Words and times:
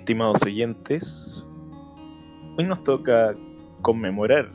estimados 0.00 0.42
oyentes, 0.42 1.44
hoy 2.56 2.64
nos 2.64 2.82
toca 2.84 3.34
conmemorar, 3.82 4.50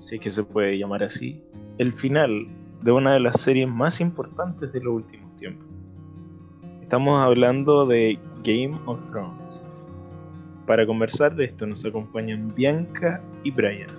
si 0.00 0.16
es 0.16 0.20
que 0.20 0.30
se 0.30 0.42
puede 0.42 0.76
llamar 0.76 1.04
así, 1.04 1.40
el 1.78 1.92
final 1.92 2.48
de 2.82 2.92
una 2.92 3.14
de 3.14 3.20
las 3.20 3.40
series 3.40 3.68
más 3.68 4.00
importantes 4.00 4.72
de 4.72 4.80
los 4.80 4.96
últimos 4.96 5.34
tiempos. 5.36 5.66
Estamos 6.82 7.22
hablando 7.22 7.86
de 7.86 8.18
Game 8.42 8.76
of 8.86 9.08
Thrones. 9.10 9.64
Para 10.66 10.84
conversar 10.84 11.34
de 11.36 11.44
esto 11.44 11.64
nos 11.66 11.84
acompañan 11.84 12.52
Bianca 12.54 13.22
y 13.44 13.52
Brian. 13.52 13.90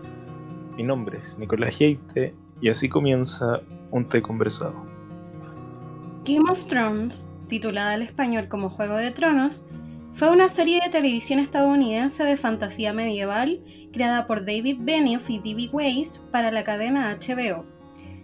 Mi 0.76 0.84
nombre 0.84 1.18
es 1.20 1.40
Nicolás 1.40 1.80
Heite 1.80 2.34
y 2.60 2.70
así 2.70 2.90
comienza 2.90 3.62
un 3.92 4.08
té 4.08 4.22
conversado. 4.22 4.76
Game 6.26 6.52
of 6.52 6.66
Thrones, 6.66 7.32
titulada 7.48 7.94
al 7.94 8.02
español 8.02 8.50
como 8.50 8.70
Juego 8.70 8.98
de 8.98 9.12
Tronos, 9.12 9.66
fue 10.20 10.30
una 10.32 10.50
serie 10.50 10.82
de 10.84 10.90
televisión 10.90 11.40
estadounidense 11.40 12.26
de 12.26 12.36
fantasía 12.36 12.92
medieval 12.92 13.62
creada 13.94 14.28
por 14.28 14.42
David 14.42 14.80
Benioff 14.82 15.30
y 15.30 15.40
D.B. 15.40 15.70
Weiss 15.72 16.18
para 16.30 16.52
la 16.52 16.66
cadena 16.66 17.18
HBO. 17.18 17.64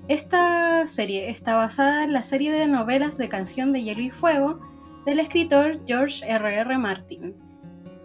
Esta 0.09 0.89
serie 0.89 1.29
está 1.29 1.55
basada 1.55 2.03
en 2.03 2.11
la 2.11 2.23
serie 2.23 2.51
de 2.51 2.67
novelas 2.67 3.17
de 3.17 3.29
Canción 3.29 3.71
de 3.71 3.81
Hielo 3.81 4.01
y 4.01 4.09
Fuego 4.09 4.59
del 5.05 5.21
escritor 5.21 5.79
George 5.87 6.25
R.R. 6.27 6.57
R. 6.57 6.77
Martin, 6.77 7.33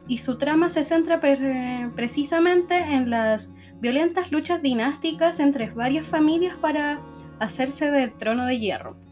y 0.07 0.19
su 0.19 0.39
trama 0.39 0.69
se 0.69 0.85
centra 0.85 1.21
precisamente 1.21 2.77
en 2.79 3.11
las 3.11 3.53
violentas 3.81 4.31
luchas 4.31 4.63
dinásticas 4.63 5.41
entre 5.41 5.69
varias 5.71 6.07
familias 6.07 6.55
para 6.55 7.01
hacerse 7.41 7.91
del 7.91 8.13
trono 8.13 8.47
de 8.47 8.57
hierro. 8.61 9.10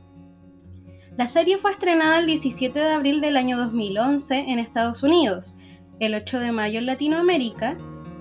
La 1.19 1.27
serie 1.27 1.59
fue 1.59 1.73
estrenada 1.73 2.21
el 2.21 2.27
17 2.27 2.79
de 2.79 2.93
abril 2.93 3.21
del 3.21 3.37
año 3.37 3.59
2011 3.59 4.39
en 4.39 4.61
Estados 4.61 5.03
Unidos, 5.03 5.59
el 5.99 6.15
8 6.15 6.39
de 6.39 6.53
mayo 6.53 6.79
en 6.79 6.87
Latinoamérica 6.87 7.77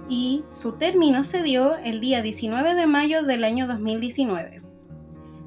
y 0.09 0.43
su 0.49 0.79
término 0.79 1.23
se 1.23 1.43
dio 1.43 1.75
el 1.75 2.01
día 2.01 2.23
19 2.23 2.73
de 2.73 2.87
mayo 2.87 3.21
del 3.21 3.43
año 3.43 3.67
2019. 3.67 4.63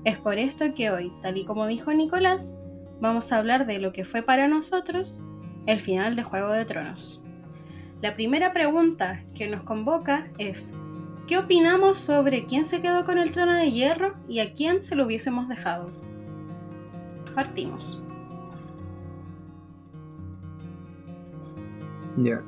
Es 0.04 0.16
por 0.18 0.38
esto 0.38 0.72
que 0.74 0.92
hoy, 0.92 1.12
tal 1.22 1.38
y 1.38 1.44
como 1.44 1.66
dijo 1.66 1.92
Nicolás, 1.92 2.56
vamos 3.00 3.32
a 3.32 3.38
hablar 3.38 3.66
de 3.66 3.80
lo 3.80 3.92
que 3.92 4.04
fue 4.04 4.22
para 4.22 4.46
nosotros 4.46 5.20
el 5.66 5.80
final 5.80 6.14
de 6.14 6.22
Juego 6.22 6.52
de 6.52 6.64
Tronos. 6.66 7.20
La 8.00 8.14
primera 8.14 8.52
pregunta 8.52 9.24
que 9.34 9.48
nos 9.48 9.64
convoca 9.64 10.28
es, 10.38 10.72
¿qué 11.26 11.36
opinamos 11.36 11.98
sobre 11.98 12.44
quién 12.44 12.64
se 12.64 12.80
quedó 12.80 13.04
con 13.04 13.18
el 13.18 13.32
trono 13.32 13.54
de 13.54 13.72
hierro 13.72 14.14
y 14.28 14.38
a 14.38 14.52
quién 14.52 14.84
se 14.84 14.94
lo 14.94 15.04
hubiésemos 15.04 15.48
dejado? 15.48 15.90
Partimos. 17.40 18.02
Ya, 22.18 22.42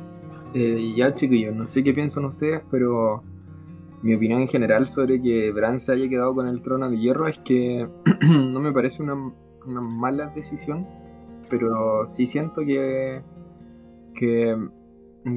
eh, 0.52 0.92
ya 0.94 1.14
chiquillos, 1.14 1.56
no 1.56 1.66
sé 1.66 1.82
qué 1.82 1.94
piensan 1.94 2.26
ustedes, 2.26 2.60
pero 2.70 3.22
mi 4.02 4.14
opinión 4.14 4.42
en 4.42 4.48
general 4.48 4.86
sobre 4.86 5.22
que 5.22 5.50
Bran 5.50 5.80
se 5.80 5.92
haya 5.92 6.10
quedado 6.10 6.34
con 6.34 6.46
el 6.46 6.60
trono 6.60 6.90
de 6.90 6.98
hierro 6.98 7.26
es 7.26 7.38
que 7.38 7.88
no 8.20 8.60
me 8.60 8.70
parece 8.70 9.02
una, 9.02 9.16
mala 9.80 10.26
decisión, 10.26 10.86
pero 11.48 12.04
sí 12.04 12.26
siento 12.26 12.60
que, 12.60 13.22
que, 14.14 14.54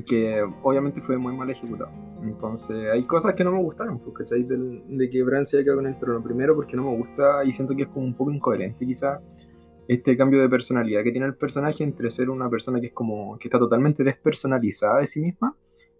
que 0.05 0.43
obviamente 0.63 0.99
fue 0.99 1.17
muy 1.17 1.33
mal 1.33 1.49
ejecutado. 1.49 1.91
Entonces, 2.21 2.89
hay 2.91 3.03
cosas 3.03 3.33
que 3.33 3.43
no 3.43 3.51
me 3.51 3.61
gustaron, 3.61 3.99
pues, 3.99 4.17
¿cachai? 4.17 4.43
De, 4.43 4.83
de 4.87 5.09
que 5.09 5.23
Bran 5.23 5.45
se 5.45 5.57
haya 5.57 5.63
quedado 5.63 5.79
con 5.79 5.87
el 5.87 5.99
trono. 5.99 6.23
Primero, 6.23 6.55
porque 6.55 6.75
no 6.75 6.83
me 6.83 6.97
gusta 6.97 7.43
y 7.45 7.51
siento 7.51 7.75
que 7.75 7.83
es 7.83 7.89
como 7.89 8.05
un 8.05 8.15
poco 8.15 8.31
incoherente, 8.31 8.85
quizá, 8.85 9.21
este 9.87 10.17
cambio 10.17 10.41
de 10.41 10.49
personalidad 10.49 11.03
que 11.03 11.11
tiene 11.11 11.27
el 11.27 11.35
personaje 11.35 11.83
entre 11.83 12.09
ser 12.09 12.29
una 12.29 12.49
persona 12.49 12.79
que 12.79 12.87
es 12.87 12.93
como 12.93 13.37
que 13.37 13.47
está 13.47 13.59
totalmente 13.59 14.03
despersonalizada 14.03 14.99
de 14.99 15.07
sí 15.07 15.21
misma 15.21 15.55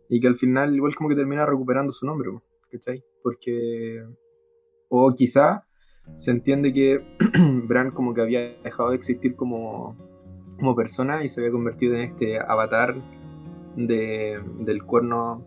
y 0.09 0.19
que 0.19 0.27
al 0.27 0.35
final 0.35 0.75
igual 0.75 0.95
como 0.95 1.09
que 1.09 1.15
termina 1.15 1.45
recuperando 1.45 1.91
su 1.91 2.05
nombre, 2.05 2.31
¿cachai? 2.71 3.03
Porque 3.21 4.03
o 4.89 5.13
quizá 5.13 5.65
se 6.15 6.31
entiende 6.31 6.73
que 6.73 7.03
Bran 7.67 7.91
como 7.91 8.13
que 8.13 8.21
había 8.21 8.57
dejado 8.63 8.89
de 8.89 8.95
existir 8.95 9.35
como, 9.35 9.97
como 10.57 10.75
persona 10.75 11.23
y 11.23 11.29
se 11.29 11.41
había 11.41 11.51
convertido 11.51 11.95
en 11.95 12.01
este 12.01 12.39
avatar 12.39 12.95
de, 13.75 14.39
del 14.59 14.83
cuerno 14.83 15.45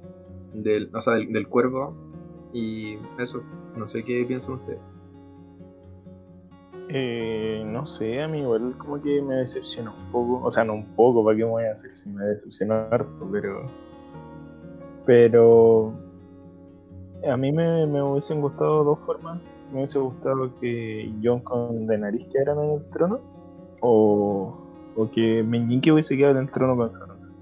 del, 0.53 0.91
o 0.95 1.01
sea, 1.01 1.15
del, 1.15 1.49
cuervo. 1.49 1.95
Y 2.53 2.97
eso, 3.19 3.43
no 3.77 3.87
sé 3.87 4.05
qué 4.05 4.25
piensan 4.27 4.55
ustedes. 4.55 4.81
Eh, 6.89 7.63
no 7.67 7.87
sé, 7.87 8.23
a 8.23 8.29
mí 8.29 8.41
igual 8.41 8.75
como 8.79 9.01
que 9.01 9.21
me 9.21 9.37
decepcionó 9.37 9.93
un 9.95 10.11
poco, 10.11 10.47
o 10.47 10.51
sea, 10.51 10.65
no 10.65 10.75
un 10.75 10.87
poco, 10.97 11.25
¿para 11.25 11.37
qué 11.37 11.45
me 11.45 11.51
voy 11.51 11.65
a 11.65 11.73
hacer 11.73 11.95
si 11.95 12.09
me 12.09 12.25
decepcionó 12.25 12.75
harto? 12.91 13.29
Pero, 13.31 13.67
pero 15.05 15.93
a 17.29 17.37
mí 17.37 17.53
me, 17.53 17.87
me 17.87 18.03
hubiesen 18.03 18.41
gustado 18.41 18.85
dos 18.85 18.99
formas. 19.01 19.41
Me 19.71 19.81
hubiese 19.81 19.99
gustado 19.99 20.51
que 20.61 21.13
John 21.23 21.41
con 21.41 21.87
Daenerys 21.87 22.27
quedaran 22.33 22.65
en 22.65 22.71
el 22.79 22.91
trono, 22.91 23.21
o, 23.81 24.57
o 24.97 25.11
que 25.11 25.43
Meñique 25.43 25.93
hubiese 25.93 26.17
quedado 26.17 26.39
en 26.39 26.45
el 26.45 26.51
trono 26.51 26.77
con 26.77 26.93
Sansa. 26.97 27.33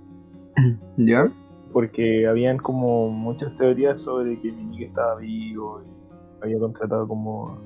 ¿Ya? 0.96 1.30
porque 1.76 2.26
habían 2.26 2.56
como 2.56 3.10
muchas 3.10 3.54
teorías 3.58 4.00
sobre 4.00 4.40
que 4.40 4.50
Meñique 4.50 4.86
estaba 4.86 5.16
vivo 5.16 5.82
y 5.82 6.42
había 6.42 6.58
contratado 6.58 7.06
como 7.06 7.58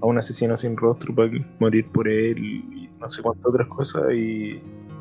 a 0.00 0.06
un 0.06 0.18
asesino 0.18 0.56
sin 0.56 0.76
rostro 0.76 1.14
para 1.14 1.30
morir 1.58 1.86
por 1.88 2.08
él 2.08 2.38
y 2.38 2.88
no 3.00 3.08
sé 3.08 3.22
cuántas 3.22 3.46
otras 3.46 3.68
cosas 3.68 4.12
y 4.12 4.60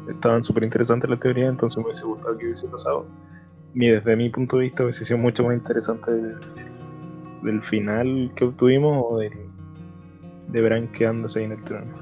estaban 0.09 0.43
súper 0.43 0.63
interesantes 0.63 1.09
las 1.09 1.19
teorías, 1.19 1.49
entonces 1.49 1.77
me 1.77 1.85
hubiese 1.85 2.05
gustado 2.05 2.37
que 2.37 2.45
hubiese 2.45 2.67
pasado. 2.67 3.05
Y 3.73 3.87
desde 3.87 4.15
mi 4.15 4.29
punto 4.29 4.57
de 4.57 4.63
vista 4.63 4.83
hubiese 4.83 5.05
sido 5.05 5.19
mucho 5.19 5.43
más 5.43 5.55
interesante 5.55 6.11
del, 6.11 7.61
final 7.63 8.31
que 8.35 8.45
obtuvimos 8.45 9.05
o 9.07 9.17
del, 9.19 9.33
de 10.49 10.61
Bran 10.61 10.87
quedándose 10.91 11.39
ahí 11.39 11.45
en 11.45 11.51
el 11.53 11.63
trono. 11.63 11.93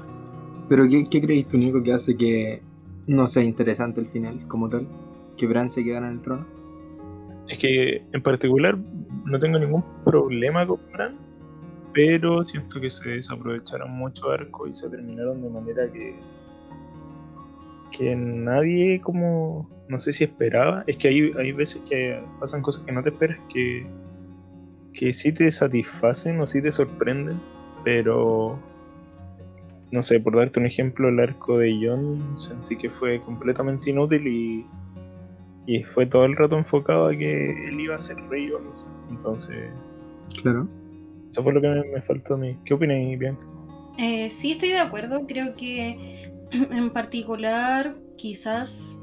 Pero 0.68 0.88
¿qué, 0.88 1.06
qué 1.08 1.20
crees 1.20 1.46
tú, 1.46 1.58
Nico, 1.58 1.82
que 1.82 1.92
hace 1.92 2.16
que 2.16 2.62
no 3.06 3.28
sea 3.28 3.42
interesante 3.42 4.00
el 4.00 4.08
final 4.08 4.46
como 4.48 4.68
tal? 4.68 4.86
que 5.36 5.46
Bran 5.46 5.68
se 5.68 5.84
quedara 5.84 6.08
en 6.08 6.14
el 6.14 6.20
trono? 6.20 6.46
Es 7.48 7.58
que 7.58 8.02
en 8.12 8.22
particular 8.22 8.76
no 9.24 9.38
tengo 9.38 9.58
ningún 9.58 9.84
problema 10.04 10.66
con 10.66 10.78
Bran, 10.92 11.16
pero 11.96 12.44
siento 12.44 12.78
que 12.78 12.90
se 12.90 13.08
desaprovecharon 13.08 13.90
mucho 13.90 14.30
arco 14.30 14.68
y 14.68 14.74
se 14.74 14.90
terminaron 14.90 15.40
de 15.40 15.48
manera 15.48 15.90
que 15.90 16.14
que 17.96 18.14
nadie 18.14 19.00
como 19.00 19.66
no 19.88 19.98
sé 19.98 20.12
si 20.12 20.24
esperaba 20.24 20.84
es 20.86 20.98
que 20.98 21.08
hay, 21.08 21.32
hay 21.38 21.52
veces 21.52 21.80
que 21.88 22.22
pasan 22.38 22.60
cosas 22.60 22.84
que 22.84 22.92
no 22.92 23.02
te 23.02 23.08
esperas 23.08 23.38
que 23.50 23.86
que 24.92 25.14
sí 25.14 25.32
te 25.32 25.50
satisfacen 25.50 26.38
o 26.38 26.46
sí 26.46 26.60
te 26.60 26.70
sorprenden 26.70 27.40
pero 27.82 28.58
no 29.90 30.02
sé 30.02 30.20
por 30.20 30.36
darte 30.36 30.60
un 30.60 30.66
ejemplo 30.66 31.08
el 31.08 31.18
arco 31.18 31.56
de 31.56 31.80
Jon 31.82 32.38
sentí 32.38 32.76
que 32.76 32.90
fue 32.90 33.22
completamente 33.22 33.88
inútil 33.88 34.26
y 34.26 34.66
y 35.66 35.82
fue 35.82 36.04
todo 36.04 36.26
el 36.26 36.36
rato 36.36 36.58
enfocado 36.58 37.08
a 37.08 37.10
que 37.10 37.68
él 37.68 37.80
iba 37.80 37.96
a 37.96 38.00
ser 38.00 38.16
rey 38.28 38.50
o 38.52 38.60
no 38.60 38.74
sé. 38.74 38.86
Entonces. 39.10 39.70
Claro. 40.40 40.68
Eso 41.28 41.42
fue 41.42 41.52
lo 41.52 41.60
que 41.60 41.68
me, 41.68 42.02
faltó 42.02 42.34
a 42.34 42.36
mí. 42.36 42.56
¿Qué 42.64 42.74
opinas, 42.74 43.18
Bianca? 43.18 43.44
Eh, 43.98 44.30
sí, 44.30 44.52
estoy 44.52 44.70
de 44.70 44.78
acuerdo. 44.78 45.26
Creo 45.26 45.54
que 45.54 46.30
en 46.50 46.90
particular, 46.90 47.96
quizás 48.16 49.00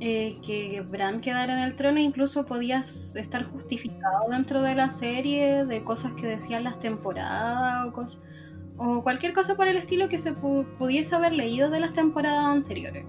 eh, 0.00 0.38
que 0.44 0.80
Bran 0.80 1.20
quedara 1.20 1.52
en 1.52 1.60
el 1.60 1.76
trono 1.76 2.00
incluso 2.00 2.46
podía 2.46 2.80
estar 2.80 3.44
justificado 3.44 4.30
dentro 4.30 4.62
de 4.62 4.74
la 4.74 4.90
serie 4.90 5.64
de 5.64 5.84
cosas 5.84 6.12
que 6.12 6.26
decían 6.26 6.64
las 6.64 6.80
temporadas 6.80 7.86
o, 7.86 7.92
cosas, 7.92 8.22
o 8.76 9.02
cualquier 9.02 9.32
cosa 9.32 9.54
por 9.54 9.68
el 9.68 9.76
estilo 9.76 10.08
que 10.08 10.18
se 10.18 10.32
pudiese 10.32 11.14
haber 11.14 11.32
leído 11.32 11.70
de 11.70 11.80
las 11.80 11.92
temporadas 11.92 12.46
anteriores. 12.46 13.04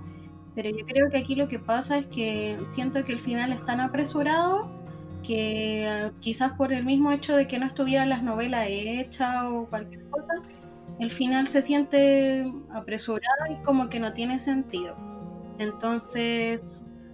Pero 0.56 0.70
yo 0.70 0.86
creo 0.86 1.10
que 1.10 1.18
aquí 1.18 1.34
lo 1.36 1.48
que 1.48 1.58
pasa 1.58 1.98
es 1.98 2.06
que 2.06 2.60
siento 2.68 3.04
que 3.04 3.14
el 3.14 3.20
final 3.20 3.52
es 3.52 3.66
tan 3.66 3.80
apresurado 3.80 4.83
que 5.24 6.12
quizás 6.20 6.54
por 6.54 6.74
el 6.74 6.86
mismo 6.86 7.12
hecho 7.12 7.36
de 7.36 7.48
que 7.48 7.60
no 7.60 7.66
estuvieran 7.66 8.10
las 8.10 8.24
novelas 8.24 8.68
hechas 8.70 9.46
o 9.46 9.68
cualquier 9.70 10.10
cosa, 10.10 10.34
el 11.00 11.12
final 11.12 11.48
se 11.48 11.62
siente 11.62 12.52
apresurado 12.72 13.52
y 13.52 13.56
como 13.64 13.90
que 13.90 14.00
no 14.00 14.14
tiene 14.14 14.40
sentido. 14.40 14.96
Entonces, 15.58 16.64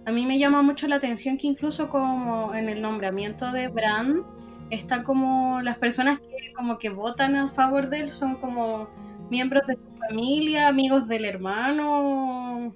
a 0.04 0.12
mí 0.12 0.26
me 0.26 0.38
llama 0.38 0.62
mucho 0.62 0.88
la 0.88 0.96
atención 0.96 1.38
que 1.38 1.46
incluso 1.46 1.88
como 1.88 2.54
en 2.54 2.68
el 2.68 2.82
nombramiento 2.82 3.52
de 3.52 3.68
Bran, 3.68 4.22
están 4.70 5.02
como 5.02 5.60
las 5.62 5.78
personas 5.78 6.20
que 6.20 6.52
como 6.54 6.78
que 6.78 6.90
votan 6.90 7.36
a 7.36 7.48
favor 7.48 7.88
de 7.90 8.00
él 8.00 8.12
son 8.12 8.36
como 8.36 8.88
miembros 9.30 9.66
de 9.66 9.74
su 9.74 9.96
familia, 9.96 10.68
amigos 10.68 11.08
del 11.08 11.24
hermano, 11.24 12.74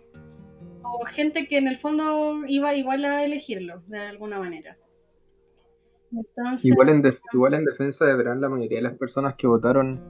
gente 1.06 1.46
que 1.46 1.58
en 1.58 1.68
el 1.68 1.76
fondo 1.76 2.44
iba 2.46 2.74
igual 2.74 3.04
a 3.04 3.24
elegirlo, 3.24 3.82
de 3.86 4.00
alguna 4.00 4.38
manera. 4.38 4.76
Igual, 6.62 6.88
en 6.88 7.14
igual 7.32 7.54
en 7.54 7.64
defensa 7.64 8.06
de 8.06 8.14
Bran, 8.14 8.40
la 8.40 8.48
mayoría 8.48 8.78
de 8.78 8.84
las 8.84 8.98
personas 8.98 9.34
que 9.34 9.46
votaron 9.46 10.00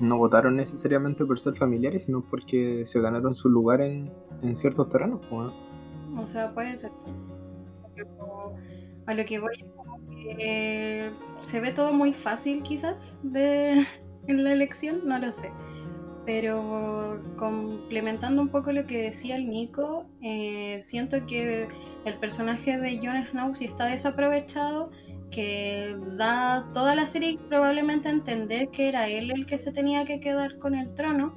no 0.00 0.18
votaron 0.18 0.56
necesariamente 0.56 1.24
por 1.24 1.38
ser 1.38 1.54
familiares, 1.54 2.04
sino 2.04 2.22
porque 2.28 2.84
se 2.86 3.00
ganaron 3.00 3.34
su 3.34 3.48
lugar 3.48 3.80
en, 3.80 4.10
ciertos 4.54 4.88
terrenos. 4.88 5.20
O 5.30 6.26
sea, 6.26 6.52
puede 6.52 6.76
ser. 6.76 6.90
a 9.06 9.14
lo 9.14 9.24
que 9.24 9.38
voy 9.38 9.54
es 9.56 9.64
como 9.76 10.00
que 10.08 11.10
se 11.40 11.60
ve 11.60 11.72
todo 11.72 11.92
muy 11.92 12.12
fácil 12.12 12.62
quizás 12.62 13.18
de, 13.22 13.84
en 14.26 14.44
la 14.44 14.52
elección, 14.52 15.02
no 15.04 15.18
lo 15.18 15.32
sé. 15.32 15.50
Pero 16.26 17.20
complementando 17.36 18.40
un 18.40 18.48
poco 18.48 18.72
lo 18.72 18.86
que 18.86 19.02
decía 19.02 19.36
el 19.36 19.48
Nico, 19.48 20.06
eh, 20.22 20.80
siento 20.82 21.26
que 21.26 21.68
el 22.06 22.14
personaje 22.18 22.78
de 22.78 22.98
Jon 22.98 23.26
Snow 23.26 23.54
sí 23.54 23.66
está 23.66 23.86
desaprovechado, 23.86 24.90
que 25.34 25.96
da 26.16 26.70
toda 26.72 26.94
la 26.94 27.06
serie 27.06 27.38
probablemente 27.48 28.08
a 28.08 28.12
entender 28.12 28.68
que 28.68 28.88
era 28.88 29.08
él 29.08 29.32
el 29.32 29.46
que 29.46 29.58
se 29.58 29.72
tenía 29.72 30.04
que 30.04 30.20
quedar 30.20 30.58
con 30.58 30.76
el 30.76 30.94
trono, 30.94 31.34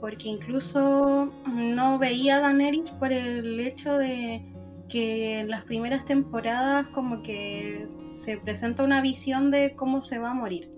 porque 0.00 0.28
incluso 0.28 1.32
no 1.46 1.98
veía 1.98 2.36
a 2.36 2.40
Daenerys 2.40 2.90
por 2.90 3.12
el 3.12 3.58
hecho 3.60 3.96
de 3.96 4.44
que 4.90 5.40
en 5.40 5.48
las 5.48 5.64
primeras 5.64 6.04
temporadas 6.04 6.88
como 6.88 7.22
que 7.22 7.86
se 8.14 8.36
presenta 8.36 8.82
una 8.82 9.00
visión 9.00 9.50
de 9.50 9.74
cómo 9.76 10.02
se 10.02 10.18
va 10.18 10.30
a 10.30 10.34
morir. 10.34 10.70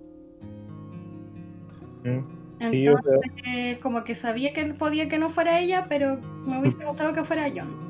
Mm. 2.04 2.40
Entonces, 2.60 3.78
como 3.78 4.04
que 4.04 4.14
sabía 4.14 4.52
que 4.52 4.74
podía 4.74 5.08
que 5.08 5.18
no 5.18 5.30
fuera 5.30 5.58
ella, 5.58 5.86
pero 5.88 6.20
me 6.20 6.60
hubiese 6.60 6.84
gustado 6.84 7.14
que 7.14 7.24
fuera 7.24 7.50
John. 7.54 7.89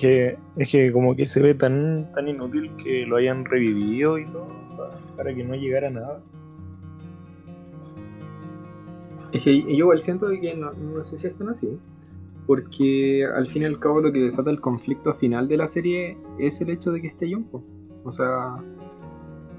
Que, 0.00 0.38
es 0.56 0.72
que 0.72 0.92
como 0.92 1.14
que 1.14 1.26
se 1.26 1.40
ve 1.40 1.54
tan, 1.54 2.10
tan 2.14 2.26
inútil 2.26 2.74
que 2.76 3.04
lo 3.04 3.16
hayan 3.16 3.44
revivido 3.44 4.18
y 4.18 4.24
todo, 4.26 4.48
para, 5.16 5.34
que 5.34 5.44
no 5.44 5.54
llegara 5.54 5.90
nada. 5.90 6.22
Es 9.32 9.44
que 9.44 9.60
yo 9.60 9.68
igual 9.68 10.00
siento 10.00 10.28
que 10.30 10.56
no, 10.56 10.72
no 10.72 11.04
sé 11.04 11.18
si 11.18 11.26
están 11.26 11.50
así, 11.50 11.78
porque 12.46 13.26
al 13.26 13.46
fin 13.46 13.62
y 13.62 13.66
al 13.66 13.78
cabo 13.78 14.00
lo 14.00 14.10
que 14.10 14.20
desata 14.20 14.50
el 14.50 14.60
conflicto 14.60 15.12
final 15.14 15.48
de 15.48 15.56
la 15.58 15.68
serie 15.68 16.16
es 16.38 16.60
el 16.60 16.70
hecho 16.70 16.90
de 16.92 17.02
que 17.02 17.08
esté 17.08 17.30
John. 17.30 17.46
O 18.02 18.10
sea, 18.10 18.56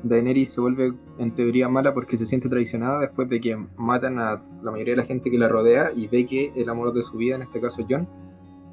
Daenerys 0.04 0.50
se 0.50 0.62
vuelve 0.62 0.94
en 1.20 1.32
teoría 1.36 1.70
mala 1.70 1.94
porque 1.94 2.18
se 2.18 2.26
siente 2.26 2.50
traicionada 2.50 3.00
después 3.00 3.30
de 3.30 3.40
que 3.40 3.56
matan 3.78 4.20
a 4.20 4.44
la 4.64 4.72
mayoría 4.72 4.94
de 4.94 5.02
la 5.02 5.06
gente 5.06 5.30
que 5.30 5.38
la 5.38 5.48
rodea 5.48 5.92
y 5.96 6.08
ve 6.08 6.26
que 6.26 6.52
el 6.56 6.68
amor 6.68 6.94
de 6.94 7.04
su 7.04 7.18
vida, 7.18 7.36
en 7.36 7.44
este 7.44 7.62
caso 7.62 7.86
John, 7.88 8.08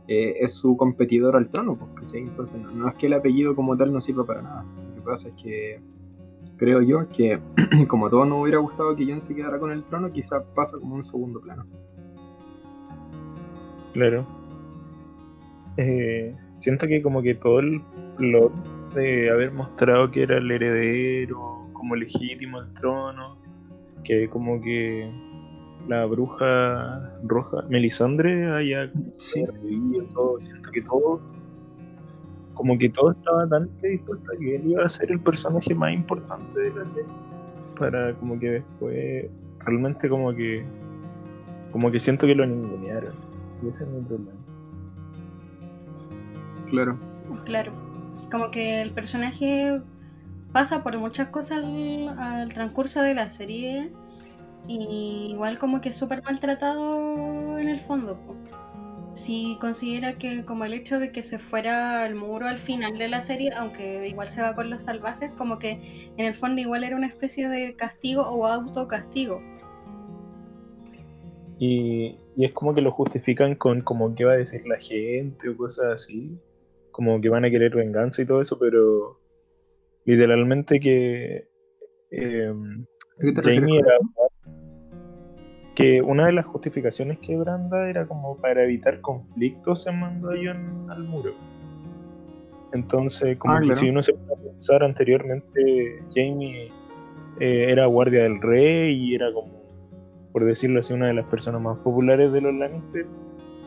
eh, 0.09 0.39
es 0.41 0.55
su 0.55 0.77
competidor 0.77 1.37
al 1.37 1.49
trono. 1.51 1.77
Pues, 1.77 2.15
Entonces 2.15 2.61
no, 2.61 2.89
es 2.89 2.95
que 2.95 3.07
el 3.07 3.13
apellido 3.13 3.55
como 3.55 3.77
tal 3.77 3.93
no 3.93 4.01
sirva 4.01 4.25
para 4.25 4.43
nada. 4.43 4.65
Lo 4.89 4.95
que 4.95 5.01
pasa 5.03 5.29
es 5.29 5.35
que 5.35 5.81
creo 6.57 6.83
yo 6.83 7.09
que 7.11 7.39
como 7.89 8.07
a 8.07 8.11
todos 8.11 8.27
nos 8.27 8.43
hubiera 8.43 8.59
gustado 8.59 8.97
que 8.97 9.07
John 9.07 9.21
se 9.21 9.35
quedara 9.35 9.59
con 9.59 9.71
el 9.71 9.85
trono, 9.85 10.11
quizá 10.11 10.43
pasa 10.55 10.79
como 10.79 10.95
un 10.95 11.05
segundo 11.05 11.41
plano. 11.41 11.67
Claro. 13.93 14.27
Eh, 15.77 16.35
siento 16.59 16.87
que 16.87 17.03
como 17.03 17.23
que 17.23 17.35
todo 17.35 17.61
el 17.61 17.83
plot 18.17 18.53
de 18.95 19.31
haber 19.31 19.53
mostrado 19.53 20.11
que 20.11 20.23
era 20.23 20.39
el 20.39 20.51
heredero, 20.51 21.69
como 21.73 21.95
legítimo 21.95 22.59
al 22.59 22.73
trono, 22.73 23.37
que 24.05 24.29
como 24.29 24.61
que 24.61 25.11
la 25.89 26.05
bruja 26.05 27.11
roja, 27.25 27.63
Melisandre, 27.69 28.51
haya 28.53 28.91
sí. 29.17 29.45
todo, 30.15 30.39
siento 30.41 30.71
que 30.71 30.83
todo, 30.83 31.21
como 32.55 32.79
que 32.79 32.91
todo 32.91 33.13
estaba 33.13 33.49
tan 33.49 33.69
predispuesto 33.81 34.31
que 34.39 34.57
él 34.57 34.67
iba 34.67 34.85
a 34.85 34.89
ser 34.89 35.11
el 35.11 35.21
personaje 35.21 35.75
más 35.75 35.93
importante 35.93 36.61
de 36.61 36.75
la 36.75 36.87
serie, 36.87 37.11
para 37.79 38.15
como 38.15 38.39
que 38.39 38.51
después, 38.51 39.27
realmente 39.61 40.09
como 40.09 40.35
que, 40.35 40.65
como 41.73 41.91
que 41.91 41.99
siento 41.99 42.27
que 42.27 42.35
lo 42.35 42.47
ningunearon, 42.47 43.15
y 43.63 43.69
ese 43.69 43.85
es 43.85 43.91
mi 43.91 44.03
problema. 44.03 44.39
Claro. 46.69 46.99
Claro. 47.45 47.73
Como 48.31 48.51
que 48.51 48.83
el 48.83 48.91
personaje 48.91 49.81
pasa 50.53 50.83
por 50.83 50.99
muchas 50.99 51.29
cosas 51.29 51.65
al, 51.65 52.49
transcurso 52.53 53.03
de 53.03 53.15
la 53.15 53.31
serie 53.31 53.91
y 54.69 55.31
igual 55.33 55.59
como 55.59 55.81
que 55.81 55.89
es 55.89 55.97
súper 55.97 56.23
maltratado 56.23 57.59
en 57.59 57.69
el 57.69 57.81
fondo. 57.81 58.19
Si 59.17 59.59
considera 59.61 60.19
que 60.19 60.45
como 60.45 60.65
el 60.65 60.75
hecho 60.75 61.01
de 61.01 61.11
que 61.11 61.25
se 61.25 61.41
fuera 61.41 62.05
al 62.05 62.15
muro 62.15 62.47
al 62.47 62.59
final 62.59 62.99
de 62.99 63.09
la 63.09 63.21
serie, 63.21 63.51
aunque 63.57 64.07
igual 64.07 64.29
se 64.29 64.43
va 64.43 64.55
con 64.55 64.71
los 64.71 64.85
salvajes, 64.85 65.33
como 65.33 65.59
que 65.59 66.13
en 66.17 66.25
el 66.25 66.35
fondo 66.35 66.61
igual 66.61 66.85
era 66.85 66.95
una 66.95 67.09
especie 67.09 67.49
de 67.49 67.75
castigo 67.75 68.23
o 68.23 68.47
autocastigo. 68.47 69.41
Y, 71.59 72.17
y 72.37 72.45
es 72.45 72.53
como 72.53 72.75
que 72.75 72.83
lo 72.83 72.93
justifican 72.93 73.57
con 73.57 73.81
como 73.81 74.15
qué 74.15 74.25
va 74.25 74.35
a 74.35 74.37
decir 74.37 74.65
la 74.69 74.79
gente 74.79 75.49
o 75.49 75.57
cosas 75.57 75.87
así 75.87 76.39
como 76.99 77.21
que 77.21 77.29
van 77.29 77.45
a 77.45 77.51
querer 77.51 77.77
venganza 77.77 78.23
y 78.23 78.27
todo 78.27 78.41
eso, 78.41 78.59
pero 78.59 79.21
literalmente 80.05 80.81
que 80.81 81.49
eh, 82.11 82.53
Jamie 83.37 83.79
era 83.79 83.99
que 85.79 86.03
una 86.03 86.27
de 86.27 86.33
las 86.33 86.45
justificaciones 86.45 87.21
que 87.21 87.37
Branda 87.37 87.89
era 87.89 88.05
como 88.05 88.37
para 88.39 88.65
evitar 88.65 89.01
conflictos 89.01 89.85
se 89.85 89.93
mandó 89.93 90.31
a 90.31 90.35
John 90.35 90.91
al 90.91 91.05
muro. 91.05 91.35
Entonces, 92.73 93.39
como 93.39 93.55
ah, 93.55 93.61
que 93.61 93.77
si 93.77 93.89
uno 93.89 94.03
se 94.03 94.13
puede 94.13 94.43
pensar 94.43 94.83
anteriormente, 94.83 96.03
Jamie 96.13 96.73
eh, 97.39 97.67
era 97.69 97.87
guardia 97.87 98.25
del 98.25 98.43
rey 98.43 98.93
y 98.93 99.15
era 99.15 99.33
como, 99.33 99.63
por 100.33 100.45
decirlo 100.45 100.81
así, 100.81 100.95
una 100.95 101.07
de 101.07 101.15
las 101.15 101.27
personas 101.27 101.63
más 101.63 101.79
populares 101.79 102.33
de 102.33 102.41
los 102.41 102.53
Lannister, 102.57 103.07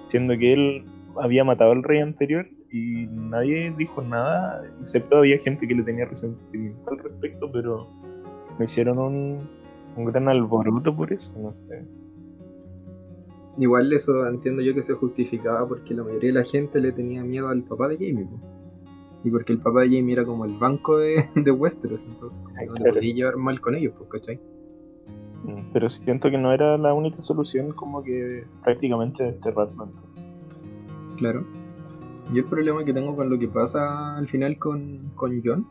siendo 0.04 0.38
que 0.38 0.52
él 0.52 0.86
había 1.16 1.46
matado 1.46 1.72
al 1.72 1.82
rey 1.82 2.00
anterior 2.00 2.46
y 2.74 3.08
nadie 3.08 3.74
dijo 3.78 4.02
nada, 4.02 4.62
excepto 4.82 5.20
había 5.20 5.38
gente 5.38 5.66
que 5.66 5.76
le 5.76 5.84
tenía 5.84 6.04
resentimiento 6.04 6.92
al 6.92 6.98
respecto, 6.98 7.50
pero 7.50 7.88
me 8.60 8.66
hicieron 8.66 9.00
un, 9.00 9.50
un 9.96 10.06
gran 10.06 10.28
alboroto 10.28 10.94
por 10.94 11.14
eso, 11.14 11.32
no 11.40 11.54
sé. 11.70 12.01
Igual 13.62 13.94
eso 13.94 14.26
entiendo 14.26 14.64
yo 14.64 14.74
que 14.74 14.82
se 14.82 14.96
justificaba 14.96 15.68
porque 15.68 15.94
la 15.94 16.04
mayoría 16.04 16.30
de 16.34 16.40
la 16.40 16.44
gente 16.44 16.82
le 16.82 16.92
tenía 16.94 17.24
miedo 17.24 17.48
al 17.48 17.62
papá 17.62 17.90
de 17.90 17.94
Jamie. 17.96 18.28
Y 19.24 19.30
porque 19.30 19.54
el 19.54 19.60
papá 19.60 19.82
de 19.82 19.90
Jamie 19.90 20.14
era 20.14 20.26
como 20.26 20.46
el 20.46 20.58
banco 20.58 20.98
de, 20.98 21.26
de 21.36 21.52
Westeros, 21.52 22.08
entonces 22.08 22.42
no 22.44 22.74
le 22.74 22.92
podía 22.92 23.14
llevar 23.14 23.38
mal 23.38 23.62
con 23.62 23.76
ellos, 23.76 23.94
pues, 23.96 24.10
¿cachai? 24.10 24.40
Mm, 25.44 25.74
pero 25.74 25.92
siento 25.92 26.32
que 26.32 26.40
no 26.40 26.52
era 26.52 26.76
la 26.80 26.96
única 26.96 27.22
solución 27.22 27.72
como 27.74 28.02
que 28.02 28.46
prácticamente 28.64 29.26
desterrarlo 29.26 29.84
entonces. 29.84 30.26
Claro. 31.18 31.46
Yo 32.34 32.42
el 32.42 32.46
problema 32.46 32.84
que 32.84 32.94
tengo 32.94 33.16
con 33.16 33.30
lo 33.30 33.38
que 33.38 33.48
pasa 33.48 34.18
al 34.18 34.28
final 34.28 34.58
con, 34.58 35.12
con 35.14 35.40
John 35.46 35.68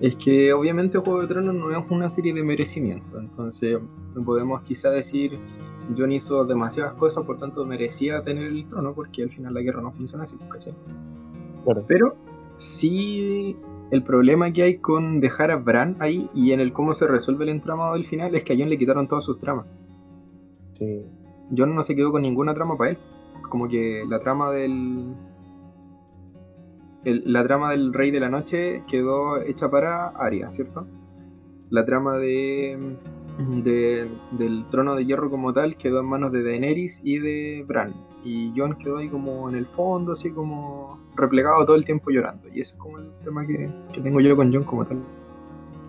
es 0.00 0.16
que 0.16 0.52
obviamente 0.52 0.98
Juego 0.98 1.20
de 1.22 1.28
Tronos 1.28 1.54
no 1.54 1.70
es 1.70 1.84
una 1.90 2.10
serie 2.10 2.34
de 2.34 2.42
merecimiento. 2.42 3.18
Entonces 3.18 3.78
no 4.14 4.24
podemos 4.24 4.62
quizá 4.62 4.90
decir 4.90 5.38
John 5.96 6.12
hizo 6.12 6.44
demasiadas 6.44 6.94
cosas, 6.94 7.24
por 7.24 7.36
tanto 7.36 7.64
merecía 7.64 8.22
tener 8.22 8.44
el 8.44 8.66
trono, 8.66 8.94
porque 8.94 9.22
al 9.22 9.30
final 9.30 9.54
la 9.54 9.60
guerra 9.60 9.82
no 9.82 9.92
funciona 9.92 10.24
así, 10.24 10.36
¿cachai? 10.50 10.74
Pero 11.86 12.16
sí 12.56 13.56
el 13.90 14.02
problema 14.02 14.52
que 14.52 14.62
hay 14.62 14.78
con 14.78 15.20
dejar 15.20 15.50
a 15.50 15.56
Bran 15.56 15.96
ahí 16.00 16.28
y 16.34 16.52
en 16.52 16.60
el 16.60 16.72
cómo 16.72 16.94
se 16.94 17.06
resuelve 17.06 17.44
el 17.44 17.50
entramado 17.50 17.94
del 17.94 18.04
final 18.04 18.34
es 18.34 18.44
que 18.44 18.52
a 18.52 18.56
John 18.58 18.68
le 18.68 18.78
quitaron 18.78 19.06
todas 19.06 19.24
sus 19.24 19.38
tramas. 19.38 19.66
Sí. 20.78 21.02
John 21.56 21.74
no 21.74 21.82
se 21.82 21.94
quedó 21.94 22.10
con 22.10 22.22
ninguna 22.22 22.54
trama 22.54 22.76
para 22.76 22.90
él. 22.90 22.98
Como 23.48 23.68
que 23.68 24.04
la 24.08 24.18
trama 24.20 24.50
del, 24.50 25.14
la 27.04 27.44
trama 27.44 27.70
del 27.70 27.92
Rey 27.92 28.10
de 28.10 28.20
la 28.20 28.28
Noche 28.28 28.82
quedó 28.88 29.40
hecha 29.40 29.70
para 29.70 30.08
Arya, 30.08 30.50
¿cierto? 30.50 30.86
La 31.70 31.84
trama 31.84 32.16
de, 32.16 32.78
del 34.38 34.64
Trono 34.70 34.94
de 34.94 35.04
Hierro 35.04 35.30
como 35.30 35.52
tal 35.52 35.76
quedó 35.76 36.00
en 36.00 36.06
manos 36.06 36.32
de 36.32 36.42
Daenerys 36.42 37.02
y 37.04 37.18
de 37.18 37.64
Bran. 37.66 37.92
Y 38.24 38.52
Jon 38.56 38.76
quedó 38.76 38.98
ahí 38.98 39.08
como 39.08 39.48
en 39.50 39.56
el 39.56 39.66
fondo, 39.66 40.12
así 40.12 40.30
como 40.30 40.98
replegado 41.14 41.64
todo 41.66 41.76
el 41.76 41.84
tiempo 41.84 42.10
llorando. 42.10 42.48
Y 42.48 42.60
ese 42.60 42.72
es 42.72 42.78
como 42.78 42.98
el 42.98 43.10
tema 43.22 43.46
que, 43.46 43.70
tengo 44.02 44.20
yo 44.20 44.36
con 44.36 44.52
Jon 44.52 44.64
como 44.64 44.84
tal. 44.86 45.02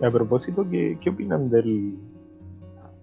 A 0.02 0.10
propósito, 0.10 0.66
¿qué, 0.70 0.98
qué 1.00 1.10
opinan 1.10 1.48
del, 1.48 1.96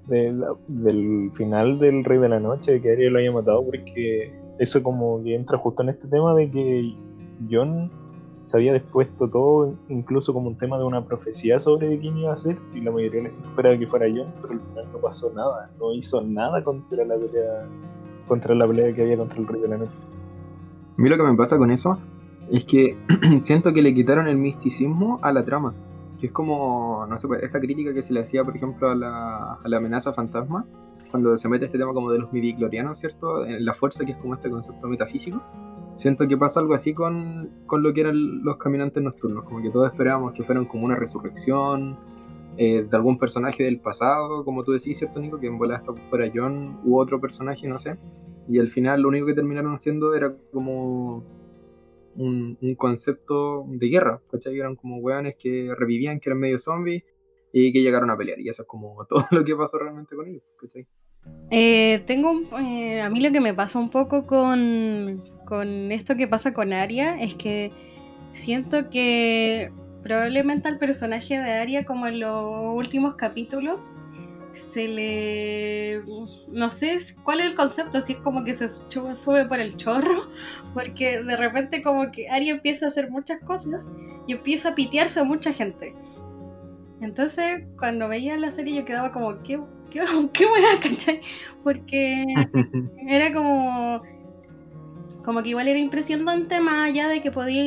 del, 0.08 1.32
final 1.34 1.79
del 1.79 2.03
Rey 2.03 2.20
de 2.20 2.29
la 2.29 2.39
Noche, 2.39 2.74
de 2.74 2.82
que 2.82 2.91
Arya 2.91 3.10
lo 3.10 3.17
haya 3.17 3.32
matado? 3.32 3.65
Porque 3.65 4.32
eso 4.60 4.84
como 4.84 5.24
que 5.24 5.34
entra 5.34 5.58
justo 5.58 5.82
en 5.82 5.89
este 5.89 6.08
tema 6.08 6.36
de 6.36 6.51
que 6.51 6.93
Jon 7.50 8.02
se 8.45 8.57
había 8.57 8.73
dispuesto 8.73 9.29
todo, 9.29 9.73
incluso 9.89 10.33
como 10.33 10.50
un 10.50 10.57
tema 10.57 10.77
de 10.77 10.83
una 10.83 11.05
profecía 11.05 11.59
sobre 11.59 11.97
quién 12.00 12.17
iba 12.17 12.33
a 12.33 12.38
ser, 12.38 12.57
y 12.73 12.81
la 12.81 12.91
mayoría 12.91 13.21
de 13.21 13.29
la 13.29 13.33
gente 13.33 13.47
esperaba 13.47 13.77
que 13.77 13.88
fuera 13.88 14.05
John, 14.13 14.33
pero 14.41 14.53
al 14.53 14.59
final 14.59 14.85
no 14.91 15.00
pasó 15.00 15.31
nada, 15.33 15.71
no 15.79 15.93
hizo 15.93 16.21
nada 16.21 16.63
contra 16.63 17.05
la 17.05 17.15
pelea, 17.15 17.65
contra 18.27 18.55
la 18.55 18.67
pelea 18.67 18.93
que 18.93 19.01
había 19.01 19.17
contra 19.17 19.39
el 19.39 19.47
Rey 19.47 19.62
de 19.62 19.67
la 19.67 19.77
Noche. 19.77 19.97
A 20.97 21.01
mí 21.01 21.09
lo 21.09 21.17
que 21.17 21.23
me 21.23 21.35
pasa 21.35 21.57
con 21.57 21.71
eso 21.71 21.97
es 22.51 22.65
que 22.65 22.97
siento 23.41 23.73
que 23.73 23.81
le 23.81 23.93
quitaron 23.93 24.27
el 24.27 24.38
misticismo 24.38 25.19
a 25.21 25.31
la 25.31 25.43
trama. 25.45 25.73
Que 26.19 26.27
es 26.27 26.31
como, 26.31 27.05
no 27.09 27.17
sé, 27.17 27.27
pues, 27.27 27.43
esta 27.43 27.59
crítica 27.59 27.93
que 27.93 28.03
se 28.03 28.13
le 28.13 28.21
hacía, 28.21 28.43
por 28.43 28.55
ejemplo, 28.55 28.89
a 28.89 28.95
la, 28.95 29.53
a 29.55 29.67
la 29.67 29.77
amenaza 29.77 30.13
fantasma, 30.13 30.65
cuando 31.12 31.35
se 31.35 31.50
mete 31.50 31.65
este 31.65 31.77
tema 31.77 31.93
como 31.93 32.12
de 32.12 32.19
los 32.19 32.31
midi-glorianos, 32.31 32.97
¿cierto? 32.97 33.45
En 33.45 33.65
la 33.65 33.73
fuerza, 33.73 34.05
que 34.05 34.13
es 34.13 34.17
como 34.17 34.35
este 34.35 34.50
concepto 34.50 34.88
metafísico 34.88 35.41
siento 35.95 36.27
que 36.27 36.38
pasa 36.38 36.59
algo 36.59 36.73
así 36.73 36.93
con, 36.93 37.51
con, 37.65 37.83
lo 37.83 37.93
que 37.93 38.01
eran 38.01 38.43
los 38.43 38.57
caminantes 38.57 39.01
nocturnos, 39.03 39.43
como 39.43 39.62
que 39.62 39.69
todos 39.69 39.91
esperábamos 39.91 40.33
que 40.33 40.43
fueran 40.43 40.65
como 40.65 40.85
una 40.85 40.95
resurrección 40.95 41.97
eh, 42.57 42.85
de 42.89 42.97
algún 42.97 43.17
personaje 43.17 43.63
del 43.63 43.79
pasado, 43.79 44.45
como 44.45 44.63
tú 44.63 44.73
decís, 44.73 44.97
¿cierto, 44.97 45.19
Nico? 45.19 45.39
Que 45.39 45.47
en 45.47 45.57
bola 45.57 45.83
fuera 46.09 46.31
John 46.33 46.79
u 46.83 47.00
otro 47.00 47.19
personaje, 47.19 47.67
no 47.67 47.77
sé. 47.77 47.97
Y 48.47 48.59
al 48.59 48.69
final 48.69 49.01
lo 49.01 49.09
único 49.09 49.25
que 49.25 49.33
terminaron 49.33 49.73
haciendo 49.73 50.13
era 50.13 50.35
como 50.51 51.23
un, 52.15 52.57
un 52.62 52.75
concepto 52.75 53.65
de 53.67 53.88
guerra, 53.88 54.21
¿cachai? 54.29 54.59
Eran 54.59 54.75
como 54.75 54.97
weones 54.97 55.35
que 55.35 55.73
revivían, 55.75 56.19
que 56.19 56.29
eran 56.29 56.39
medio 56.39 56.59
zombies 56.59 57.03
y 57.51 57.73
que 57.73 57.81
llegaron 57.81 58.12
a 58.12 58.17
pelear. 58.17 58.39
Y 58.39 58.50
eso 58.50 58.63
es 58.63 58.67
como 58.67 59.03
todo 59.09 59.25
lo 59.31 59.43
que 59.43 59.55
pasó 59.55 59.79
realmente 59.79 60.15
con 60.15 60.27
ellos, 60.27 60.43
¿cachai? 60.59 60.85
Eh, 61.50 62.03
tengo 62.05 62.41
eh, 62.59 63.01
a 63.01 63.09
mí 63.09 63.21
lo 63.21 63.31
que 63.31 63.39
me 63.39 63.53
pasa 63.53 63.79
un 63.79 63.89
poco 63.89 64.27
con, 64.27 65.23
con 65.45 65.91
esto 65.91 66.15
que 66.15 66.27
pasa 66.27 66.53
con 66.53 66.73
Aria 66.73 67.19
es 67.19 67.35
que 67.35 67.71
siento 68.33 68.89
que 68.89 69.71
probablemente 70.03 70.67
al 70.67 70.77
personaje 70.77 71.39
de 71.39 71.51
Aria, 71.51 71.85
como 71.85 72.07
en 72.07 72.19
los 72.19 72.75
últimos 72.75 73.15
capítulos, 73.15 73.79
se 74.53 74.88
le. 74.88 76.03
No 76.50 76.69
sé 76.69 76.97
cuál 77.23 77.39
es 77.39 77.47
el 77.47 77.55
concepto, 77.55 78.01
si 78.01 78.13
es 78.13 78.19
como 78.19 78.43
que 78.43 78.53
se 78.53 78.67
sube 78.69 79.45
por 79.47 79.59
el 79.59 79.75
chorro, 79.77 80.29
porque 80.73 81.23
de 81.23 81.35
repente, 81.35 81.81
como 81.81 82.12
que 82.12 82.29
Aria 82.29 82.53
empieza 82.53 82.85
a 82.85 82.89
hacer 82.89 83.09
muchas 83.09 83.39
cosas 83.39 83.89
y 84.27 84.33
empieza 84.33 84.69
a 84.69 84.75
pitearse 84.75 85.19
a 85.19 85.23
mucha 85.23 85.51
gente. 85.53 85.93
Entonces, 87.01 87.63
cuando 87.77 88.07
veía 88.07 88.38
la 88.38 88.51
serie, 88.51 88.75
yo 88.75 88.85
quedaba 88.85 89.12
como, 89.12 89.41
¿qué, 89.43 89.59
qué, 89.89 90.01
qué 90.33 90.45
buena, 90.45 90.67
cachai? 90.81 91.21
Porque 91.63 92.25
era 93.07 93.33
como 93.33 94.03
como 95.24 95.42
que 95.42 95.50
igual 95.50 95.68
era 95.68 95.80
impresionante 95.80 96.60
más 96.60 96.89
allá 96.89 97.08
de 97.08 97.22
que 97.22 97.32
podía 97.32 97.63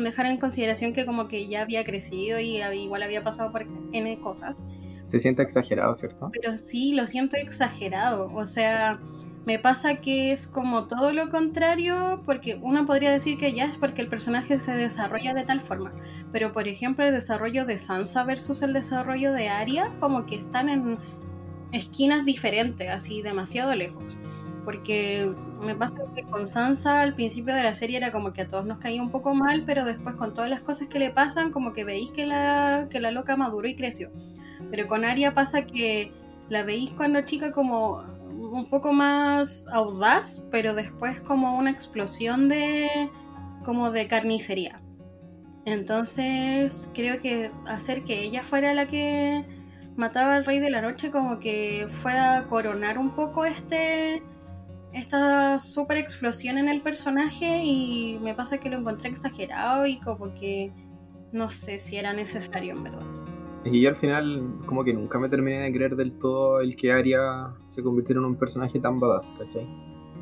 dejar 0.00 0.26
en 0.26 0.38
consideración 0.38 0.92
que 0.92 1.04
como 1.04 1.28
que 1.28 1.46
ya 1.46 1.62
había 1.62 1.84
crecido 1.84 2.40
y 2.40 2.62
igual 2.62 3.02
había 3.02 3.22
pasado 3.22 3.52
por 3.52 3.66
N 3.92 4.20
cosas. 4.20 4.56
Se 5.04 5.20
siente 5.20 5.42
exagerado, 5.42 5.94
¿cierto? 5.94 6.30
Pero 6.32 6.56
sí, 6.56 6.94
lo 6.94 7.06
siento 7.06 7.36
exagerado. 7.36 8.32
O 8.34 8.46
sea, 8.46 9.00
me 9.44 9.58
pasa 9.58 9.96
que 9.96 10.32
es 10.32 10.46
como 10.46 10.86
todo 10.86 11.12
lo 11.12 11.28
contrario, 11.28 12.22
porque 12.24 12.58
uno 12.62 12.86
podría 12.86 13.12
decir 13.12 13.36
que 13.36 13.52
ya 13.52 13.66
es 13.66 13.76
porque 13.76 14.00
el 14.00 14.08
personaje 14.08 14.58
se 14.58 14.72
desarrolla 14.72 15.34
de 15.34 15.44
tal 15.44 15.60
forma. 15.60 15.92
Pero 16.32 16.54
por 16.54 16.66
ejemplo, 16.68 17.04
el 17.04 17.12
desarrollo 17.12 17.66
de 17.66 17.78
Sansa 17.78 18.24
versus 18.24 18.62
el 18.62 18.72
desarrollo 18.72 19.32
de 19.32 19.50
Arya, 19.50 19.92
como 20.00 20.24
que 20.24 20.36
están 20.36 20.70
en 20.70 20.96
esquinas 21.70 22.24
diferentes, 22.24 22.88
así 22.88 23.20
demasiado 23.20 23.74
lejos. 23.74 24.16
Porque 24.64 25.30
me 25.60 25.74
pasa 25.74 25.94
que 26.14 26.22
con 26.22 26.46
Sansa 26.46 27.00
al 27.00 27.14
principio 27.14 27.54
de 27.54 27.62
la 27.62 27.74
serie 27.74 27.96
era 27.96 28.12
como 28.12 28.32
que 28.32 28.42
a 28.42 28.48
todos 28.48 28.66
nos 28.66 28.78
caía 28.78 29.02
un 29.02 29.10
poco 29.10 29.34
mal, 29.34 29.62
pero 29.64 29.84
después 29.84 30.14
con 30.16 30.34
todas 30.34 30.50
las 30.50 30.60
cosas 30.60 30.88
que 30.88 30.98
le 30.98 31.10
pasan, 31.10 31.50
como 31.50 31.72
que 31.72 31.84
veis 31.84 32.10
que 32.10 32.26
la, 32.26 32.88
que 32.90 33.00
la 33.00 33.10
loca 33.10 33.36
maduró 33.36 33.68
y 33.68 33.76
creció. 33.76 34.10
Pero 34.70 34.86
con 34.86 35.04
Arya 35.04 35.34
pasa 35.34 35.66
que 35.66 36.12
la 36.48 36.62
veis 36.62 36.90
cuando 36.90 37.22
chica 37.22 37.52
como 37.52 38.02
un 38.52 38.66
poco 38.66 38.92
más 38.92 39.66
audaz, 39.72 40.44
pero 40.50 40.74
después 40.74 41.20
como 41.20 41.56
una 41.56 41.70
explosión 41.70 42.48
de 42.48 43.10
como 43.64 43.90
de 43.90 44.06
carnicería. 44.06 44.80
Entonces 45.64 46.90
creo 46.94 47.20
que 47.20 47.50
hacer 47.66 48.04
que 48.04 48.22
ella 48.22 48.42
fuera 48.42 48.74
la 48.74 48.86
que 48.86 49.44
mataba 49.96 50.34
al 50.34 50.44
rey 50.44 50.58
de 50.58 50.70
la 50.70 50.82
noche 50.82 51.10
como 51.10 51.38
que 51.38 51.86
fue 51.90 52.12
a 52.18 52.44
coronar 52.48 52.98
un 52.98 53.10
poco 53.12 53.44
este 53.44 54.22
esta 54.94 55.58
super 55.58 55.98
explosión 55.98 56.56
en 56.56 56.68
el 56.68 56.80
personaje 56.80 57.64
y 57.64 58.18
me 58.20 58.34
pasa 58.34 58.58
que 58.58 58.70
lo 58.70 58.78
encontré 58.78 59.10
exagerado 59.10 59.86
y 59.86 59.98
como 59.98 60.32
que 60.34 60.72
no 61.32 61.50
sé 61.50 61.78
si 61.78 61.96
era 61.96 62.12
necesario 62.12 62.72
en 62.74 62.84
verdad. 62.84 63.06
Y 63.64 63.80
yo 63.80 63.88
al 63.88 63.96
final 63.96 64.60
como 64.66 64.84
que 64.84 64.92
nunca 64.92 65.18
me 65.18 65.28
terminé 65.28 65.60
de 65.60 65.72
creer 65.72 65.96
del 65.96 66.12
todo 66.18 66.60
el 66.60 66.76
que 66.76 66.92
Arya 66.92 67.54
se 67.66 67.82
convirtiera 67.82 68.20
en 68.20 68.26
un 68.26 68.36
personaje 68.36 68.78
tan 68.78 69.00
badass, 69.00 69.34
¿cachai? 69.38 69.66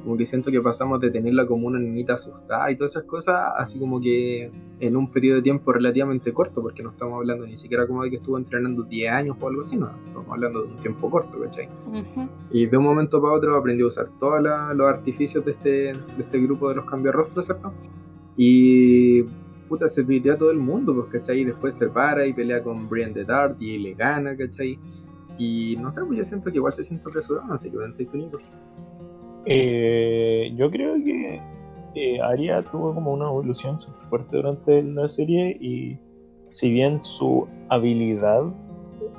Como 0.02 0.16
que 0.16 0.26
siento 0.26 0.50
que 0.50 0.61
pasamos 0.61 1.00
de 1.00 1.11
tenerla 1.11 1.47
como 1.47 1.66
una 1.66 1.78
niñita 1.78 2.14
asustada 2.14 2.71
y 2.71 2.76
todas 2.76 2.92
esas 2.92 3.04
cosas, 3.04 3.52
así 3.56 3.78
como 3.78 4.00
que 4.00 4.50
en 4.80 4.97
un 4.97 5.11
periodo 5.11 5.37
de 5.37 5.42
tiempo 5.42 5.73
relativamente 5.73 6.32
corto, 6.32 6.61
porque 6.61 6.82
no 6.82 6.90
estamos 6.90 7.14
hablando 7.14 7.47
ni 7.47 7.56
siquiera 7.56 7.87
como 7.87 8.02
de 8.02 8.11
que 8.11 8.16
estuvo 8.16 8.37
entrenando 8.37 8.82
10 8.82 9.12
años 9.12 9.37
o 9.40 9.49
algo 9.49 9.62
así, 9.62 9.76
no, 9.76 9.90
estamos 10.06 10.26
hablando 10.28 10.62
de 10.62 10.73
un 10.73 10.76
tiempo 10.78 11.09
corto, 11.09 11.38
¿cachai? 11.40 11.68
Y 12.50 12.66
de 12.66 12.76
un 12.76 12.85
momento 12.85 13.23
para 13.23 13.35
otro 13.35 13.56
aprendió 13.56 13.85
a 13.85 13.88
usar 13.88 14.09
todos 14.18 14.42
los 14.42 14.88
artificios 14.88 15.44
de 15.44 15.52
este, 15.52 15.71
de 15.71 15.97
este 16.18 16.40
grupo 16.40 16.68
de 16.68 16.76
los 16.76 16.85
cambiarrostros, 16.85 17.47
¿cierto? 17.47 17.73
Y 18.37 19.23
puta, 19.68 19.88
se 19.88 20.04
pide 20.04 20.32
a 20.32 20.37
todo 20.37 20.50
el 20.50 20.59
mundo, 20.59 20.94
pues, 20.94 21.06
¿cachai? 21.12 21.40
Y 21.40 21.44
después 21.44 21.75
se 21.75 21.88
para 21.88 22.26
y 22.26 22.32
pelea 22.32 22.62
con 22.62 22.88
Brian 22.88 23.14
de 23.14 23.25
Dart 23.25 23.56
y 23.61 23.78
le 23.78 23.94
gana, 23.94 24.37
¿cachai? 24.37 24.78
Y 25.38 25.76
no 25.80 25.90
sé, 25.90 26.04
pues 26.04 26.18
yo 26.18 26.25
siento 26.25 26.50
que 26.50 26.56
igual 26.56 26.73
se 26.73 26.85
siente 26.85 27.09
apresurado, 27.09 27.47
no 27.47 27.56
sé 27.56 27.71
qué 27.71 27.78
pensáis 27.78 28.11
tú, 28.11 28.18
Nico. 28.18 28.38
Eh, 29.47 30.53
yo 30.57 30.71
creo 30.71 30.95
que 31.03 31.41
eh, 31.95 32.21
Arya 32.21 32.63
tuvo 32.63 32.95
como 32.95 33.13
una 33.13 33.27
evolución 33.27 33.79
súper 33.79 34.09
fuerte 34.09 34.37
durante 34.37 34.83
la 34.83 35.09
serie 35.09 35.57
y 35.61 35.99
si 36.47 36.71
bien 36.71 37.01
su 37.01 37.49
habilidad 37.69 38.45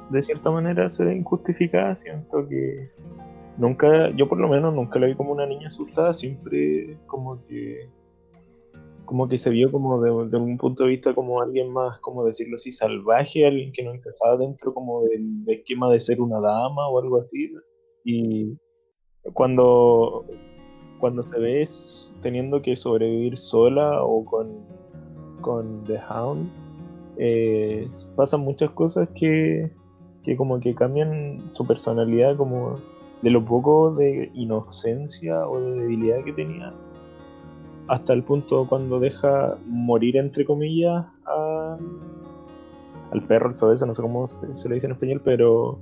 de 0.10 0.24
cierta 0.24 0.51
manera 0.51 0.89
se 0.89 1.03
ve 1.03 1.15
injustificada, 1.15 1.96
siento 1.96 2.48
que 2.48 2.89
nunca, 3.58 4.12
yo 4.12 4.27
por 4.30 4.39
lo 4.39 4.48
menos 4.48 4.74
nunca 4.74 5.00
la 5.00 5.08
vi 5.08 5.15
como 5.15 5.32
una 5.32 5.46
niña 5.46 5.68
asustada, 5.68 6.13
siempre 6.13 6.98
como 7.08 7.44
que 7.48 7.89
como 9.06 9.27
que 9.27 9.38
se 9.38 9.50
vio 9.50 9.72
como 9.72 10.01
de, 10.01 10.12
un 10.12 10.58
punto 10.58 10.84
de 10.84 10.89
vista 10.89 11.13
como 11.13 11.42
alguien 11.42 11.72
más, 11.72 12.00
como 12.00 12.24
decirlo 12.25 12.56
así, 12.56 12.72
salvaje, 12.72 13.46
alguien 13.46 13.72
que 13.74 13.84
no 13.84 13.94
encajaba 13.94 14.38
dentro 14.38 14.74
como 14.74 15.03
del 15.03 15.44
esquema 15.48 15.92
de 15.92 16.00
ser 16.00 16.22
una 16.22 16.39
dama 16.39 16.88
o 16.88 17.00
algo 17.00 17.22
así. 17.22 17.51
Y 18.06 18.58
cuando, 19.32 20.25
cuando 21.00 21.24
se 21.24 21.39
ve 21.39 21.65
teniendo 22.22 22.62
que 22.62 22.75
sobrevivir 22.75 23.38
sola 23.38 24.03
o 24.03 24.25
con, 24.25 24.50
con 25.42 25.84
The 25.86 26.00
Hound, 26.10 26.50
eh, 27.18 27.89
pasan 28.15 28.42
muchas 28.42 28.72
cosas 28.72 29.08
que, 29.15 29.72
que 30.24 30.36
como 30.36 30.60
que 30.60 30.75
cambian 30.75 31.51
su 31.51 31.65
personalidad 31.65 32.36
como 32.36 32.77
de 33.22 33.30
lo 33.30 33.46
poco 33.46 33.96
de 33.96 34.30
inocencia 34.34 35.48
o 35.48 35.60
de 35.60 35.80
debilidad 35.80 36.24
que 36.24 36.34
tenía 36.34 36.74
hasta 37.88 38.13
el 38.13 38.24
punto 38.24 38.65
cuando 38.68 39.00
deja 39.00 39.58
morir 39.68 40.18
entre 40.18 40.46
comillas 40.46 41.06
al 43.12 43.22
perro, 43.27 43.50
el 43.50 43.56
sobeso, 43.56 43.86
no 43.86 43.94
sé 43.94 44.01
cómo 44.01 44.27
se, 44.27 44.56
se, 44.56 44.70
le 44.70 44.75
dice 44.75 44.88
en 44.88 44.94
español, 44.94 45.22
pero 45.24 45.80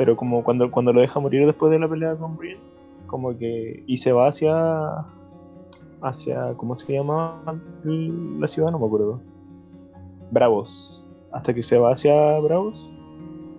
pero 0.00 0.16
como 0.16 0.42
cuando, 0.42 0.70
cuando 0.70 0.94
lo 0.94 1.02
deja 1.02 1.20
morir 1.20 1.44
después 1.44 1.70
de 1.70 1.78
la 1.78 1.86
pelea 1.86 2.16
con 2.16 2.34
Brian, 2.38 2.56
como 3.06 3.36
que. 3.36 3.84
y 3.86 3.98
se 3.98 4.12
va 4.12 4.28
hacia. 4.28 5.04
hacia. 6.00 6.54
¿cómo 6.54 6.74
se 6.74 6.90
llama 6.90 7.38
la 7.84 8.48
ciudad? 8.48 8.70
No 8.70 8.78
me 8.78 8.86
acuerdo. 8.86 9.20
Bravos. 10.30 11.04
Hasta 11.32 11.52
que 11.52 11.62
se 11.62 11.76
va 11.76 11.92
hacia 11.92 12.38
Bravos. 12.38 12.90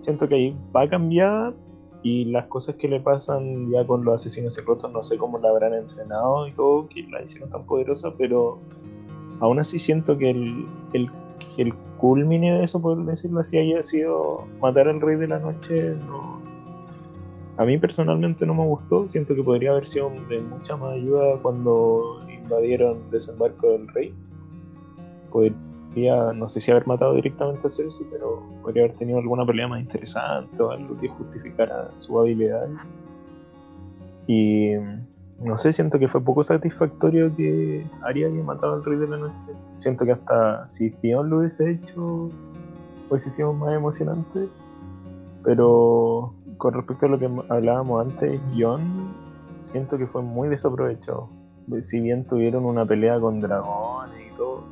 Siento 0.00 0.26
que 0.26 0.34
ahí 0.34 0.56
va 0.74 0.82
a 0.82 0.88
cambiar 0.88 1.54
y 2.02 2.24
las 2.24 2.46
cosas 2.46 2.74
que 2.74 2.88
le 2.88 2.98
pasan 2.98 3.70
ya 3.70 3.86
con 3.86 4.04
los 4.04 4.16
asesinos 4.16 4.54
secretos, 4.54 4.90
no 4.90 5.04
sé 5.04 5.18
cómo 5.18 5.38
la 5.38 5.48
habrán 5.48 5.74
entrenado 5.74 6.48
y 6.48 6.52
todo, 6.54 6.88
que 6.88 7.04
la 7.04 7.22
hicieron 7.22 7.50
tan 7.50 7.64
poderosa, 7.66 8.12
pero 8.18 8.58
aún 9.38 9.60
así 9.60 9.78
siento 9.78 10.18
que 10.18 10.30
el, 10.30 10.66
el, 10.92 11.08
el 11.56 11.72
culmine 12.02 12.58
de 12.58 12.64
eso, 12.64 12.82
por 12.82 13.04
decirlo 13.04 13.40
así, 13.40 13.56
haya 13.58 13.80
sido 13.80 14.48
matar 14.60 14.88
al 14.88 15.00
rey 15.00 15.14
de 15.14 15.28
la 15.28 15.38
noche, 15.38 15.94
no. 16.08 16.40
A 17.56 17.64
mí 17.64 17.78
personalmente 17.78 18.44
no 18.44 18.54
me 18.54 18.66
gustó, 18.66 19.06
siento 19.06 19.36
que 19.36 19.42
podría 19.44 19.70
haber 19.70 19.86
sido 19.86 20.10
de 20.28 20.40
mucha 20.40 20.76
más 20.76 20.94
ayuda 20.94 21.38
cuando 21.40 22.20
invadieron 22.28 23.08
desembarco 23.12 23.70
del 23.70 23.86
rey. 23.86 24.12
Podría, 25.30 26.32
no 26.32 26.48
sé 26.48 26.58
si 26.58 26.72
haber 26.72 26.88
matado 26.88 27.14
directamente 27.14 27.68
a 27.68 27.70
Cersei, 27.70 28.04
pero 28.10 28.42
podría 28.62 28.86
haber 28.86 28.96
tenido 28.96 29.20
alguna 29.20 29.46
pelea 29.46 29.68
más 29.68 29.80
interesante 29.80 30.60
o 30.60 30.72
algo 30.72 30.98
que 30.98 31.06
justificara 31.06 31.88
su 31.94 32.18
habilidad. 32.18 32.68
Y 34.26 34.72
no 35.44 35.58
sé, 35.58 35.72
siento 35.72 35.98
que 35.98 36.08
fue 36.08 36.20
poco 36.20 36.44
satisfactorio 36.44 37.34
que 37.34 37.86
Arya 38.02 38.28
haya 38.28 38.42
al 38.62 38.84
rey 38.84 38.98
de 38.98 39.08
la 39.08 39.16
noche. 39.16 39.34
Siento 39.80 40.04
que 40.04 40.12
hasta 40.12 40.68
si 40.68 40.90
Theon 40.90 41.30
lo 41.30 41.38
hubiese 41.38 41.70
hecho, 41.70 42.30
hubiese 43.10 43.30
sido 43.30 43.52
más 43.52 43.74
emocionante. 43.74 44.48
Pero 45.42 46.34
con 46.58 46.74
respecto 46.74 47.06
a 47.06 47.08
lo 47.08 47.18
que 47.18 47.28
hablábamos 47.48 48.06
antes, 48.06 48.40
Jon, 48.56 48.82
siento 49.54 49.98
que 49.98 50.06
fue 50.06 50.22
muy 50.22 50.48
desaprovechado. 50.48 51.28
Si 51.80 52.00
bien 52.00 52.24
tuvieron 52.24 52.64
una 52.64 52.84
pelea 52.84 53.18
con 53.18 53.40
dragones 53.40 54.32
y 54.32 54.36
todo, 54.36 54.62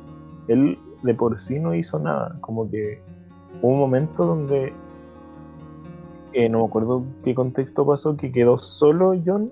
él 0.47 0.77
de 1.03 1.13
por 1.13 1.39
sí 1.39 1.59
no 1.59 1.75
hizo 1.75 1.99
nada. 1.99 2.37
Como 2.39 2.69
que 2.69 3.01
hubo 3.61 3.73
un 3.73 3.79
momento 3.79 4.25
donde, 4.25 4.73
eh, 6.31 6.47
no 6.47 6.59
me 6.59 6.65
acuerdo 6.65 7.03
qué 7.25 7.35
contexto 7.35 7.85
pasó, 7.85 8.15
que 8.15 8.31
quedó 8.31 8.57
solo 8.57 9.13
Jon 9.25 9.51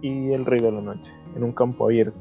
y 0.00 0.32
el 0.32 0.44
Rey 0.46 0.60
de 0.60 0.72
la 0.72 0.80
Noche, 0.80 1.12
en 1.36 1.44
un 1.44 1.52
campo 1.52 1.84
abierto. 1.84 2.18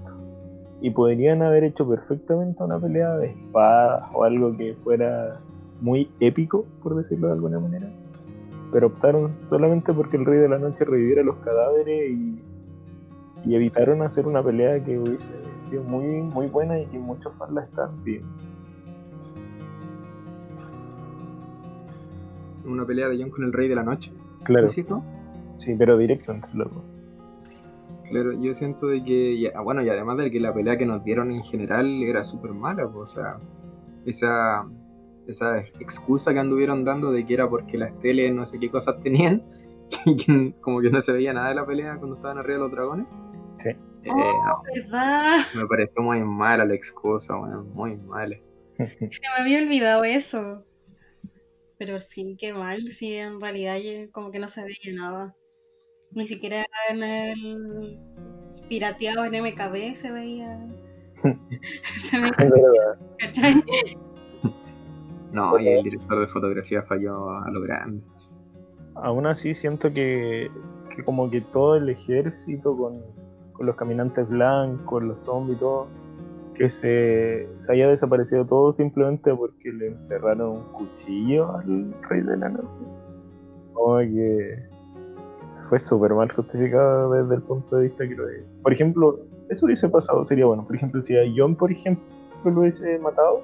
y 0.82 0.92
podrían 0.92 1.42
haber 1.42 1.66
hecho 1.66 1.88
perfectamente 1.88 2.64
una 2.64 2.80
pelea 2.80 3.18
de 3.18 3.32
espadas 3.32 4.10
o 4.14 4.24
algo 4.24 4.56
que 4.56 4.76
fuera 4.84 5.40
muy 5.82 6.10
épico, 6.22 6.66
por 6.82 6.96
decirlo 6.96 7.28
de 7.28 7.34
alguna 7.34 7.60
manera. 7.60 7.90
Pero 8.72 8.88
optaron 8.88 9.34
solamente 9.50 9.94
porque 9.94 10.16
el 10.18 10.26
Rey 10.26 10.40
de 10.40 10.48
la 10.48 10.58
Noche 10.58 10.86
reviviera 10.86 11.22
los 11.24 11.36
cadáveres 11.38 12.12
y, 12.12 12.42
y 13.46 13.56
evitaron 13.56 14.02
hacer 14.04 14.26
una 14.28 14.42
pelea 14.44 14.82
que 14.84 14.98
hubiese 14.98 15.34
sido 15.60 15.84
muy, 15.84 16.22
muy 16.22 16.48
buena 16.48 16.80
y 16.80 16.86
que 16.86 16.98
muchos 16.98 17.34
fans 17.36 17.52
la 17.54 17.64
están 17.64 18.04
viendo. 18.04 18.30
Una 22.66 22.86
pelea 22.86 23.10
de 23.10 23.18
John 23.20 23.32
con 23.32 23.44
el 23.44 23.52
Rey 23.52 23.68
de 23.68 23.76
la 23.76 23.84
Noche. 23.84 24.14
Claro. 24.44 24.68
Sí, 25.54 25.76
pero 25.78 25.98
directo 25.98 26.32
entre 26.32 26.54
los 26.54 26.74
dos. 26.74 26.84
Claro, 28.10 28.34
yo 28.42 28.54
siento 28.54 28.88
de 28.88 29.04
que, 29.04 29.40
ya- 29.40 29.60
bueno, 29.62 29.82
y 29.84 29.90
además 29.90 30.18
de 30.18 30.32
que 30.32 30.40
la 30.40 30.54
pelea 30.54 30.78
que 30.78 30.86
nos 30.86 31.04
dieron 31.04 31.32
en 31.32 31.44
general 31.44 32.02
era 32.04 32.24
súper 32.24 32.52
mala, 32.54 32.88
pues, 32.92 33.12
o 33.12 33.16
sea, 33.16 33.40
esa, 34.06 34.66
esa 35.28 35.60
excusa 35.80 36.34
que 36.34 36.40
anduvieron 36.40 36.84
dando 36.84 37.12
de 37.12 37.26
que 37.26 37.34
era 37.36 37.48
porque 37.50 37.78
las 37.78 37.98
teles 38.00 38.34
no 38.34 38.46
sé 38.46 38.60
qué 38.60 38.70
cosas 38.72 39.00
tenían, 39.02 39.44
y 40.06 40.16
que 40.26 40.54
como 40.62 40.82
que 40.82 40.90
no 40.90 41.02
se 41.02 41.12
veía 41.14 41.34
nada 41.34 41.50
de 41.50 41.56
la 41.56 41.66
pelea 41.66 41.98
cuando 41.98 42.16
estaban 42.16 42.38
arriba 42.38 42.56
de 42.56 42.60
los 42.64 42.72
dragones. 42.72 43.06
Sí. 43.60 43.70
Eh, 43.70 44.12
no, 44.46 44.62
¿Verdad? 44.74 45.38
me 45.56 45.66
pareció 45.68 46.02
muy 46.02 46.20
mala 46.22 46.66
la 46.66 46.74
excusa, 46.74 47.36
bueno, 47.36 47.64
muy 47.64 47.98
mala. 47.98 48.38
Se 48.78 49.20
me 49.22 49.42
había 49.42 49.60
olvidado 49.60 50.04
eso. 50.06 50.64
Pero 51.78 52.00
sí, 52.00 52.36
qué 52.40 52.54
mal. 52.54 52.88
Sí, 52.92 53.14
en 53.16 53.40
realidad 53.40 53.78
ya 53.78 54.10
como 54.12 54.32
que 54.32 54.40
no 54.40 54.48
se 54.48 54.64
veía 54.64 54.94
nada. 54.94 55.36
Ni 56.12 56.28
siquiera 56.28 56.66
en 56.90 57.04
el 57.04 58.00
pirateado 58.68 59.26
en 59.26 59.44
MKB 59.44 59.96
se 59.96 60.12
veía. 60.12 60.60
se 62.00 62.20
veía. 62.20 62.40
No, 65.32 65.60
y 65.60 65.68
el 65.68 65.84
director 65.84 66.20
de 66.22 66.28
fotografía 66.28 66.82
falló 66.82 67.30
a 67.30 67.52
lo 67.52 67.62
grande. 67.62 68.02
Aún 68.96 69.28
así 69.28 69.54
siento 69.54 69.94
que, 69.94 70.50
que 70.96 71.04
como 71.04 71.30
que 71.30 71.42
todo 71.42 71.76
el 71.76 71.88
ejército 71.88 72.76
con, 72.76 73.04
con 73.54 73.68
los 73.68 73.76
caminantes 73.76 74.28
blancos, 74.28 75.04
los 75.04 75.20
zombies 75.20 75.58
y 75.58 75.60
todo, 75.60 75.88
que 76.56 76.72
se, 76.72 77.48
se 77.58 77.72
haya 77.72 77.90
desaparecido 77.90 78.44
todo 78.46 78.74
simplemente 78.74 79.34
porque 79.36 79.72
le 79.72 79.88
enterraron 79.90 80.58
un 80.58 80.64
cuchillo 80.74 81.56
al 81.56 81.94
rey 82.10 82.22
de 82.22 82.36
la 82.36 82.50
noche. 82.50 82.80
Como 83.74 84.00
que 84.00 84.68
fue 85.70 85.80
súper 85.80 86.14
mal 86.14 86.32
justificado 86.32 87.12
desde 87.14 87.36
el 87.36 87.42
punto 87.44 87.78
de 87.78 87.84
vista 87.84 88.08
que 88.08 88.16
lo. 88.16 88.26
Por 88.64 88.74
ejemplo, 88.74 89.20
eso 89.50 89.66
hubiese 89.66 89.88
pasado, 89.88 90.24
sería 90.26 90.46
bueno. 90.46 90.66
Por 90.66 90.76
ejemplo, 90.76 91.02
si 91.02 91.16
a 91.16 91.22
John, 91.36 91.56
por 91.56 91.72
ejemplo, 91.72 92.04
lo 92.44 92.62
hubiese 92.62 92.98
matado, 93.00 93.42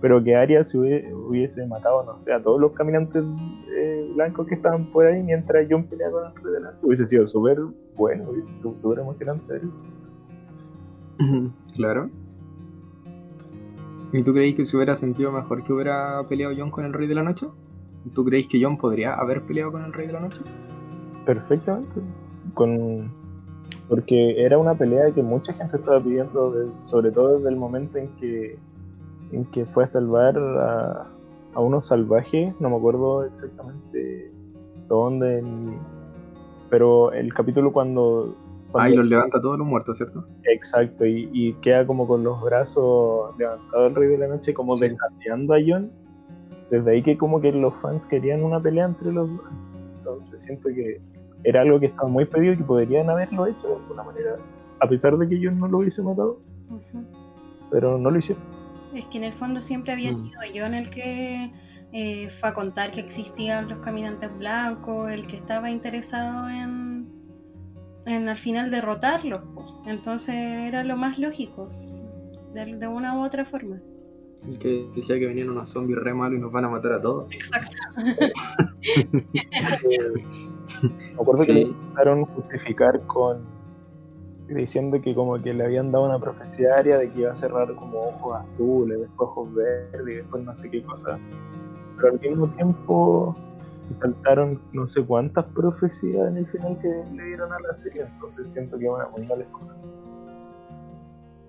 pero 0.00 0.22
que 0.22 0.36
hubie- 0.78 1.12
hubiese 1.12 1.66
matado, 1.66 2.04
no 2.04 2.18
sé, 2.18 2.32
a 2.32 2.42
todos 2.42 2.60
los 2.60 2.72
caminantes 2.72 3.24
eh, 3.76 4.10
blancos 4.14 4.46
que 4.46 4.54
estaban 4.54 4.86
por 4.92 5.06
ahí 5.06 5.22
mientras 5.22 5.66
John 5.70 5.84
peleaba 5.84 6.32
con 6.32 6.36
el 6.36 6.44
rey 6.44 6.52
de 6.54 6.60
la 6.60 6.70
noche, 6.70 6.80
hubiese 6.82 7.06
sido 7.06 7.26
súper 7.26 7.58
bueno, 7.96 8.24
hubiese 8.30 8.54
sido 8.54 8.74
súper 8.76 9.00
emocionante 9.00 9.56
eso. 9.56 9.66
Claro. 11.74 12.10
¿Y 14.12 14.22
tú 14.22 14.32
creéis 14.32 14.54
que 14.54 14.64
se 14.64 14.76
hubiera 14.76 14.94
sentido 14.94 15.32
mejor 15.32 15.64
que 15.64 15.72
hubiera 15.72 16.22
peleado 16.28 16.54
John 16.56 16.70
con 16.70 16.84
el 16.84 16.92
Rey 16.92 17.08
de 17.08 17.14
la 17.14 17.22
Noche? 17.22 17.46
¿Tú 18.14 18.24
creéis 18.24 18.46
que 18.46 18.62
John 18.62 18.78
podría 18.78 19.14
haber 19.14 19.42
peleado 19.42 19.72
con 19.72 19.82
el 19.84 19.92
Rey 19.92 20.06
de 20.06 20.12
la 20.12 20.20
Noche? 20.20 20.42
Perfectamente. 21.26 22.00
Con... 22.54 23.12
Porque 23.88 24.42
era 24.42 24.58
una 24.58 24.74
pelea 24.74 25.12
que 25.12 25.22
mucha 25.22 25.52
gente 25.52 25.76
estaba 25.76 26.00
pidiendo, 26.00 26.50
de- 26.52 26.70
sobre 26.82 27.10
todo 27.12 27.36
desde 27.36 27.50
el 27.50 27.56
momento 27.56 27.98
en 27.98 28.08
que, 28.16 28.58
en 29.32 29.44
que 29.46 29.64
fue 29.66 29.84
a 29.84 29.86
salvar 29.86 30.36
a, 30.38 31.06
a 31.54 31.60
unos 31.60 31.86
salvajes, 31.86 32.52
no 32.60 32.70
me 32.70 32.76
acuerdo 32.76 33.24
exactamente 33.24 34.32
dónde, 34.88 35.42
ni- 35.42 35.76
pero 36.70 37.12
el 37.12 37.32
capítulo 37.34 37.72
cuando... 37.72 38.34
Ah, 38.68 38.72
cuando 38.72 38.94
y 38.94 38.96
los 38.96 39.06
levanta 39.06 39.40
todos 39.40 39.56
los 39.58 39.66
muertos, 39.66 39.96
¿cierto? 39.98 40.24
Exacto, 40.44 41.06
y, 41.06 41.30
y 41.32 41.52
queda 41.54 41.86
como 41.86 42.06
con 42.08 42.24
los 42.24 42.42
brazos 42.42 43.36
levantados 43.38 43.88
el 43.90 43.94
Rey 43.94 44.08
de 44.08 44.18
la 44.18 44.26
Noche, 44.28 44.52
como 44.52 44.76
Sí. 44.76 44.88
desafiando 44.88 45.54
a 45.54 45.58
John. 45.64 45.90
Desde 46.70 46.90
ahí 46.90 47.02
que 47.02 47.16
como 47.16 47.40
que 47.40 47.52
los 47.52 47.72
fans 47.76 48.04
querían 48.06 48.42
una 48.42 48.60
pelea 48.60 48.86
entre 48.86 49.12
los 49.12 49.28
dos. 49.30 49.40
Entonces 49.98 50.40
siento 50.42 50.68
que 50.70 51.00
era 51.44 51.60
algo 51.62 51.78
que 51.80 51.86
estaba 51.86 52.08
muy 52.08 52.24
pedido 52.24 52.54
y 52.54 52.56
que 52.58 52.64
podrían 52.64 53.08
haberlo 53.10 53.46
hecho 53.46 53.68
de 53.68 53.74
alguna 53.76 54.02
manera, 54.02 54.36
a 54.80 54.88
pesar 54.88 55.16
de 55.16 55.28
que 55.28 55.40
John 55.42 55.58
no 55.58 55.68
lo 55.68 55.78
hubiese 55.78 56.02
matado, 56.02 56.40
pero 57.70 57.98
no 57.98 58.10
lo 58.10 58.18
hicieron. 58.18 58.42
Es 58.94 59.04
que 59.06 59.18
en 59.18 59.24
el 59.24 59.32
fondo 59.32 59.60
siempre 59.60 59.92
había 59.92 60.12
Mm. 60.12 60.24
sido 60.30 60.40
yo 60.54 60.64
en 60.66 60.74
el 60.74 60.90
que 60.90 61.50
eh, 61.92 62.30
fue 62.30 62.48
a 62.48 62.54
contar 62.54 62.90
que 62.90 63.00
existían 63.00 63.68
los 63.68 63.78
caminantes 63.78 64.36
blancos, 64.38 65.10
el 65.10 65.26
que 65.26 65.36
estaba 65.36 65.70
interesado 65.70 66.48
en, 66.48 67.06
en 68.06 68.28
al 68.28 68.36
final 68.38 68.70
derrotarlos. 68.70 69.40
Entonces 69.86 70.34
era 70.34 70.82
lo 70.84 70.96
más 70.96 71.18
lógico, 71.18 71.68
de, 72.54 72.76
de 72.76 72.88
una 72.88 73.16
u 73.18 73.24
otra 73.24 73.44
forma. 73.44 73.80
El 74.46 74.58
que 74.58 74.86
decía 74.94 75.18
que 75.18 75.26
venían 75.26 75.48
unos 75.48 75.70
zombies 75.70 75.98
re 75.98 76.12
malos 76.12 76.38
y 76.38 76.40
nos 76.42 76.52
van 76.52 76.64
a 76.64 76.68
matar 76.68 76.92
a 76.92 77.00
todos. 77.00 77.32
Exacto. 77.32 77.76
Me 80.82 81.12
acuerdo 81.14 81.40
que 81.44 81.46
Sí. 81.46 81.52
le 81.52 81.60
intentaron 81.62 82.24
justificar 82.26 83.00
con 83.06 83.38
diciendo 84.48 85.00
que 85.00 85.12
como 85.14 85.42
que 85.42 85.52
le 85.52 85.64
habían 85.64 85.90
dado 85.90 86.04
una 86.04 86.20
profecía 86.20 86.76
aria 86.76 86.98
de 86.98 87.10
que 87.10 87.20
iba 87.22 87.32
a 87.32 87.34
cerrar 87.34 87.74
como 87.74 87.98
ojos 88.00 88.36
azules, 88.48 89.00
después 89.00 89.28
ojos 89.28 89.52
verdes 89.54 90.06
y 90.14 90.16
después 90.18 90.44
no 90.44 90.54
sé 90.54 90.70
qué 90.70 90.82
cosa. 90.84 91.18
Pero 91.96 92.12
al 92.12 92.20
mismo 92.20 92.46
tiempo 92.50 93.34
saltaron 94.00 94.60
no 94.72 94.86
sé 94.86 95.02
cuántas 95.04 95.44
profecías 95.46 96.28
en 96.28 96.36
el 96.36 96.46
final 96.46 96.78
que 96.80 96.88
le 97.14 97.24
dieron 97.24 97.52
a 97.52 97.58
la 97.58 97.74
serie, 97.74 98.02
entonces 98.02 98.52
siento 98.52 98.78
que 98.78 98.84
es 98.84 98.90
una 98.90 99.08
muy 99.08 99.22
excusa. 99.24 99.78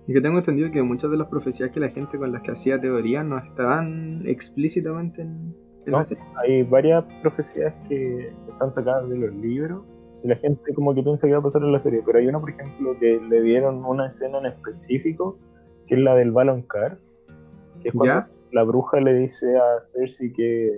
Y 0.08 0.12
que 0.14 0.20
tengo 0.20 0.38
entendido 0.38 0.70
que 0.70 0.82
muchas 0.82 1.10
de 1.10 1.18
las 1.18 1.28
profecías 1.28 1.70
que 1.70 1.80
la 1.80 1.90
gente 1.90 2.18
con 2.18 2.32
las 2.32 2.42
que 2.42 2.50
hacía 2.52 2.80
teoría 2.80 3.22
no 3.22 3.38
estaban 3.38 4.22
explícitamente 4.26 5.22
en, 5.22 5.28
en 5.28 5.67
No. 5.86 6.02
Hay 6.36 6.62
varias 6.64 7.04
profecías 7.22 7.74
que 7.88 8.32
están 8.50 8.70
sacadas 8.70 9.08
de 9.08 9.16
los 9.16 9.34
libros 9.34 9.82
y 10.22 10.28
la 10.28 10.36
gente 10.36 10.74
como 10.74 10.94
que 10.94 11.02
piensa 11.02 11.26
que 11.26 11.32
va 11.32 11.38
a 11.38 11.42
pasar 11.42 11.62
en 11.62 11.72
la 11.72 11.80
serie, 11.80 12.02
pero 12.04 12.18
hay 12.18 12.26
una, 12.26 12.40
por 12.40 12.50
ejemplo, 12.50 12.98
que 12.98 13.20
le 13.20 13.42
dieron 13.42 13.84
una 13.84 14.08
escena 14.08 14.38
en 14.38 14.46
específico, 14.46 15.38
que 15.86 15.94
es 15.94 16.00
la 16.00 16.14
del 16.16 16.32
Balon 16.32 16.62
Car, 16.62 16.98
que 17.80 17.88
es 17.88 17.94
cuando 17.94 18.14
¿Ya? 18.14 18.28
la 18.52 18.64
bruja 18.64 19.00
le 19.00 19.14
dice 19.14 19.56
a 19.56 19.80
Cersei 19.80 20.32
que, 20.32 20.76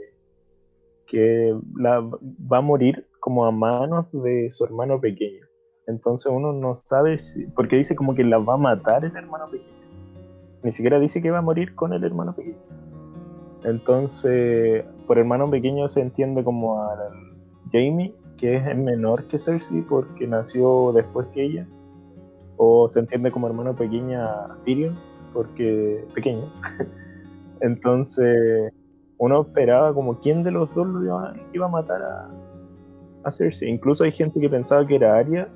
que 1.06 1.56
la, 1.76 2.00
va 2.00 2.58
a 2.58 2.60
morir 2.60 3.06
como 3.18 3.46
a 3.46 3.50
manos 3.50 4.06
de 4.12 4.50
su 4.50 4.64
hermano 4.64 5.00
pequeño. 5.00 5.46
Entonces 5.86 6.30
uno 6.30 6.52
no 6.52 6.74
sabe 6.74 7.18
si, 7.18 7.46
porque 7.46 7.76
dice 7.76 7.96
como 7.96 8.14
que 8.14 8.24
la 8.24 8.38
va 8.38 8.54
a 8.54 8.58
matar 8.58 9.04
el 9.04 9.16
hermano 9.16 9.46
pequeño. 9.50 9.80
Ni 10.62 10.72
siquiera 10.72 11.00
dice 11.00 11.22
que 11.22 11.30
va 11.30 11.38
a 11.38 11.42
morir 11.42 11.74
con 11.74 11.92
el 11.94 12.04
hermano 12.04 12.34
pequeño. 12.34 12.58
Entonces, 13.64 14.84
por 15.06 15.18
hermano 15.18 15.50
pequeño 15.50 15.88
se 15.88 16.00
entiende 16.00 16.42
como 16.44 16.82
al 16.82 16.98
Jamie, 17.72 18.14
que 18.38 18.56
es 18.56 18.76
menor 18.76 19.24
que 19.28 19.38
Cersei 19.38 19.82
porque 19.82 20.26
nació 20.26 20.92
después 20.92 21.26
que 21.28 21.44
ella. 21.44 21.66
O 22.56 22.88
se 22.88 23.00
entiende 23.00 23.30
como 23.30 23.46
hermano 23.46 23.74
pequeña 23.74 24.24
a 24.26 24.56
Tyrion, 24.64 24.96
porque 25.32 26.04
pequeño. 26.14 26.44
Entonces, 27.60 28.72
uno 29.18 29.42
esperaba 29.42 29.92
como 29.92 30.18
quién 30.20 30.42
de 30.42 30.50
los 30.50 30.72
dos 30.74 30.86
lo 30.86 31.04
iba, 31.04 31.34
iba 31.52 31.66
a 31.66 31.70
matar 31.70 32.02
a, 32.02 32.30
a 33.24 33.32
Cersei. 33.32 33.68
Incluso 33.68 34.04
hay 34.04 34.12
gente 34.12 34.40
que 34.40 34.48
pensaba 34.48 34.86
que 34.86 34.96
era 34.96 35.16
Arya 35.18 35.48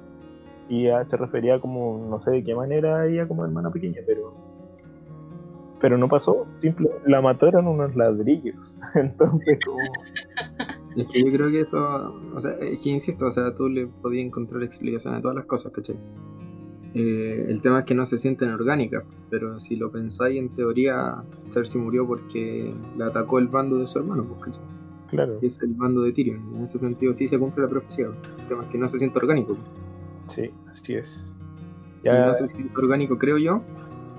y 0.69 0.89
a- 0.89 1.05
se 1.05 1.17
refería 1.17 1.59
como, 1.61 2.07
no 2.11 2.21
sé 2.21 2.31
de 2.33 2.45
qué 2.45 2.55
manera 2.55 3.01
a 3.01 3.07
ella 3.07 3.27
como 3.27 3.45
hermana 3.45 3.71
pequeña, 3.71 4.01
pero 4.07 4.35
pero 5.85 5.99
no 5.99 6.09
pasó, 6.09 6.47
simple, 6.57 6.89
la 7.05 7.21
mataron 7.21 7.69
unos 7.69 7.95
ladrillos. 7.95 8.57
Entonces, 8.95 9.59
como, 9.67 9.77
Es 10.97 11.07
que 11.09 11.23
yo 11.23 11.31
creo 11.31 11.51
que 11.51 11.61
eso, 11.61 11.79
o 12.35 12.41
sea, 12.41 12.53
es 12.53 12.79
que 12.79 12.89
insisto, 12.89 13.27
o 13.27 13.31
sea, 13.31 13.55
tú 13.55 13.69
le 13.69 13.87
podías 13.87 14.25
encontrar 14.25 14.63
explicación 14.63 15.13
a 15.13 15.21
todas 15.21 15.37
las 15.37 15.45
cosas, 15.45 15.73
¿cachai? 15.73 15.97
Eh, 16.95 17.49
el 17.51 17.61
tema 17.61 17.81
es 17.81 17.85
que 17.85 17.95
no 17.95 18.07
se 18.07 18.17
sienten 18.17 18.49
orgánicas, 18.49 19.05
pero 19.29 19.61
si 19.61 19.77
lo 19.77 19.93
pensáis, 19.93 20.39
en 20.39 20.55
teoría, 20.55 21.23
Cersei 21.51 21.83
murió 21.83 22.07
porque 22.07 22.73
la 22.97 23.09
atacó 23.09 23.39
el 23.39 23.49
bando 23.49 23.77
de 23.77 23.87
su 23.87 23.99
hermano, 23.99 24.25
pues, 24.25 24.41
¿cachai? 24.41 24.65
claro, 25.09 25.39
Que 25.39 25.49
es 25.49 25.61
el 25.61 25.75
bando 25.75 26.01
de 26.01 26.15
Tyrion. 26.15 26.57
En 26.57 26.63
ese 26.63 26.79
sentido 26.79 27.13
sí 27.13 27.29
se 27.29 27.39
cumple 27.39 27.65
la 27.65 27.69
profecía. 27.69 28.07
El 28.07 28.49
tema 28.49 28.63
es 28.63 28.71
que 28.71 28.79
no 28.79 28.89
se 28.89 28.99
siente 28.99 29.19
orgánico. 29.19 29.59
sí, 30.29 30.51
así 30.67 30.95
es. 30.95 31.37
Y 32.03 32.07
Ya, 32.07 32.25
no 32.25 32.33
se 32.33 32.47
siente 32.47 32.73
orgánico, 32.75 33.19
creo 33.19 33.37
yo, 33.37 33.63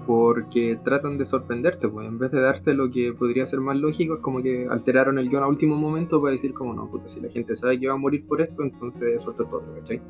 porque 0.06 0.80
tratan 0.84 1.18
de 1.18 1.26
sorprenderte, 1.26 1.88
pues 1.88 2.08
en 2.08 2.18
vez 2.18 2.32
de 2.32 2.42
darte 2.42 2.74
lo 2.74 2.90
que 2.90 3.14
podría 3.14 3.46
ser 3.48 3.60
más 3.60 3.78
lógico, 3.78 4.16
es 4.16 4.20
como 4.22 4.42
que 4.42 4.68
alteraron 4.70 5.18
el 5.20 5.30
guion 5.30 5.44
a 5.44 5.48
último 5.48 5.76
momento 5.76 6.22
para 6.22 6.32
decir 6.32 6.54
como 6.54 6.74
no, 6.74 6.90
puta, 6.90 7.10
si 7.10 7.22
la 7.22 7.30
gente 7.30 7.56
sabe 7.56 7.80
que 7.80 7.88
va 7.88 7.94
a 7.94 7.98
morir 7.98 8.26
por 8.28 8.42
esto, 8.42 8.64
entonces 8.64 9.22
suelta 9.22 9.44
todo, 9.44 9.64
¿cachai? 9.80 10.02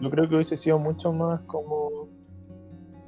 yo 0.00 0.10
creo 0.10 0.28
que 0.28 0.34
hubiese 0.34 0.56
sido 0.56 0.78
mucho 0.78 1.12
más 1.12 1.40
como 1.42 2.08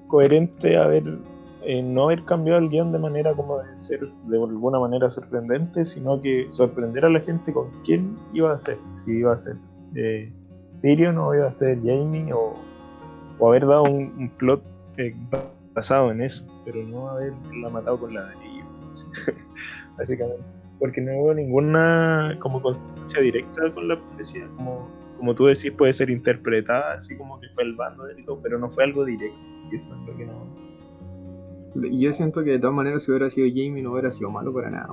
coherente 0.09 0.76
haber 0.76 1.18
eh, 1.62 1.83
no 1.83 2.05
haber 2.05 2.24
cambiado 2.24 2.61
el 2.61 2.68
guion 2.68 2.92
de 2.92 2.98
manera 2.98 3.35
como 3.35 3.59
de 3.59 3.76
ser 3.76 4.07
de 4.09 4.37
alguna 4.37 4.79
manera 4.79 5.11
sorprendente, 5.11 5.85
sino 5.85 6.20
que 6.20 6.46
sorprender 6.48 7.05
a 7.05 7.11
la 7.11 7.20
gente 7.20 7.52
con 7.52 7.68
quién 7.85 8.16
iba 8.33 8.52
a 8.52 8.59
ser, 8.59 8.79
si 8.85 9.12
iba 9.18 9.35
a 9.35 9.38
ser 9.38 9.57
eh, 9.94 10.33
Tyrion 10.81 11.18
o 11.18 11.35
iba 11.35 11.48
a 11.48 11.52
ser 11.52 11.79
Jamie 11.83 12.33
o, 12.33 12.55
o 13.38 13.48
haber 13.48 13.66
dado 13.66 13.85
un, 13.85 14.31
plot 14.38 14.62
eh, 14.98 15.14
basado 15.76 16.10
en 16.10 16.22
eso, 16.22 16.44
pero 16.64 16.82
no 16.84 17.10
haberla 17.10 17.68
matado 17.68 18.00
con 18.00 18.14
la 18.14 18.30
anillo, 18.30 18.64
básicamente, 19.98 20.42
porque 20.78 21.02
no 21.02 21.12
hubo 21.18 21.34
ninguna 21.34 22.36
como 22.40 22.62
consecuencia 22.62 23.20
directa 23.20 23.72
con 23.74 23.86
la 23.86 24.00
profecía, 24.00 24.48
como, 24.56 24.88
como 25.18 25.34
tú 25.34 25.44
decís 25.44 25.70
puede 25.72 25.92
ser 25.92 26.08
interpretada 26.08 26.94
así 26.94 27.14
como 27.16 27.38
que 27.40 27.48
fue 27.50 27.64
el 27.64 27.74
bando 27.76 28.04
de 28.04 28.14
todo, 28.24 28.40
pero 28.42 28.58
no 28.58 28.70
fue 28.70 28.84
algo 28.84 29.04
directo, 29.04 29.38
y 29.70 29.76
eso 29.76 29.94
es 29.94 30.08
lo 30.08 30.16
que 30.16 30.24
no 30.24 30.46
yo 31.92 32.10
siento 32.14 32.42
que 32.42 32.52
de 32.52 32.58
todas 32.58 32.74
maneras 32.74 33.02
si 33.02 33.10
hubiera 33.10 33.28
sido 33.28 33.46
Jamie 33.48 33.82
no 33.82 33.92
hubiera 33.92 34.10
sido 34.10 34.30
malo 34.30 34.50
para 34.54 34.70
nada, 34.70 34.88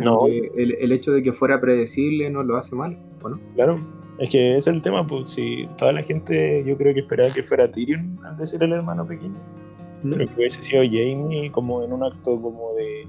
No. 0.00 0.26
El, 0.26 0.74
el, 0.80 0.92
hecho 0.92 1.12
de 1.12 1.22
que 1.22 1.34
fuera 1.34 1.60
predecible 1.60 2.30
no 2.30 2.42
lo 2.42 2.56
hace 2.56 2.74
mal, 2.74 2.96
¿no? 3.22 3.38
Claro, 3.54 3.78
es 4.18 4.30
que 4.30 4.56
es 4.56 4.66
el 4.66 4.82
tema, 4.82 5.06
pues 5.06 5.30
si 5.30 5.68
toda 5.76 5.92
la 5.92 6.02
gente 6.02 6.64
yo 6.66 6.76
creo 6.76 6.94
que 6.94 7.00
esperaba 7.00 7.32
que 7.32 7.42
fuera 7.42 7.70
Tyrion 7.70 8.18
antes 8.24 8.38
de 8.38 8.46
ser 8.46 8.62
el 8.62 8.72
hermano 8.72 9.06
pequeño. 9.06 9.36
Mm. 10.02 10.10
Pero 10.10 10.26
que 10.26 10.34
hubiese 10.34 10.62
sido 10.62 10.82
Jamie 10.82 11.50
como 11.52 11.82
en 11.82 11.92
un 11.92 12.02
acto 12.02 12.40
como 12.40 12.74
de, 12.74 13.06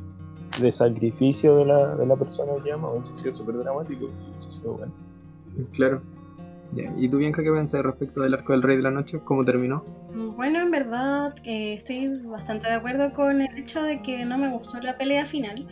de 0.61 0.71
sacrificio 0.71 1.57
de 1.57 1.65
la, 1.65 1.95
de 1.95 2.05
la 2.05 2.15
persona 2.15 2.51
que 2.63 2.69
llama, 2.69 2.91
hubiese 2.91 3.15
sido 3.15 3.33
súper 3.33 3.57
dramático 3.57 4.09
hubiese 4.29 4.51
sido 4.51 4.73
bueno. 4.73 4.93
Claro. 5.73 6.01
¿Y 6.97 7.07
tú, 7.07 7.17
Bianca, 7.17 7.41
qué 7.43 7.51
pensás 7.51 7.81
respecto 7.81 8.21
del 8.21 8.33
arco 8.33 8.51
del 8.51 8.61
Rey 8.61 8.75
de 8.75 8.83
la 8.83 8.91
Noche? 8.91 9.19
¿Cómo 9.23 9.45
terminó? 9.45 9.83
Bueno, 10.35 10.59
en 10.59 10.69
verdad 10.69 11.33
que 11.35 11.73
estoy 11.73 12.07
bastante 12.25 12.67
de 12.67 12.73
acuerdo 12.73 13.13
con 13.13 13.41
el 13.41 13.57
hecho 13.57 13.81
de 13.81 14.01
que 14.01 14.25
no 14.25 14.37
me 14.37 14.51
gustó 14.51 14.79
la 14.81 14.97
pelea 14.97 15.25
final, 15.25 15.65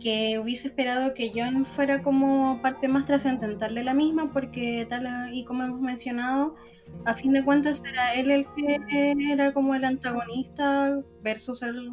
que 0.00 0.38
hubiese 0.38 0.68
esperado 0.68 1.14
que 1.14 1.32
John 1.34 1.66
fuera 1.66 2.02
como 2.02 2.60
parte 2.62 2.88
más 2.88 3.06
trascendental 3.06 3.74
de 3.74 3.84
la 3.84 3.94
misma, 3.94 4.32
porque 4.32 4.86
tal 4.88 5.34
y 5.34 5.44
como 5.44 5.64
hemos 5.64 5.80
mencionado, 5.80 6.54
a 7.04 7.14
fin 7.14 7.32
de 7.32 7.44
cuentas 7.44 7.82
era 7.84 8.14
él 8.14 8.30
el 8.30 8.46
que 8.54 9.14
era 9.32 9.52
como 9.52 9.74
el 9.74 9.84
antagonista 9.84 11.00
versus 11.22 11.62
el 11.62 11.92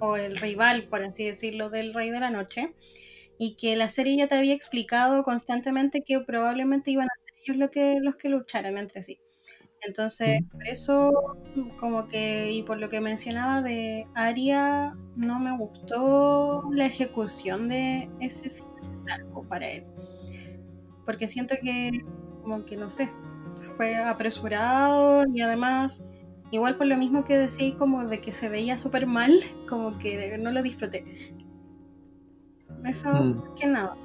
o 0.00 0.16
el 0.16 0.36
rival, 0.36 0.88
por 0.88 1.04
así 1.04 1.24
decirlo, 1.24 1.70
del 1.70 1.94
Rey 1.94 2.10
de 2.10 2.18
la 2.18 2.30
Noche, 2.30 2.74
y 3.38 3.54
que 3.54 3.76
la 3.76 3.88
serie 3.88 4.16
ya 4.16 4.26
te 4.26 4.34
había 4.34 4.54
explicado 4.54 5.22
constantemente 5.22 6.02
que 6.02 6.20
probablemente 6.20 6.90
iban 6.90 7.06
a 7.06 7.24
ser 7.24 7.34
ellos 7.44 7.56
lo 7.56 7.70
que, 7.70 8.00
los 8.00 8.16
que 8.16 8.28
lucharan 8.28 8.78
entre 8.78 9.02
sí. 9.04 9.20
Entonces, 9.84 10.42
por 10.50 10.66
eso, 10.66 11.36
como 11.80 12.06
que, 12.08 12.52
y 12.52 12.62
por 12.62 12.78
lo 12.78 12.88
que 12.88 13.00
mencionaba 13.00 13.62
de 13.62 14.06
Aria, 14.14 14.94
no 15.16 15.40
me 15.40 15.56
gustó 15.56 16.62
la 16.72 16.86
ejecución 16.86 17.68
de 17.68 18.08
ese 18.20 18.50
final 18.50 19.26
para 19.48 19.68
él. 19.68 19.84
Porque 21.04 21.28
siento 21.28 21.56
que, 21.62 22.04
como 22.42 22.64
que, 22.64 22.76
no 22.76 22.90
sé, 22.90 23.08
fue 23.76 23.96
apresurado 23.96 25.24
y 25.34 25.40
además, 25.40 26.06
igual 26.50 26.76
por 26.76 26.86
lo 26.86 26.96
mismo 26.96 27.24
que 27.24 27.36
decía, 27.36 27.76
como 27.76 28.06
de 28.06 28.20
que 28.20 28.32
se 28.32 28.48
veía 28.48 28.78
súper 28.78 29.06
mal, 29.06 29.32
como 29.68 29.98
que 29.98 30.38
no 30.38 30.52
lo 30.52 30.62
disfruté. 30.62 31.04
Eso, 32.84 33.12
mm. 33.12 33.54
que 33.56 33.66
nada. 33.66 33.96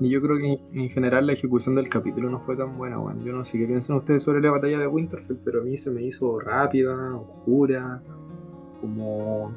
Y 0.00 0.10
yo 0.10 0.22
creo 0.22 0.38
que 0.38 0.60
en 0.78 0.90
general 0.90 1.26
la 1.26 1.32
ejecución 1.32 1.74
del 1.74 1.88
capítulo 1.88 2.30
no 2.30 2.40
fue 2.40 2.56
tan 2.56 2.78
buena, 2.78 2.98
bueno. 2.98 3.20
Yo 3.24 3.32
no 3.32 3.44
sé 3.44 3.58
qué 3.58 3.66
piensan 3.66 3.96
ustedes 3.96 4.22
sobre 4.22 4.40
la 4.40 4.52
batalla 4.52 4.78
de 4.78 4.86
Winterfell, 4.86 5.38
pero 5.44 5.60
a 5.60 5.64
mí 5.64 5.76
se 5.76 5.90
me 5.90 6.02
hizo 6.02 6.38
rápida, 6.38 7.16
oscura, 7.16 8.00
como, 8.80 9.52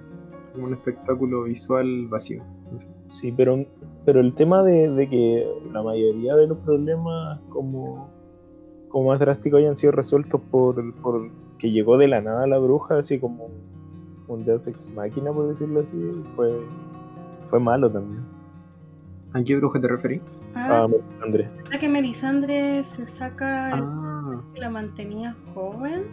un 0.58 0.74
espectáculo 0.74 1.44
visual 1.44 2.08
vacío. 2.08 2.44
Sí, 3.06 3.32
pero, 3.32 3.66
pero 4.06 4.20
el 4.20 4.34
tema 4.34 4.64
de, 4.64 5.08
que 5.10 5.48
la 5.72 5.84
mayoría 5.84 6.36
de 6.36 6.48
los 6.48 6.58
problemas 6.60 7.40
como, 7.50 8.10
como 8.90 9.10
más 9.10 9.20
drásticos 9.20 9.60
hayan 9.60 9.76
sido 9.76 9.92
resueltos 9.92 10.42
por, 10.50 10.94
por 11.02 11.30
que 11.60 11.70
llegó 11.70 11.98
de 11.98 12.08
la 12.08 12.22
nada 12.22 12.48
la 12.48 12.58
bruja, 12.58 12.98
así 12.98 13.20
como 13.20 13.50
un 14.28 14.46
Deus 14.46 14.68
Ex 14.68 14.92
Máquina, 14.96 15.32
por 15.32 15.50
decirlo 15.50 15.82
así, 15.82 15.98
fue, 16.36 16.52
fue 17.50 17.60
malo 17.60 17.92
también. 17.92 18.24
¿A 19.34 19.44
qué 19.44 19.56
bruja 19.56 19.80
te 19.80 19.88
referí? 19.88 20.22
Ah, 20.56 20.84
a 20.84 20.88
Melisandre. 20.88 21.50
La 21.70 21.80
que 21.80 21.88
Melisandre 21.88 22.84
se 22.84 23.08
saca 23.08 23.76
ah. 23.76 24.42
la 24.56 24.70
mantenía 24.70 25.36
joven. 25.54 26.04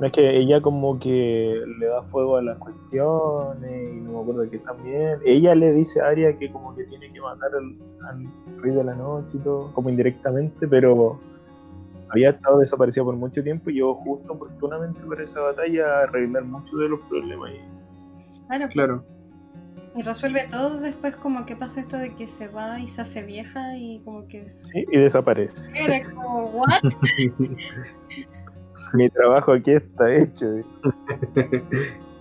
No 0.00 0.06
es 0.06 0.12
que 0.12 0.36
ella 0.36 0.60
como 0.60 0.98
que 0.98 1.62
le 1.78 1.86
da 1.86 2.02
fuego 2.04 2.36
a 2.36 2.42
las 2.42 2.58
cuestiones 2.58 3.94
y 3.94 4.00
no 4.00 4.12
me 4.12 4.20
acuerdo 4.20 4.50
que 4.50 4.58
también. 4.58 5.20
Ella 5.24 5.54
le 5.54 5.72
dice 5.72 6.00
a 6.00 6.08
Arya 6.08 6.36
que 6.36 6.50
como 6.50 6.74
que 6.74 6.84
tiene 6.84 7.12
que 7.12 7.20
matar 7.20 7.50
al, 7.54 8.26
rey 8.60 8.72
de 8.72 8.82
la 8.82 8.96
noche 8.96 9.36
y 9.36 9.38
todo, 9.38 9.72
como 9.74 9.90
indirectamente, 9.90 10.66
pero 10.66 11.20
había 12.08 12.30
estado 12.30 12.58
desaparecido 12.58 13.06
por 13.06 13.16
mucho 13.16 13.44
tiempo 13.44 13.70
y 13.70 13.74
llegó 13.74 13.94
justo 13.94 14.32
oportunamente 14.32 15.00
por 15.00 15.20
esa 15.20 15.40
batalla 15.40 15.86
a 15.86 16.02
arreglar 16.02 16.44
muchos 16.44 16.80
de 16.80 16.88
los 16.88 17.00
problemas. 17.02 17.52
Claro, 18.48 18.68
claro. 18.70 19.04
Y 19.94 20.02
resuelve 20.02 20.48
todo 20.50 20.80
después 20.80 21.14
como 21.16 21.44
que 21.44 21.54
pasa 21.54 21.80
esto 21.80 21.98
de 21.98 22.14
que 22.14 22.26
se 22.26 22.48
va 22.48 22.80
y 22.80 22.88
se 22.88 23.02
hace 23.02 23.22
vieja 23.22 23.76
y 23.76 24.00
como 24.04 24.26
que... 24.26 24.48
Sí, 24.48 24.86
y 24.90 24.98
desaparece. 24.98 25.70
Era 25.74 26.10
como, 26.10 26.46
¿what? 26.46 26.80
Mi 28.94 29.10
trabajo 29.10 29.52
aquí 29.52 29.72
está 29.72 30.14
hecho. 30.14 30.46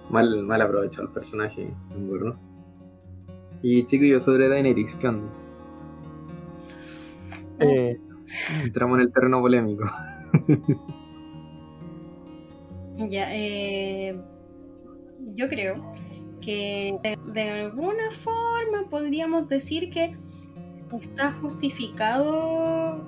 mal, 0.09 0.43
mal 0.43 0.61
aprovechado 0.61 1.07
el 1.07 1.13
personaje, 1.13 1.73
¿no? 1.97 2.37
Y 3.61 3.85
yo 3.85 4.19
sobre 4.19 4.49
Daenerys, 4.49 4.95
¿qué 4.95 5.07
onda? 5.07 5.31
Eh, 7.59 7.97
Entramos 8.63 8.97
en 8.97 9.05
el 9.05 9.13
terreno 9.13 9.39
polémico. 9.39 9.85
ya, 13.09 13.35
eh, 13.35 14.17
yo 15.35 15.47
creo 15.47 15.91
que 16.41 16.97
de, 17.33 17.49
alguna 17.49 18.11
forma 18.11 18.89
podríamos 18.89 19.47
decir 19.47 19.89
que 19.89 20.17
está 21.01 21.31
justificado 21.31 23.01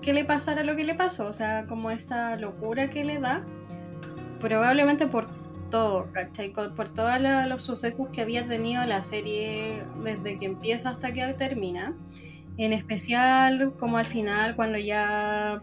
que 0.00 0.12
le 0.12 0.24
pasara 0.24 0.64
lo 0.64 0.74
que 0.74 0.84
le 0.84 0.94
pasó, 0.94 1.26
o 1.26 1.32
sea, 1.32 1.66
como 1.66 1.90
esta 1.90 2.36
locura 2.36 2.90
que 2.90 3.04
le 3.04 3.20
da, 3.20 3.44
probablemente 4.40 5.06
por 5.06 5.26
todo, 5.70 6.10
¿cachai? 6.12 6.52
Por 6.52 6.88
todos 6.88 7.20
los 7.48 7.62
sucesos 7.62 8.08
que 8.12 8.20
había 8.20 8.46
tenido 8.46 8.84
la 8.84 9.02
serie 9.02 9.84
desde 10.02 10.38
que 10.38 10.46
empieza 10.46 10.90
hasta 10.90 11.12
que 11.12 11.26
termina. 11.34 11.94
En 12.58 12.72
especial 12.72 13.72
como 13.78 13.96
al 13.96 14.06
final 14.06 14.56
cuando 14.56 14.76
ya 14.78 15.62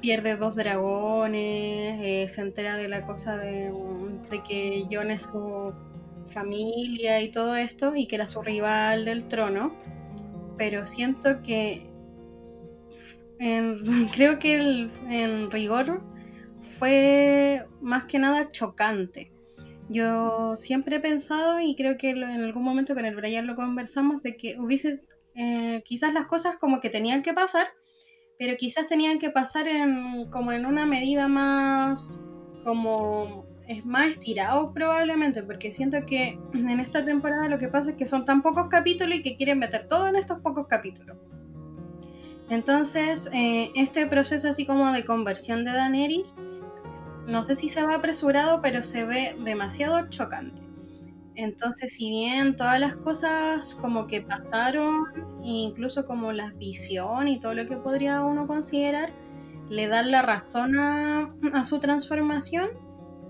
pierde 0.00 0.36
dos 0.36 0.54
dragones, 0.54 2.00
eh, 2.00 2.26
se 2.30 2.40
entera 2.40 2.76
de 2.76 2.88
la 2.88 3.02
cosa 3.02 3.36
de, 3.36 3.72
que 4.48 4.86
Jon 4.90 5.10
es 5.10 5.24
su 5.24 5.72
familia 6.30 7.20
y 7.22 7.30
todo 7.30 7.56
esto, 7.56 7.94
y 7.96 8.06
que 8.06 8.16
era 8.16 8.26
su 8.26 8.42
rival 8.42 9.04
del 9.04 9.28
trono, 9.28 9.74
pero 10.56 10.86
siento 10.86 11.42
que 11.42 11.86
creo 14.12 14.38
que 14.38 14.88
en 15.08 15.50
rigor 15.50 16.02
fue 16.60 17.64
más 17.80 18.04
que 18.04 18.18
nada 18.18 18.50
chocante. 18.50 19.32
Yo 19.88 20.54
siempre 20.56 20.96
he 20.96 21.00
pensado, 21.00 21.60
y 21.60 21.74
creo 21.74 21.96
que 21.96 22.10
en 22.10 22.24
algún 22.24 22.62
momento 22.62 22.94
con 22.94 23.06
el 23.06 23.16
Brian 23.16 23.46
lo 23.46 23.56
conversamos, 23.56 24.22
de 24.22 24.36
que 24.36 24.58
hubiese 24.58 25.00
eh, 25.34 25.82
quizás 25.84 26.12
las 26.12 26.26
cosas 26.26 26.56
como 26.58 26.80
que 26.80 26.90
tenían 26.90 27.22
que 27.22 27.32
pasar, 27.32 27.68
pero 28.38 28.56
quizás 28.56 28.86
tenían 28.86 29.18
que 29.18 29.30
pasar 29.30 29.66
en, 29.66 30.30
como 30.30 30.52
en 30.52 30.66
una 30.66 30.84
medida 30.84 31.26
más 31.26 32.10
como 32.64 33.47
es 33.68 33.84
más 33.84 34.08
estirado 34.08 34.72
probablemente, 34.72 35.42
porque 35.42 35.72
siento 35.72 35.98
que 36.06 36.38
en 36.54 36.80
esta 36.80 37.04
temporada 37.04 37.48
lo 37.48 37.58
que 37.58 37.68
pasa 37.68 37.90
es 37.90 37.96
que 37.96 38.06
son 38.06 38.24
tan 38.24 38.42
pocos 38.42 38.68
capítulos 38.68 39.18
y 39.18 39.22
que 39.22 39.36
quieren 39.36 39.58
meter 39.58 39.86
todo 39.86 40.08
en 40.08 40.16
estos 40.16 40.40
pocos 40.40 40.66
capítulos. 40.66 41.16
Entonces, 42.48 43.30
eh, 43.34 43.70
este 43.74 44.06
proceso 44.06 44.48
así 44.48 44.64
como 44.64 44.90
de 44.92 45.04
conversión 45.04 45.66
de 45.66 45.72
Daenerys, 45.72 46.34
no 47.26 47.44
sé 47.44 47.54
si 47.54 47.68
se 47.68 47.82
va 47.82 47.96
apresurado, 47.96 48.62
pero 48.62 48.82
se 48.82 49.04
ve 49.04 49.36
demasiado 49.44 50.08
chocante. 50.08 50.62
Entonces, 51.34 51.92
si 51.92 52.08
bien 52.08 52.56
todas 52.56 52.80
las 52.80 52.96
cosas 52.96 53.74
como 53.74 54.06
que 54.06 54.22
pasaron, 54.22 55.04
incluso 55.42 56.06
como 56.06 56.32
la 56.32 56.52
visión 56.52 57.28
y 57.28 57.38
todo 57.38 57.52
lo 57.52 57.66
que 57.66 57.76
podría 57.76 58.22
uno 58.22 58.46
considerar, 58.46 59.10
le 59.68 59.86
dan 59.86 60.10
la 60.10 60.22
razón 60.22 60.78
a 60.78 61.64
su 61.64 61.78
transformación, 61.80 62.70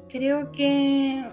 creo 0.08 0.50
que 0.52 1.24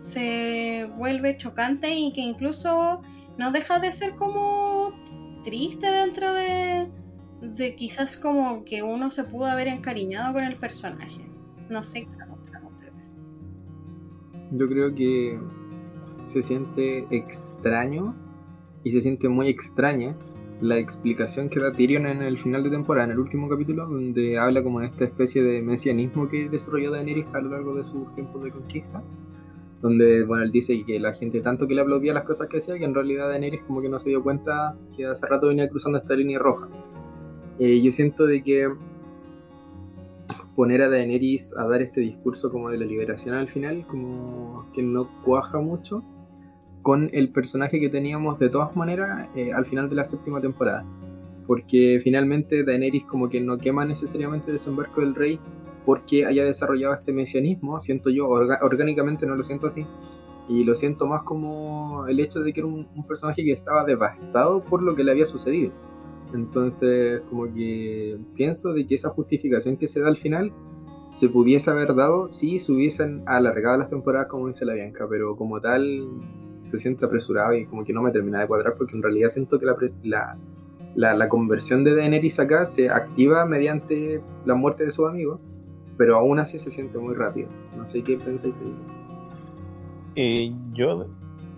se 0.00 0.90
vuelve 0.96 1.36
chocante 1.36 1.94
y 1.94 2.12
que 2.12 2.20
incluso 2.20 3.02
no 3.38 3.52
deja 3.52 3.78
de 3.78 3.92
ser 3.92 4.16
como 4.16 4.92
triste 5.44 5.90
dentro 5.90 6.32
de, 6.32 6.88
de 7.42 7.74
quizás 7.76 8.16
como 8.16 8.64
que 8.64 8.82
uno 8.82 9.10
se 9.10 9.24
pudo 9.24 9.46
haber 9.46 9.68
encariñado 9.68 10.32
con 10.32 10.44
el 10.44 10.56
personaje. 10.56 11.22
No 11.68 11.82
sé 11.82 12.02
qué 12.02 12.22
opinan 12.30 12.66
ustedes. 12.66 13.14
Yo 14.52 14.68
creo 14.68 14.94
que 14.94 15.38
se 16.24 16.42
siente 16.42 17.06
extraño 17.10 18.14
y 18.84 18.92
se 18.92 19.00
siente 19.00 19.28
muy 19.28 19.48
extraña 19.48 20.16
la 20.60 20.78
explicación 20.78 21.48
que 21.48 21.60
da 21.60 21.72
Tyrion 21.72 22.06
en 22.06 22.22
el 22.22 22.38
final 22.38 22.62
de 22.62 22.70
temporada, 22.70 23.06
en 23.06 23.12
el 23.12 23.18
último 23.18 23.48
capítulo, 23.48 23.86
donde 23.86 24.38
habla 24.38 24.62
como 24.62 24.80
de 24.80 24.86
esta 24.86 25.04
especie 25.04 25.42
de 25.42 25.62
mesianismo 25.62 26.28
que 26.28 26.48
desarrolló 26.48 26.90
Daenerys 26.90 27.26
a 27.32 27.40
lo 27.40 27.50
largo 27.50 27.74
de 27.74 27.84
sus 27.84 28.14
tiempos 28.14 28.44
de 28.44 28.50
conquista, 28.50 29.02
donde, 29.80 30.24
bueno, 30.24 30.44
él 30.44 30.52
dice 30.52 30.82
que 30.84 31.00
la 31.00 31.14
gente 31.14 31.40
tanto 31.40 31.66
que 31.66 31.74
le 31.74 31.80
aplaudía 31.80 32.12
las 32.12 32.24
cosas 32.24 32.48
que 32.48 32.58
hacía, 32.58 32.78
que 32.78 32.84
en 32.84 32.94
realidad 32.94 33.28
Daenerys 33.28 33.62
como 33.62 33.80
que 33.80 33.88
no 33.88 33.98
se 33.98 34.10
dio 34.10 34.22
cuenta 34.22 34.76
que 34.96 35.06
hace 35.06 35.26
rato 35.26 35.48
venía 35.48 35.68
cruzando 35.68 35.98
esta 35.98 36.14
línea 36.14 36.38
roja. 36.38 36.68
Eh, 37.58 37.80
yo 37.80 37.90
siento 37.90 38.26
de 38.26 38.42
que 38.42 38.68
poner 40.54 40.82
a 40.82 40.90
Daenerys 40.90 41.56
a 41.56 41.66
dar 41.66 41.80
este 41.80 42.02
discurso 42.02 42.50
como 42.50 42.68
de 42.68 42.76
la 42.76 42.84
liberación 42.84 43.34
al 43.34 43.48
final, 43.48 43.86
como 43.86 44.66
que 44.74 44.82
no 44.82 45.08
cuaja 45.24 45.58
mucho, 45.58 46.04
con 46.82 47.10
el 47.12 47.30
personaje 47.30 47.80
que 47.80 47.88
teníamos 47.88 48.38
de 48.38 48.48
todas 48.48 48.74
maneras 48.76 49.28
eh, 49.34 49.52
al 49.52 49.66
final 49.66 49.88
de 49.88 49.96
la 49.96 50.04
séptima 50.04 50.40
temporada. 50.40 50.84
Porque 51.46 52.00
finalmente 52.02 52.64
Daenerys 52.64 53.04
como 53.04 53.28
que 53.28 53.40
no 53.40 53.58
quema 53.58 53.84
necesariamente 53.84 54.52
desembarco 54.52 55.00
del 55.00 55.14
rey 55.14 55.40
porque 55.84 56.26
haya 56.26 56.44
desarrollado 56.44 56.94
este 56.94 57.12
mesianismo, 57.12 57.80
siento 57.80 58.10
yo, 58.10 58.28
orgánicamente 58.28 59.26
no 59.26 59.34
lo 59.34 59.42
siento 59.42 59.66
así, 59.66 59.84
y 60.48 60.62
lo 60.64 60.74
siento 60.74 61.06
más 61.06 61.22
como 61.22 62.06
el 62.06 62.20
hecho 62.20 62.40
de 62.40 62.52
que 62.52 62.60
era 62.60 62.66
un, 62.68 62.86
un, 62.94 63.06
personaje 63.06 63.42
que 63.42 63.52
estaba 63.52 63.84
devastado 63.84 64.62
por 64.62 64.82
lo 64.82 64.94
que 64.94 65.02
le 65.02 65.12
había 65.12 65.26
sucedido. 65.26 65.72
Entonces, 66.34 67.22
como 67.30 67.52
que 67.52 68.18
pienso 68.34 68.72
de 68.72 68.86
que 68.86 68.94
esa 68.94 69.10
justificación 69.10 69.76
que 69.76 69.86
se 69.86 70.00
da 70.00 70.08
al 70.08 70.16
final 70.16 70.52
se 71.08 71.28
pudiese 71.28 71.70
haber 71.70 71.94
dado 71.94 72.26
si 72.26 72.58
se 72.58 72.72
hubiesen 72.72 73.22
alargado 73.26 73.78
las 73.78 73.90
temporadas 73.90 74.28
como 74.28 74.46
dice 74.46 74.64
la 74.64 74.74
Bianca, 74.74 75.06
pero 75.08 75.36
como 75.36 75.60
tal 75.60 76.08
se 76.70 76.78
siente 76.78 77.04
apresurado 77.04 77.52
y 77.54 77.66
como 77.66 77.84
que 77.84 77.92
no 77.92 78.02
me 78.02 78.12
termina 78.12 78.40
de 78.40 78.46
cuadrar 78.46 78.74
porque 78.76 78.94
en 78.94 79.02
realidad 79.02 79.28
siento 79.28 79.58
que 79.58 79.66
la, 79.66 80.36
la, 80.94 81.14
la, 81.14 81.28
conversión 81.28 81.82
de 81.82 81.96
Daenerys 81.96 82.38
acá 82.38 82.64
se 82.64 82.88
activa 82.88 83.44
mediante 83.44 84.20
la 84.44 84.54
muerte 84.54 84.84
de 84.84 84.92
su 84.92 85.04
amigo, 85.06 85.40
pero 85.96 86.16
aún 86.16 86.38
así 86.38 86.58
se 86.58 86.70
siente 86.70 86.96
muy 86.98 87.14
rápido. 87.14 87.48
No 87.76 87.84
sé 87.84 88.02
qué 88.02 88.16
pensáis 88.16 88.54
eh, 90.16 90.52
yo, 90.72 91.06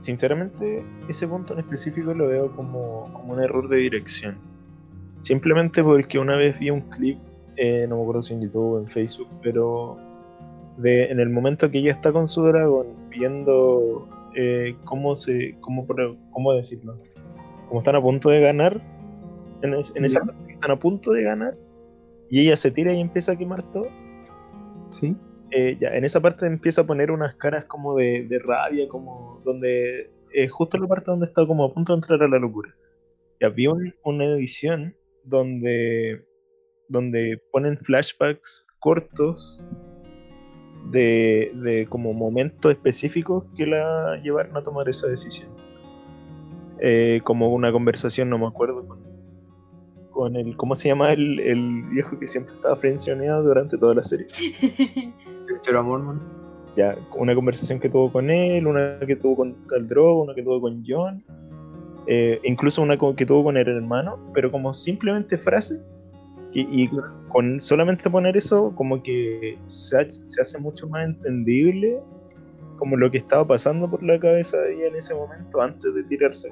sinceramente, 0.00 0.84
ese 1.08 1.26
punto 1.26 1.54
en 1.54 1.60
específico 1.60 2.12
lo 2.12 2.28
veo 2.28 2.54
como, 2.54 3.10
como 3.12 3.34
un 3.34 3.42
error 3.42 3.68
de 3.68 3.78
dirección. 3.78 4.36
Simplemente 5.20 5.82
porque 5.82 6.18
una 6.18 6.36
vez 6.36 6.58
vi 6.58 6.70
un 6.70 6.82
clip, 6.82 7.18
eh, 7.56 7.86
no 7.88 7.96
me 7.96 8.02
acuerdo 8.02 8.22
si 8.22 8.34
en 8.34 8.42
YouTube 8.42 8.74
o 8.74 8.78
en 8.80 8.88
Facebook, 8.88 9.28
pero 9.42 9.96
de, 10.76 11.06
en 11.10 11.20
el 11.20 11.30
momento 11.30 11.70
que 11.70 11.78
ella 11.78 11.92
está 11.92 12.12
con 12.12 12.28
su 12.28 12.42
dragón 12.42 12.86
viendo 13.08 14.08
eh, 14.34 14.76
cómo 14.84 15.16
se, 15.16 15.56
cómo, 15.60 15.86
cómo 16.30 16.52
decirlo, 16.54 16.98
como 17.68 17.80
están 17.80 17.96
a 17.96 18.02
punto 18.02 18.30
de 18.30 18.40
ganar, 18.40 18.80
en, 19.62 19.74
esa 19.74 20.20
parte 20.20 20.52
están 20.52 20.70
a 20.70 20.78
punto 20.78 21.12
de 21.12 21.22
ganar, 21.22 21.56
y 22.30 22.40
ella 22.40 22.56
se 22.56 22.70
tira 22.70 22.92
y 22.92 23.00
empieza 23.00 23.32
a 23.32 23.36
quemar 23.36 23.62
todo. 23.70 23.88
Sí. 24.90 25.16
Eh, 25.50 25.76
ya, 25.80 25.94
en 25.94 26.04
esa 26.04 26.20
parte 26.20 26.46
empieza 26.46 26.82
a 26.82 26.86
poner 26.86 27.10
unas 27.10 27.34
caras 27.34 27.66
como 27.66 27.96
de, 27.96 28.26
de 28.26 28.38
rabia, 28.38 28.88
como 28.88 29.42
donde 29.44 30.10
es 30.32 30.50
justo 30.50 30.78
la 30.78 30.86
parte 30.86 31.10
donde 31.10 31.26
está 31.26 31.46
como 31.46 31.64
a 31.64 31.74
punto 31.74 31.92
de 31.92 31.98
entrar 31.98 32.22
a 32.22 32.28
la 32.28 32.38
locura. 32.38 32.74
Y 33.40 33.44
había 33.44 33.70
una 34.04 34.24
edición 34.24 34.94
donde, 35.24 36.24
donde 36.88 37.40
ponen 37.50 37.78
flashbacks 37.78 38.66
cortos 38.80 39.62
de, 40.90 41.86
como 41.88 42.12
momentos 42.12 42.72
específicos 42.72 43.44
que 43.56 43.66
la 43.66 44.20
llevaron 44.22 44.56
a 44.56 44.62
tomar 44.62 44.88
esa 44.88 45.06
decisión. 45.06 45.48
Eh, 46.78 47.20
como 47.24 47.52
una 47.52 47.70
conversación, 47.70 48.28
no 48.28 48.38
me 48.38 48.46
acuerdo, 48.46 48.86
con, 48.86 48.98
con 50.10 50.36
el, 50.36 50.56
¿cómo 50.56 50.74
se 50.74 50.88
llama 50.88 51.12
el, 51.12 51.38
el 51.40 51.82
viejo 51.84 52.18
que 52.18 52.26
siempre 52.26 52.54
estaba 52.54 52.76
frencionado 52.76 53.44
durante 53.44 53.78
toda 53.78 53.94
la 53.94 54.02
serie? 54.02 54.26
Mormon. 55.84 56.20
Ya, 56.76 56.96
una 57.16 57.34
conversación 57.34 57.78
que 57.78 57.88
tuvo 57.88 58.10
con 58.10 58.30
él, 58.30 58.66
una 58.66 58.98
que 59.06 59.16
tuvo 59.16 59.36
con 59.36 59.52
Caldro, 59.66 60.14
una 60.22 60.34
que 60.34 60.42
tuvo 60.42 60.60
con 60.60 60.82
John, 60.86 61.22
eh, 62.06 62.40
incluso 62.44 62.82
una 62.82 62.96
que 62.96 63.26
tuvo 63.26 63.44
con 63.44 63.56
el 63.56 63.68
hermano, 63.68 64.18
pero 64.32 64.50
como 64.50 64.72
simplemente 64.72 65.36
frase, 65.36 65.80
y, 66.54 66.90
con 67.28 67.58
solamente 67.58 68.10
poner 68.10 68.36
eso, 68.36 68.74
como 68.74 69.02
que 69.02 69.58
se, 69.66 69.98
hace 69.98 70.58
mucho 70.58 70.86
más 70.88 71.06
entendible 71.06 71.98
como 72.76 72.96
lo 72.96 73.10
que 73.10 73.18
estaba 73.18 73.46
pasando 73.46 73.88
por 73.88 74.02
la 74.02 74.18
cabeza 74.18 74.58
de 74.58 74.74
ella 74.74 74.88
en 74.88 74.96
ese 74.96 75.14
momento 75.14 75.60
antes 75.62 75.94
de 75.94 76.02
tirarse. 76.04 76.50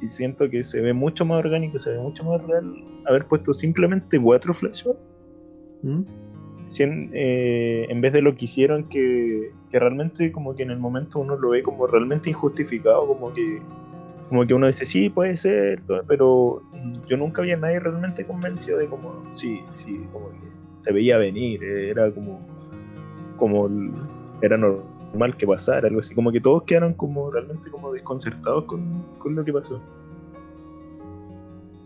Y 0.00 0.08
siento 0.08 0.48
que 0.48 0.62
se 0.62 0.80
ve 0.80 0.92
mucho 0.92 1.24
más 1.24 1.38
orgánico, 1.38 1.78
se 1.78 1.90
ve 1.90 1.98
mucho 1.98 2.22
más 2.22 2.40
real 2.46 2.72
haber 3.06 3.26
puesto 3.26 3.52
simplemente 3.52 4.20
cuatro 4.20 4.54
flashbacks. 4.54 5.00
¿Mm? 5.82 6.02
Eh, 6.80 7.86
en 7.88 8.00
vez 8.02 8.12
de 8.12 8.20
lo 8.20 8.36
que 8.36 8.44
hicieron 8.44 8.84
que, 8.84 9.52
que 9.70 9.80
realmente 9.80 10.30
como 10.30 10.54
que 10.54 10.64
en 10.64 10.70
el 10.70 10.78
momento 10.78 11.18
uno 11.18 11.34
lo 11.34 11.50
ve 11.50 11.62
como 11.62 11.86
realmente 11.86 12.28
injustificado, 12.28 13.06
como 13.06 13.32
que 13.32 13.60
como 14.28 14.46
que 14.46 14.54
uno 14.54 14.66
dice, 14.66 14.84
sí, 14.84 15.08
puede 15.08 15.36
ser, 15.36 15.82
pero 16.06 16.62
yo 17.08 17.16
nunca 17.16 17.42
había 17.42 17.56
nadie 17.56 17.80
realmente 17.80 18.24
convencido 18.24 18.78
de 18.78 18.86
como, 18.86 19.24
sí, 19.30 19.62
sí, 19.70 20.06
como 20.12 20.30
que 20.30 20.48
se 20.78 20.92
veía 20.92 21.18
venir, 21.18 21.62
era 21.62 22.10
como, 22.10 22.40
como 23.36 23.68
era 24.42 24.56
normal 24.56 25.36
que 25.36 25.46
pasara, 25.46 25.88
algo 25.88 26.00
así, 26.00 26.14
como 26.14 26.30
que 26.30 26.40
todos 26.40 26.62
quedaron 26.64 26.94
como 26.94 27.30
realmente 27.30 27.70
como 27.70 27.92
desconcertados 27.92 28.64
con, 28.64 29.04
con 29.18 29.34
lo 29.34 29.44
que 29.44 29.52
pasó. 29.52 29.80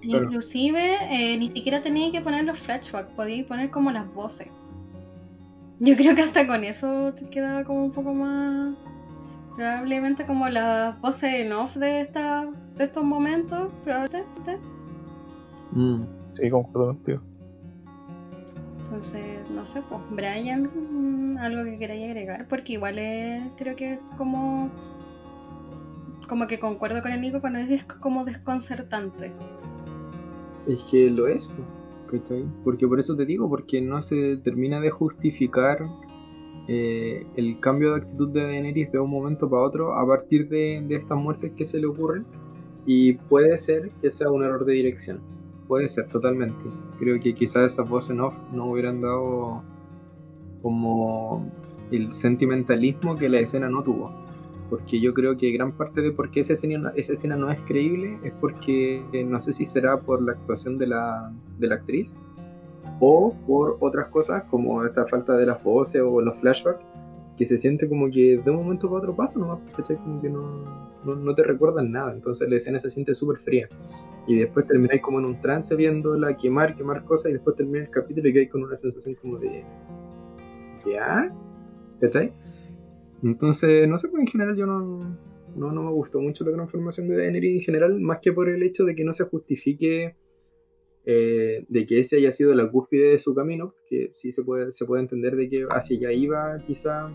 Inclusive 0.02 0.96
eh, 1.10 1.36
ni 1.38 1.50
siquiera 1.50 1.80
tenía 1.80 2.10
que 2.10 2.20
poner 2.20 2.44
los 2.44 2.58
flashbacks, 2.58 3.12
podía 3.12 3.46
poner 3.46 3.70
como 3.70 3.90
las 3.92 4.12
voces. 4.12 4.48
Yo 5.78 5.96
creo 5.96 6.14
que 6.14 6.22
hasta 6.22 6.46
con 6.46 6.64
eso 6.64 7.12
te 7.14 7.28
quedaba 7.28 7.64
como 7.64 7.84
un 7.84 7.92
poco 7.92 8.12
más 8.12 8.76
Probablemente 9.56 10.24
como 10.24 10.48
las 10.48 10.98
voces 11.00 11.34
en 11.34 11.52
off 11.52 11.76
de, 11.76 12.00
esta, 12.00 12.46
de 12.76 12.84
estos 12.84 13.04
momentos, 13.04 13.70
probablemente. 13.84 14.58
Mm, 15.72 16.02
sí, 16.34 16.50
concuerdo 16.50 16.96
tío. 17.04 17.20
Entonces, 18.84 19.50
no 19.50 19.64
sé, 19.64 19.82
pues, 19.88 20.00
Brian, 20.10 21.38
algo 21.38 21.64
que 21.64 21.78
queráis 21.78 22.04
agregar, 22.04 22.46
porque 22.48 22.74
igual 22.74 22.98
es, 22.98 23.42
creo 23.56 23.74
que 23.76 23.94
es 23.94 23.98
como. 24.18 24.70
Como 26.28 26.46
que 26.46 26.58
concuerdo 26.58 27.02
con 27.02 27.12
el 27.12 27.20
Nico 27.20 27.40
cuando 27.40 27.58
es 27.58 27.84
como 27.84 28.24
desconcertante. 28.24 29.32
Es 30.66 30.82
que 30.84 31.10
lo 31.10 31.26
es, 31.26 31.50
porque 32.64 32.86
por 32.86 32.98
eso 32.98 33.16
te 33.16 33.24
digo, 33.24 33.48
porque 33.48 33.80
no 33.80 34.02
se 34.02 34.36
termina 34.38 34.80
de 34.80 34.90
justificar 34.90 35.78
eh, 36.68 37.26
el 37.36 37.58
cambio 37.60 37.92
de 37.92 38.02
actitud 38.02 38.28
de 38.28 38.42
Daenerys 38.42 38.92
de 38.92 38.98
un 38.98 39.10
momento 39.10 39.48
para 39.48 39.62
otro 39.62 39.94
a 39.94 40.06
partir 40.06 40.48
de, 40.48 40.84
estas 40.90 41.18
muertes 41.18 41.52
que 41.56 41.64
se 41.64 41.78
le 41.78 41.86
ocurren 41.86 42.26
y 42.84 43.14
puede 43.14 43.56
ser 43.58 43.90
que 44.02 44.10
sea 44.10 44.30
un 44.30 44.44
error 44.44 44.64
de 44.64 44.74
dirección. 44.74 45.20
Puede 45.72 45.88
ser, 45.88 46.06
totalmente. 46.06 46.66
Creo 46.98 47.18
que 47.18 47.34
quizás 47.34 47.72
esas 47.72 47.88
voces 47.88 48.18
off 48.18 48.36
no 48.52 48.66
hubieran 48.66 49.00
dado 49.00 49.62
como 50.60 51.50
el 51.90 52.12
sentimentalismo 52.12 53.16
que 53.16 53.30
la 53.30 53.40
escena 53.40 53.70
no 53.70 53.82
tuvo. 53.82 54.12
Porque 54.68 55.00
yo 55.00 55.14
creo 55.14 55.38
que 55.38 55.50
gran 55.50 55.72
parte 55.72 56.02
de 56.02 56.12
por 56.12 56.30
qué 56.30 56.40
esa 56.40 56.52
escena, 56.52 56.92
esa 56.94 57.14
escena 57.14 57.36
no 57.36 57.50
es 57.50 57.62
creíble 57.62 58.18
es 58.22 58.34
porque 58.38 59.02
no 59.26 59.40
sé 59.40 59.54
si 59.54 59.64
será 59.64 59.98
por 59.98 60.20
la 60.20 60.32
actuación 60.32 60.76
de 60.76 60.88
la, 60.88 61.32
de 61.58 61.66
la 61.66 61.76
actriz 61.76 62.18
o 63.00 63.34
por 63.46 63.78
otras 63.80 64.08
cosas 64.08 64.42
como 64.50 64.84
esta 64.84 65.06
falta 65.06 65.38
de 65.38 65.46
las 65.46 65.64
voces 65.64 66.02
o 66.02 66.20
los 66.20 66.36
flashbacks 66.36 66.84
que 67.36 67.46
se 67.46 67.58
siente 67.58 67.88
como 67.88 68.10
que 68.10 68.38
de 68.38 68.50
un 68.50 68.56
momento 68.56 68.88
para 68.88 68.98
otro 68.98 69.16
paso 69.16 69.38
nomás, 69.38 69.60
¿cachai? 69.76 69.96
Como 69.96 70.20
que 70.20 70.28
no, 70.28 70.90
no, 71.04 71.34
te 71.34 71.42
recuerdan 71.42 71.90
nada, 71.90 72.12
entonces 72.12 72.48
la 72.48 72.56
escena 72.56 72.78
se 72.78 72.90
siente 72.90 73.14
súper 73.14 73.38
fría. 73.38 73.68
Y 74.26 74.36
después 74.36 74.66
termináis 74.66 75.00
como 75.00 75.18
en 75.18 75.24
un 75.24 75.40
trance 75.40 75.74
viéndola 75.74 76.36
quemar, 76.36 76.76
quemar 76.76 77.04
cosas, 77.04 77.30
y 77.30 77.34
después 77.34 77.56
termina 77.56 77.80
el 77.80 77.90
capítulo 77.90 78.28
y 78.28 78.32
quedáis 78.32 78.50
con 78.50 78.62
una 78.62 78.76
sensación 78.76 79.14
como 79.14 79.38
de. 79.38 79.64
¿Ya? 80.86 81.32
¿cachai? 82.02 82.32
Entonces, 83.22 83.88
no 83.88 83.96
sé, 83.96 84.08
pues 84.08 84.20
en 84.20 84.26
general 84.26 84.56
yo 84.56 84.66
no, 84.66 84.98
no, 85.54 85.72
no 85.72 85.82
me 85.82 85.92
gustó 85.92 86.20
mucho 86.20 86.44
la 86.44 86.52
transformación 86.52 87.08
de 87.08 87.16
Daenerys 87.16 87.54
en 87.54 87.60
general, 87.60 88.00
más 88.00 88.18
que 88.20 88.32
por 88.32 88.48
el 88.48 88.62
hecho 88.62 88.84
de 88.84 88.96
que 88.96 89.04
no 89.04 89.12
se 89.12 89.24
justifique 89.24 90.16
eh, 91.04 91.64
de 91.68 91.84
que 91.84 91.98
ese 91.98 92.16
haya 92.16 92.30
sido 92.30 92.54
la 92.54 92.70
cúspide 92.70 93.10
de 93.10 93.18
su 93.18 93.34
camino, 93.34 93.74
que 93.88 94.12
sí 94.14 94.30
se 94.30 94.44
puede, 94.44 94.70
se 94.70 94.84
puede 94.84 95.02
entender 95.02 95.36
de 95.36 95.48
que 95.48 95.66
hacia 95.70 95.96
allá 95.96 96.12
iba 96.12 96.58
quizá 96.64 97.10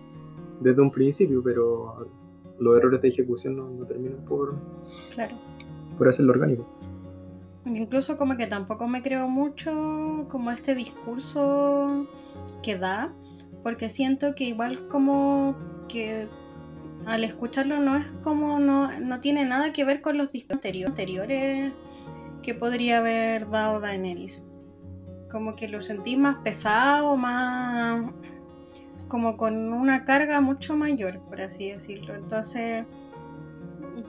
desde 0.60 0.82
un 0.82 0.92
principio, 0.92 1.42
pero 1.44 2.10
los 2.60 2.78
errores 2.78 3.02
de 3.02 3.08
ejecución 3.08 3.56
no, 3.56 3.86
terminan 3.86 4.26
por, 4.26 4.56
claro. 5.14 5.36
por 5.98 6.10
hacerlo 6.10 6.34
orgánico. 6.34 6.68
Incluso 7.66 8.18
como 8.18 8.38
que 8.38 8.48
tampoco 8.48 8.88
me 8.88 9.02
creo 9.02 9.28
mucho 9.28 10.28
como 10.30 10.52
este 10.52 10.74
discurso 10.74 12.08
que 12.64 12.78
da, 12.78 13.14
porque 13.64 13.90
siento 13.90 14.36
que 14.36 14.46
igual 14.46 14.88
como 14.88 15.56
que 15.88 16.28
al 17.06 17.24
escucharlo 17.24 17.80
no 17.80 17.96
es 17.96 18.06
como 18.24 18.60
no, 18.60 19.00
no 19.00 19.20
tiene 19.22 19.46
nada 19.46 19.72
que 19.72 19.86
ver 19.86 20.02
con 20.02 20.18
los 20.18 20.32
discursos 20.32 20.64
anteriores 20.86 21.74
que 22.42 22.54
podría 22.54 23.00
haber 23.00 23.50
dado 23.50 23.80
Daenerys. 23.80 24.48
Como 25.32 25.56
que 25.56 25.68
lo 25.68 25.82
sentí 25.82 26.16
más 26.16 26.38
pesado, 26.38 27.18
más 27.18 28.12
como 29.08 29.38
con 29.38 29.74
una 29.74 30.06
carga 30.06 30.42
mucho 30.42 30.76
mayor, 30.76 31.20
por 31.22 31.42
así 31.42 31.70
decirlo. 31.70 32.16
Entonces, 32.16 32.86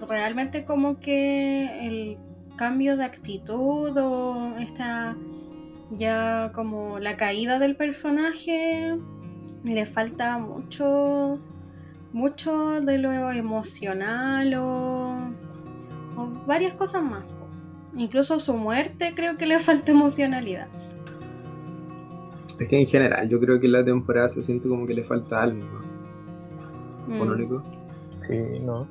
realmente 0.08 0.64
como 0.64 0.98
que 0.98 1.86
el 1.86 2.16
cambio 2.56 2.96
de 2.96 3.04
actitud 3.04 3.96
o 3.96 4.56
esta 4.58 5.16
ya 5.90 6.50
como 6.54 6.98
la 6.98 7.16
caída 7.16 7.58
del 7.58 7.76
personaje 7.76 8.98
le 9.64 9.86
falta 9.86 10.38
mucho 10.38 11.38
mucho 12.12 12.80
de 12.80 12.98
lo 12.98 13.30
emocional 13.32 14.54
o, 14.54 15.30
varias 16.46 16.74
cosas 16.74 17.02
más 17.02 17.24
incluso 17.96 18.40
su 18.40 18.54
muerte 18.54 19.12
creo 19.14 19.36
que 19.36 19.46
le 19.46 19.58
falta 19.60 19.92
emocionalidad 19.92 20.68
es 22.58 22.68
que 22.68 22.78
en 22.78 22.86
general 22.86 23.28
yo 23.28 23.38
creo 23.38 23.60
que 23.60 23.68
la 23.68 23.84
temporada 23.84 24.28
se 24.28 24.42
siente 24.42 24.68
como 24.68 24.86
que 24.86 24.94
le 24.94 25.04
falta 25.04 25.42
algo 25.42 25.62
¿no? 25.64 25.88
Mm. 27.08 27.62
Sí, 28.26 28.60
no. 28.60 28.86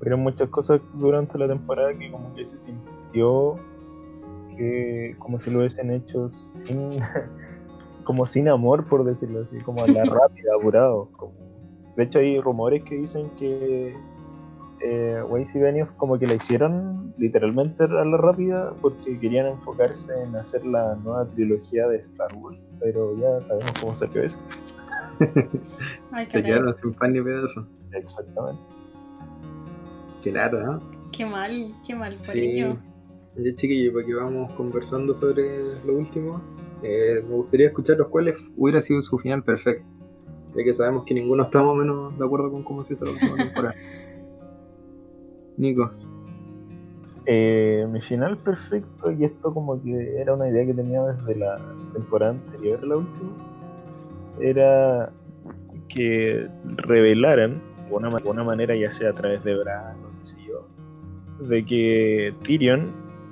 Hubieron 0.00 0.20
muchas 0.20 0.48
cosas 0.48 0.80
durante 0.94 1.36
la 1.38 1.48
temporada 1.48 1.92
que 1.94 2.10
como 2.10 2.32
que 2.34 2.44
se 2.44 2.58
sintió 2.58 3.56
que 4.56 5.16
como 5.18 5.40
si 5.40 5.50
lo 5.50 5.58
hubiesen 5.58 5.90
hecho 5.90 6.28
sin 6.30 6.90
como 8.04 8.24
sin 8.24 8.48
amor 8.48 8.86
por 8.86 9.04
decirlo 9.04 9.42
así, 9.42 9.58
como 9.58 9.82
a 9.82 9.88
la 9.88 10.04
rápida, 10.04 10.54
apurado. 10.58 11.08
De 11.96 12.04
hecho 12.04 12.20
hay 12.20 12.40
rumores 12.40 12.84
que 12.84 12.96
dicen 12.96 13.28
que 13.38 13.96
eh, 14.80 15.22
Weiss 15.28 15.54
y 15.54 15.58
Benioff 15.58 15.90
como 15.96 16.18
que 16.18 16.26
la 16.26 16.34
hicieron 16.34 17.14
literalmente 17.18 17.84
a 17.84 17.86
la 17.86 18.16
rápida 18.16 18.74
porque 18.80 19.18
querían 19.18 19.46
enfocarse 19.46 20.12
en 20.22 20.36
hacer 20.36 20.64
la 20.66 20.96
nueva 20.96 21.26
trilogía 21.26 21.88
de 21.88 21.96
Star 21.98 22.34
Wars, 22.36 22.58
pero 22.80 23.14
ya 23.16 23.40
sabemos 23.46 23.72
cómo 23.80 23.94
salió 23.94 24.22
eso. 24.22 24.40
se 26.24 26.42
quedaron 26.42 26.74
sin 26.74 26.92
pan 26.92 27.12
ni 27.12 27.22
pedazo. 27.22 27.66
Exactamente. 27.92 28.60
Qué 30.22 30.32
lata, 30.32 30.58
¿eh? 30.58 30.96
Qué 31.12 31.24
mal, 31.24 31.74
qué 31.86 31.94
mal 31.94 32.10
por 32.10 32.18
sí. 32.18 32.40
ello. 32.40 32.76
Ya 33.36 33.54
chiquillos, 33.54 33.94
para 33.94 34.06
que 34.06 34.14
vamos 34.14 34.52
conversando 34.52 35.14
sobre 35.14 35.80
lo 35.84 35.94
último, 35.94 36.40
eh, 36.82 37.22
me 37.26 37.34
gustaría 37.34 37.68
escuchar 37.68 37.96
los 37.98 38.08
cuales 38.08 38.42
hubiera 38.56 38.80
sido 38.82 39.00
su 39.00 39.18
final 39.18 39.42
perfecto. 39.42 39.86
Ya 40.54 40.64
que 40.64 40.72
sabemos 40.72 41.04
que 41.04 41.14
ninguno 41.14 41.44
está 41.44 41.60
más 41.60 41.68
o 41.68 41.74
menos 41.74 42.18
de 42.18 42.24
acuerdo 42.24 42.50
con 42.50 42.62
cómo 42.62 42.82
se 42.82 42.94
hizo 42.94 43.04
la 43.04 43.12
última 43.12 43.36
temporada. 43.36 43.74
Nico. 45.56 45.90
Eh, 47.26 47.86
mi 47.90 48.00
final 48.02 48.38
perfecto, 48.38 49.10
y 49.10 49.24
esto 49.24 49.52
como 49.52 49.82
que 49.82 50.20
era 50.20 50.34
una 50.34 50.48
idea 50.48 50.64
que 50.64 50.74
tenía 50.74 51.02
desde 51.02 51.34
la 51.34 51.58
temporada 51.92 52.32
anterior 52.32 52.78
a 52.82 52.86
la 52.86 52.96
última, 52.96 53.30
era 54.40 55.12
que 55.88 56.48
revelaran 56.86 57.60
de 57.90 58.16
alguna 58.16 58.44
manera, 58.44 58.74
ya 58.74 58.90
sea 58.90 59.10
a 59.10 59.12
través 59.12 59.42
de 59.44 59.56
Bran 59.56 59.96
o 60.04 60.18
qué 60.18 60.26
sé 60.26 60.36
yo, 60.46 60.66
de 61.48 61.64
que 61.64 62.34
Tyrion 62.42 62.90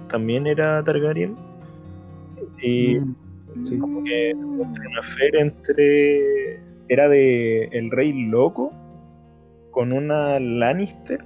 también 0.08 0.46
era 0.46 0.82
Targaryen. 0.84 1.36
Y 2.62 2.98
mm, 3.00 3.78
como 3.80 4.04
que 4.04 4.32
una 4.34 5.02
fe 5.02 5.30
entre. 5.40 6.60
Era 6.88 7.08
de 7.08 7.64
el 7.72 7.90
rey 7.90 8.12
loco 8.28 8.70
con 9.70 9.92
una 9.92 10.38
Lannister. 10.38 11.24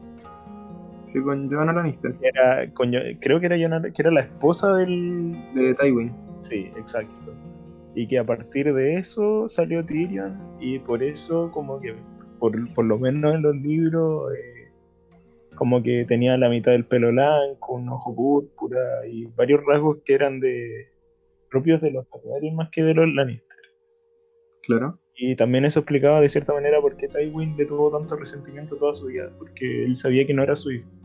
Sí, 1.09 1.23
con 1.23 1.51
Joanna 1.51 1.73
Lannister. 1.73 2.15
Era, 2.21 2.71
creo 2.75 3.41
que 3.41 3.47
era, 3.47 3.57
que 3.57 4.03
era 4.03 4.11
la 4.11 4.21
esposa 4.21 4.75
del. 4.77 5.33
De 5.55 5.75
Tywin. 5.75 6.13
Sí, 6.39 6.71
exacto. 6.77 7.33
Y 7.95 8.07
que 8.07 8.19
a 8.19 8.25
partir 8.25 8.75
de 8.75 8.99
eso 8.99 9.49
salió 9.49 9.83
Tyrion 9.87 10.39
y 10.61 10.79
por 10.81 11.03
eso 11.03 11.51
como 11.51 11.81
que 11.81 11.95
por, 12.39 12.75
por 12.75 12.85
lo 12.85 12.99
menos 12.99 13.35
en 13.35 13.41
los 13.43 13.57
libros, 13.57 14.35
eh, 14.35 14.71
como 15.55 15.83
que 15.83 16.05
tenía 16.07 16.37
la 16.37 16.51
mitad 16.51 16.73
del 16.73 16.85
pelo 16.85 17.09
blanco, 17.09 17.77
un 17.77 17.89
ojo 17.89 18.15
púrpura 18.15 19.07
y 19.11 19.25
varios 19.35 19.65
rasgos 19.65 20.01
que 20.05 20.13
eran 20.13 20.41
de 20.41 20.89
propios 21.51 21.81
de 21.81 21.91
los 21.91 22.07
Targaryen 22.11 22.55
más 22.55 22.69
que 22.69 22.83
de 22.83 22.93
los 22.93 23.09
Lannister. 23.09 23.57
Claro. 24.63 24.99
Y 25.17 25.37
también 25.37 25.65
eso 25.65 25.81
explicaba 25.81 26.21
de 26.21 26.29
cierta 26.29 26.53
manera 26.53 26.83
por 26.83 26.99
qué 26.99 27.09
Tywin 27.09 27.57
le 27.57 27.65
tuvo 27.65 27.91
tanto 27.91 28.15
resentimiento 28.15 28.77
toda 28.77 28.93
su 28.93 29.07
vida, 29.07 29.33
porque 29.39 29.85
él 29.85 29.97
sabía 29.97 30.27
que 30.27 30.35
no 30.35 30.43
era 30.43 30.55
su 30.55 30.71
hijo. 30.71 30.98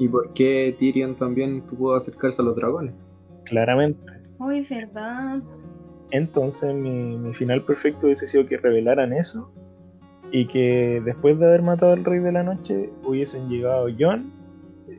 ¿Y 0.00 0.08
por 0.08 0.32
qué 0.32 0.74
Tyrion 0.78 1.14
también 1.14 1.60
pudo 1.60 1.94
acercarse 1.94 2.42
a 2.42 2.44
los 2.44 2.56
dragones? 2.56 2.94
Claramente. 3.44 4.00
Uy, 4.38 4.66
verdad. 4.68 5.40
Entonces 6.10 6.74
mi, 6.74 7.18
mi 7.18 7.34
final 7.34 7.62
perfecto 7.64 8.06
hubiese 8.06 8.26
sido 8.26 8.46
que 8.46 8.56
revelaran 8.56 9.12
eso 9.12 9.52
y 10.32 10.46
que 10.48 11.02
después 11.04 11.38
de 11.38 11.46
haber 11.46 11.62
matado 11.62 11.92
al 11.92 12.04
Rey 12.04 12.20
de 12.20 12.32
la 12.32 12.42
Noche 12.42 12.90
hubiesen 13.04 13.48
llegado 13.48 13.88
Jon 13.96 14.32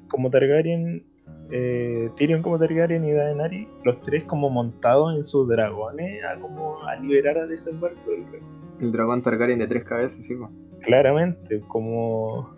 como 0.07 0.29
Targaryen, 0.29 1.03
eh, 1.49 2.09
Tyrion 2.15 2.41
como 2.41 2.59
Targaryen 2.59 3.03
y 3.03 3.11
Daenerys, 3.11 3.67
los 3.83 3.99
tres 4.01 4.23
como 4.25 4.49
montados 4.49 5.15
en 5.15 5.23
sus 5.23 5.47
dragones 5.47 6.23
a 6.23 6.39
como 6.39 6.83
a 6.83 6.95
liberar 6.97 7.37
a 7.37 7.47
desembarco 7.47 8.11
del 8.11 8.31
rey. 8.31 8.41
El 8.79 8.91
dragón 8.91 9.21
Targaryen 9.21 9.59
de 9.59 9.67
tres 9.67 9.83
cabezas, 9.83 10.23
sí. 10.23 10.35
Claramente, 10.81 11.61
como, 11.67 12.49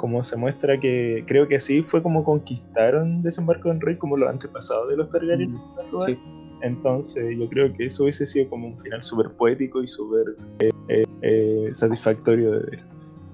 como 0.00 0.24
se 0.24 0.34
muestra 0.34 0.80
que 0.80 1.22
creo 1.26 1.46
que 1.46 1.56
así 1.56 1.82
fue 1.82 2.02
como 2.02 2.24
conquistaron 2.24 3.22
desembarco 3.22 3.68
del 3.68 3.82
rey 3.82 3.96
como 3.96 4.16
los 4.16 4.30
antepasados 4.30 4.88
de 4.88 4.96
los 4.96 5.10
Targaryen. 5.10 5.52
Mm, 5.52 6.00
sí. 6.06 6.18
Entonces 6.62 7.36
yo 7.38 7.46
creo 7.50 7.70
que 7.74 7.84
eso 7.84 8.04
hubiese 8.04 8.24
sido 8.24 8.48
como 8.48 8.68
un 8.68 8.80
final 8.80 9.02
súper 9.02 9.30
poético 9.32 9.82
y 9.82 9.88
súper 9.88 10.36
eh, 10.60 10.70
eh, 10.88 11.04
eh, 11.20 11.70
satisfactorio 11.74 12.52
de 12.52 12.58
ver. 12.70 12.82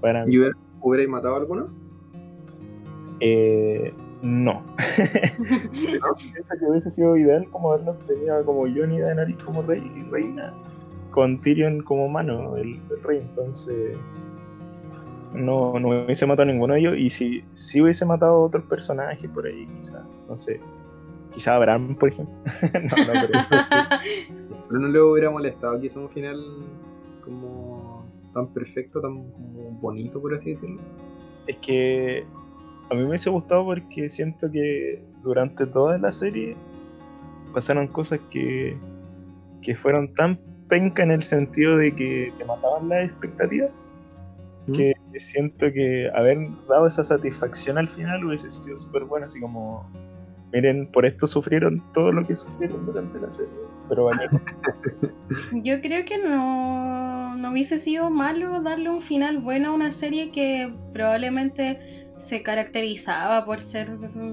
Para 0.00 0.28
¿Y 0.28 0.40
hubierais 0.80 1.08
matado 1.08 1.36
a 1.36 1.38
alguno? 1.38 1.68
no. 4.22 4.64
Pienso 5.72 6.54
que 6.58 6.64
hubiese 6.68 6.90
sido 6.90 7.16
ideal 7.16 7.46
como 7.52 7.70
verlos 7.70 7.96
tenía 8.08 8.42
como 8.42 8.62
Johnny 8.62 8.98
Daenerys 8.98 9.36
como 9.36 9.62
rey 9.62 9.88
y 9.94 10.10
reina, 10.10 10.52
con 11.12 11.40
Tyrion 11.40 11.80
como 11.84 12.08
mano, 12.08 12.56
el, 12.56 12.80
rey. 13.04 13.18
Entonces 13.18 13.96
no, 15.36 15.78
no 15.78 16.04
hubiese 16.04 16.26
matado 16.26 16.48
a 16.48 16.52
ninguno 16.52 16.74
de 16.74 16.80
ellos 16.80 16.94
y 16.98 17.10
si, 17.10 17.44
si 17.52 17.80
hubiese 17.80 18.04
matado 18.04 18.32
a 18.32 18.40
otros 18.40 18.64
personajes 18.64 19.28
por 19.30 19.46
ahí, 19.46 19.66
quizás, 19.78 20.02
no 20.28 20.36
sé, 20.36 20.60
Quizá 21.36 21.54
Abraham, 21.56 21.94
por 21.96 22.08
ejemplo. 22.08 22.34
no, 22.72 23.14
no, 23.14 23.20
pero... 24.68 24.80
no 24.80 24.88
le 24.88 25.00
hubiera 25.02 25.30
molestado 25.30 25.78
que 25.78 25.88
un 25.94 26.08
final 26.08 26.42
como 27.22 28.06
tan 28.32 28.46
perfecto, 28.54 29.02
tan 29.02 29.22
bonito, 29.82 30.18
por 30.18 30.34
así 30.34 30.50
decirlo. 30.50 30.80
Es 31.46 31.58
que 31.58 32.24
a 32.90 32.94
mí 32.94 33.02
me 33.02 33.08
hubiese 33.08 33.28
gustado 33.28 33.66
porque 33.66 34.08
siento 34.08 34.50
que 34.50 35.02
durante 35.22 35.66
toda 35.66 35.98
la 35.98 36.10
serie 36.10 36.56
pasaron 37.52 37.86
cosas 37.88 38.18
que, 38.30 38.74
que 39.60 39.76
fueron 39.76 40.14
tan 40.14 40.38
penca 40.68 41.02
en 41.02 41.10
el 41.10 41.22
sentido 41.22 41.76
de 41.76 41.94
que 41.94 42.32
te 42.38 42.44
mataban 42.46 42.88
las 42.88 43.10
expectativas 43.10 43.70
¿Mm? 44.66 44.74
Siento 45.20 45.72
que 45.72 46.10
haber 46.14 46.38
dado 46.68 46.86
esa 46.86 47.04
satisfacción 47.04 47.78
al 47.78 47.88
final 47.88 48.24
hubiese 48.24 48.50
sido 48.50 48.76
súper 48.76 49.04
bueno, 49.04 49.26
así 49.26 49.40
como 49.40 49.88
miren, 50.52 50.86
por 50.86 51.04
esto 51.04 51.26
sufrieron 51.26 51.82
todo 51.92 52.12
lo 52.12 52.26
que 52.26 52.34
sufrieron 52.34 52.86
durante 52.86 53.18
la 53.20 53.30
serie. 53.30 53.52
Pero 53.88 54.04
bueno. 54.04 54.20
Yo 55.52 55.80
creo 55.80 56.04
que 56.04 56.18
no, 56.18 57.36
no 57.36 57.50
hubiese 57.50 57.78
sido 57.78 58.10
malo 58.10 58.62
darle 58.62 58.90
un 58.90 59.02
final 59.02 59.38
bueno 59.38 59.70
a 59.70 59.72
una 59.72 59.92
serie 59.92 60.30
que 60.30 60.72
probablemente 60.92 62.08
se 62.16 62.42
caracterizaba 62.42 63.44
por 63.44 63.60
ser 63.60 63.90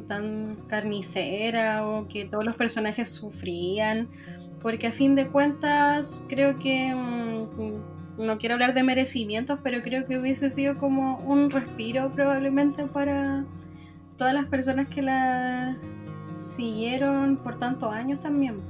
tan 0.07 0.55
carnicera 0.67 1.86
o 1.86 2.07
que 2.07 2.25
todos 2.25 2.45
los 2.45 2.55
personajes 2.55 3.09
sufrían. 3.09 4.07
Porque 4.61 4.88
a 4.88 4.91
fin 4.91 5.15
de 5.15 5.27
cuentas 5.27 6.25
creo 6.29 6.57
que... 6.57 6.93
No 8.18 8.38
quiero 8.38 8.53
hablar 8.53 8.74
de 8.74 8.84
merecimientos, 8.84 9.59
pero 9.64 9.82
creo 9.82 10.05
que 10.05 10.20
hubiese 10.20 10.49
sido 10.49 10.78
como 10.78 11.18
un 11.20 11.49
respiro 11.49 12.11
probablemente 12.14 12.86
para 12.86 13.45
todas 14.18 14.34
las 14.34 14.45
personas 14.45 14.88
que 14.88 15.01
la 15.01 15.78
siguieron 16.38 17.38
por 17.38 17.57
tantos 17.57 17.91
años 17.91 18.20
también. 18.20 18.61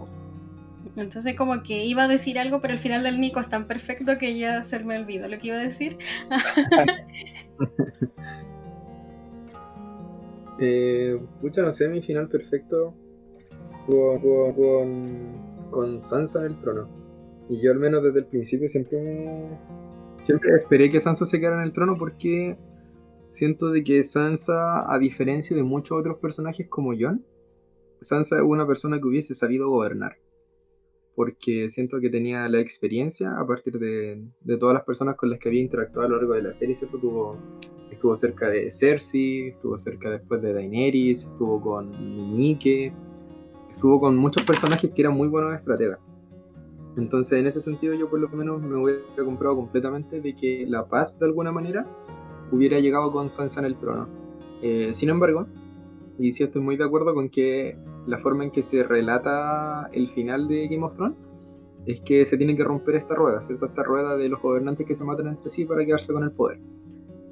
Entonces 0.95 1.35
como 1.35 1.63
que 1.63 1.85
iba 1.85 2.03
a 2.03 2.07
decir 2.07 2.39
algo, 2.39 2.61
pero 2.61 2.73
el 2.73 2.79
final 2.79 3.03
del 3.03 3.19
Nico 3.19 3.39
es 3.39 3.49
tan 3.49 3.67
perfecto 3.67 4.17
que 4.17 4.37
ya 4.37 4.63
se 4.63 4.83
me 4.83 4.97
olvidó 4.97 5.27
lo 5.27 5.37
que 5.39 5.47
iba 5.47 5.57
a 5.57 5.59
decir. 5.59 5.97
eh, 10.59 11.19
no 11.57 11.73
sé, 11.73 11.89
mi 11.89 12.01
final 12.01 12.29
perfecto. 12.29 12.93
con, 13.87 15.71
con 15.71 15.99
Sansa 15.99 16.41
en 16.41 16.45
el 16.45 16.55
trono. 16.59 17.02
Y 17.49 17.61
yo 17.61 17.71
al 17.71 17.79
menos 17.79 18.03
desde 18.03 18.19
el 18.19 18.25
principio 18.25 18.69
siempre 18.69 18.97
siempre 20.19 20.55
esperé 20.55 20.89
que 20.89 20.99
Sansa 20.99 21.25
se 21.25 21.39
quedara 21.39 21.57
en 21.57 21.63
el 21.63 21.73
trono 21.73 21.97
porque 21.97 22.57
siento 23.29 23.69
de 23.69 23.83
que 23.83 24.03
Sansa, 24.03 24.91
a 24.91 24.97
diferencia 24.99 25.55
de 25.55 25.63
muchos 25.63 25.99
otros 25.99 26.17
personajes 26.19 26.67
como 26.69 26.93
Jon, 26.97 27.25
Sansa 28.01 28.37
es 28.37 28.43
una 28.43 28.65
persona 28.65 28.99
que 28.99 29.07
hubiese 29.07 29.35
sabido 29.35 29.69
gobernar. 29.69 30.17
Porque 31.15 31.69
siento 31.69 31.99
que 31.99 32.09
tenía 32.09 32.47
la 32.49 32.59
experiencia 32.59 33.37
a 33.37 33.45
partir 33.45 33.77
de, 33.77 34.23
de 34.41 34.57
todas 34.57 34.73
las 34.73 34.83
personas 34.83 35.15
con 35.15 35.29
las 35.29 35.39
que 35.39 35.49
había 35.49 35.61
interactuado 35.61 36.07
a 36.07 36.09
lo 36.09 36.17
largo 36.17 36.33
de 36.33 36.41
la 36.41 36.53
serie, 36.53 36.73
estuvo 36.73 37.37
cerca 38.15 38.49
de 38.49 38.71
Cersei, 38.71 39.49
estuvo 39.49 39.77
cerca 39.77 40.09
después 40.09 40.41
de 40.41 40.53
Daenerys, 40.53 41.25
estuvo 41.25 41.61
con 41.61 42.35
Nike, 42.35 42.91
estuvo 43.71 43.99
con 43.99 44.17
muchos 44.17 44.43
personajes 44.43 44.91
que 44.91 45.01
eran 45.03 45.13
muy 45.13 45.27
buenos 45.27 45.53
estrategas. 45.53 45.99
Entonces, 46.95 47.39
en 47.39 47.47
ese 47.47 47.61
sentido, 47.61 47.93
yo 47.93 48.09
por 48.09 48.19
lo 48.19 48.29
menos 48.29 48.61
me 48.61 48.75
hubiera 48.75 49.01
comprado 49.25 49.55
completamente 49.55 50.21
de 50.21 50.35
que 50.35 50.65
la 50.67 50.85
paz, 50.85 51.17
de 51.19 51.25
alguna 51.25 51.51
manera, 51.51 51.87
hubiera 52.51 52.79
llegado 52.79 53.11
con 53.11 53.29
Sansa 53.29 53.61
en 53.61 53.65
el 53.65 53.77
trono. 53.77 54.07
Eh, 54.61 54.93
sin 54.93 55.09
embargo, 55.09 55.47
y 56.19 56.31
sí 56.31 56.43
estoy 56.43 56.61
muy 56.61 56.77
de 56.77 56.83
acuerdo 56.83 57.13
con 57.13 57.29
que 57.29 57.77
la 58.05 58.19
forma 58.19 58.43
en 58.43 58.51
que 58.51 58.61
se 58.61 58.83
relata 58.83 59.89
el 59.91 60.07
final 60.07 60.47
de 60.47 60.67
Game 60.67 60.85
of 60.85 60.95
Thrones 60.95 61.27
es 61.85 62.01
que 62.01 62.25
se 62.25 62.37
tiene 62.37 62.55
que 62.55 62.63
romper 62.63 62.95
esta 62.95 63.15
rueda, 63.15 63.41
¿cierto? 63.41 63.65
Esta 63.65 63.83
rueda 63.83 64.15
de 64.15 64.29
los 64.29 64.41
gobernantes 64.41 64.85
que 64.85 64.95
se 64.95 65.03
matan 65.03 65.27
entre 65.27 65.49
sí 65.49 65.65
para 65.65 65.85
quedarse 65.85 66.13
con 66.13 66.23
el 66.23 66.31
poder. 66.31 66.59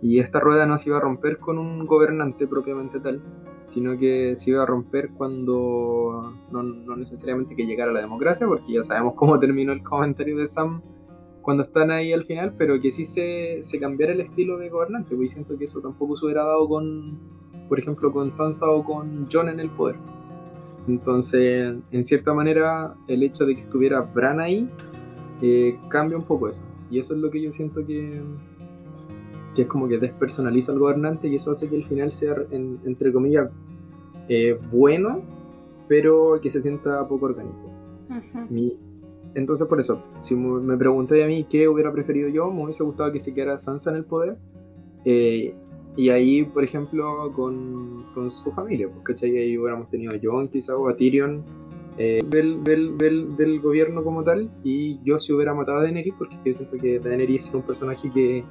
Y 0.02 0.20
esta 0.20 0.40
rueda 0.40 0.66
no 0.66 0.78
se 0.78 0.90
iba 0.90 0.98
a 0.98 1.02
romper 1.02 1.38
con 1.38 1.60
un 1.60 1.86
gobernante 1.86 2.48
propiamente 2.48 3.00
tal, 3.00 3.22
sino 3.68 3.98
que 3.98 4.36
se 4.36 4.50
iba 4.50 4.64
a 4.64 4.66
romper 4.66 5.12
cuando 5.12 6.34
no, 6.52 6.96
necesariamente 6.96 7.56
que 7.56 7.66
llegara 7.66 7.92
la 7.92 8.02
democracia, 8.02 8.48
porque 8.48 8.74
ya 8.74 8.84
sabemos 8.84 9.14
cómo 9.16 9.40
terminó 9.40 9.72
el 9.74 9.84
comentario 9.84 10.38
de 10.38 10.48
Sam 10.48 10.82
cuando 11.42 11.64
están 11.64 11.92
ahí 11.92 12.14
al 12.14 12.26
final, 12.26 12.54
pero 12.58 12.80
que 12.82 12.92
sí 12.92 13.06
se, 13.06 13.62
se 13.62 13.80
cambiara 13.80 14.14
el 14.14 14.22
estilo 14.22 14.58
de 14.58 14.70
gobernante, 14.70 15.16
porque 15.16 15.30
siento 15.30 15.58
que 15.58 15.66
eso 15.66 15.82
tampoco 15.82 16.16
se 16.16 16.26
hubiera 16.26 16.44
dado 16.44 16.68
con, 16.68 17.20
por 17.70 17.80
ejemplo, 17.80 18.12
con 18.12 18.34
Sansa 18.34 18.70
o 18.70 18.84
con 18.84 19.28
Jon 19.32 19.50
en 19.50 19.60
el 19.60 19.70
poder. 19.70 19.98
Entonces, 20.88 21.76
en 21.92 22.04
cierta 22.04 22.34
manera, 22.34 22.96
el 23.08 23.24
hecho 23.24 23.46
de 23.46 23.56
que 23.56 23.62
estuviera 23.62 24.02
Bran 24.02 24.40
ahí 24.40 24.68
eh, 25.42 25.80
cambia 25.90 26.18
un 26.18 26.26
poco 26.26 26.48
eso. 26.48 26.64
Y 26.90 27.00
eso 27.00 27.14
es 27.14 27.20
lo 27.20 27.32
que 27.32 27.42
yo 27.42 27.52
siento 27.52 27.86
que, 27.86 28.22
que 29.56 29.64
es 29.64 29.68
como 29.68 29.88
que 29.88 29.98
despersonaliza 29.98 30.72
al 30.72 30.80
gobernante 30.80 31.28
y 31.28 31.36
eso 31.36 31.52
hace 31.52 31.70
que 31.70 31.76
el 31.76 31.86
final 31.86 32.14
sea, 32.14 32.36
entre 32.52 33.12
comillas, 33.12 33.50
eh, 34.30 34.58
bueno, 34.72 35.22
pero 35.88 36.40
que 36.42 36.50
se 36.50 36.62
sienta 36.62 37.08
poco 37.08 37.26
orgánico. 37.26 37.70
entonces, 39.36 39.68
por 39.68 39.80
eso, 39.80 40.04
si 40.22 40.36
me 40.36 40.78
pregunté 40.78 41.24
a 41.24 41.28
mí 41.28 41.46
qué 41.50 41.68
hubiera 41.68 41.92
preferido 41.92 42.30
yo, 42.30 42.52
me 42.52 42.64
hubiese 42.64 42.84
gustado 42.84 43.12
que 43.12 43.20
se 43.20 43.34
quedara 43.34 43.58
Sansa 43.58 43.92
en 43.92 43.98
el 43.98 44.06
poder. 44.06 44.38
Eh, 45.04 45.54
y 45.98 46.10
ahí, 46.10 46.44
por 46.44 46.64
ejemplo, 46.64 47.32
con, 47.34 48.06
con 48.14 48.32
su 48.32 48.52
familia, 48.52 48.88
porque 48.90 49.14
ahí 49.26 49.58
hubiéramos 49.58 49.90
tenido 49.90 50.14
a 50.14 50.20
Jon 50.22 50.48
quizá 50.48 50.78
o 50.78 50.88
a 50.88 50.96
Tyrion 50.96 51.44
eh, 51.98 52.22
del, 52.26 52.64
del, 52.64 52.98
del, 52.98 53.36
del, 53.36 53.60
gobierno 53.60 54.02
como 54.04 54.24
tal, 54.24 54.50
y 54.64 55.00
yo 55.04 55.20
si 55.20 55.34
hubiera 55.34 55.54
matado 55.54 55.80
a 55.80 55.84
Daenerys, 55.84 56.14
porque 56.18 56.38
yo 56.46 56.54
siento 56.54 56.78
que 56.78 57.00
Daenerys 57.00 57.50
era 57.50 57.58
un 57.58 57.64
personaje 57.64 58.10
que 58.10 58.46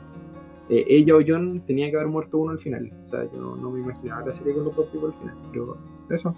ella 0.71 1.17
o 1.17 1.21
Jon 1.27 1.63
tenía 1.67 1.91
que 1.91 1.97
haber 1.97 2.09
muerto 2.09 2.39
uno 2.39 2.53
al 2.53 2.59
final. 2.59 2.93
O 2.99 3.03
sea, 3.03 3.25
yo 3.33 3.57
no, 3.57 3.71
me 3.71 3.81
imaginaba 3.81 4.25
la 4.25 4.33
serie 4.33 4.55
con 4.55 4.65
los 4.65 4.77
dos 4.77 4.87
al 4.93 5.15
final. 5.15 5.35
Pero 5.53 5.77
eso. 6.11 6.35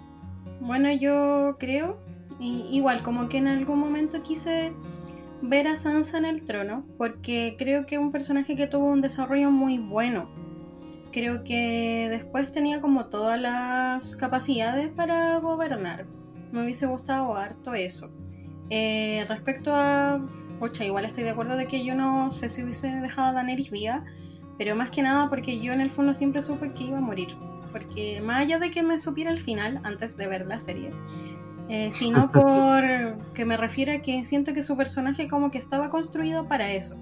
Bueno, 0.59 0.91
yo 0.91 1.57
creo, 1.59 1.97
igual, 2.39 3.03
como 3.03 3.29
que 3.29 3.37
en 3.37 3.47
algún 3.47 3.79
momento 3.79 4.23
quise 4.23 4.71
ver 5.41 5.67
a 5.67 5.77
Sansa 5.77 6.17
en 6.17 6.25
el 6.25 6.45
trono, 6.45 6.85
porque 6.97 7.55
creo 7.57 7.85
que 7.85 7.95
es 7.95 8.01
un 8.01 8.11
personaje 8.11 8.55
que 8.55 8.67
tuvo 8.67 8.85
un 8.85 9.01
desarrollo 9.01 9.51
muy 9.51 9.77
bueno. 9.77 10.29
Creo 11.11 11.43
que 11.43 12.07
después 12.09 12.51
tenía 12.51 12.81
como 12.81 13.07
todas 13.07 13.39
las 13.39 14.15
capacidades 14.15 14.89
para 14.89 15.37
gobernar. 15.39 16.05
Me 16.51 16.63
hubiese 16.63 16.87
gustado 16.87 17.35
harto 17.35 17.73
eso. 17.73 18.09
Eh, 18.69 19.23
respecto 19.27 19.71
a. 19.73 20.25
Ocha, 20.59 20.85
igual 20.85 21.05
estoy 21.05 21.23
de 21.23 21.31
acuerdo 21.31 21.57
de 21.57 21.67
que 21.67 21.83
yo 21.83 21.93
no 21.93 22.31
sé 22.31 22.47
si 22.47 22.63
hubiese 22.63 22.87
dejado 22.87 23.29
a 23.29 23.33
Daenerys 23.33 23.69
viva, 23.69 24.05
pero 24.57 24.75
más 24.75 24.91
que 24.91 25.01
nada 25.01 25.29
porque 25.29 25.59
yo 25.59 25.73
en 25.73 25.81
el 25.81 25.89
fondo 25.89 26.13
siempre 26.13 26.41
supe 26.41 26.73
que 26.73 26.85
iba 26.85 26.97
a 26.97 27.01
morir. 27.01 27.35
Porque 27.71 28.21
más 28.21 28.41
allá 28.41 28.59
de 28.59 28.69
que 28.69 28.83
me 28.83 28.99
supiera 28.99 29.31
el 29.31 29.39
final 29.39 29.79
antes 29.83 30.15
de 30.15 30.27
ver 30.27 30.45
la 30.45 30.59
serie, 30.59 30.91
eh, 31.69 31.91
sino 31.91 32.31
por 32.31 32.83
que 33.33 33.45
me 33.45 33.57
refiero 33.57 33.93
a 33.93 33.99
que 33.99 34.23
siento 34.25 34.53
que 34.53 34.61
su 34.61 34.77
personaje 34.77 35.27
como 35.27 35.49
que 35.49 35.57
estaba 35.57 35.89
construido 35.89 36.47
para 36.47 36.71
eso. 36.71 36.97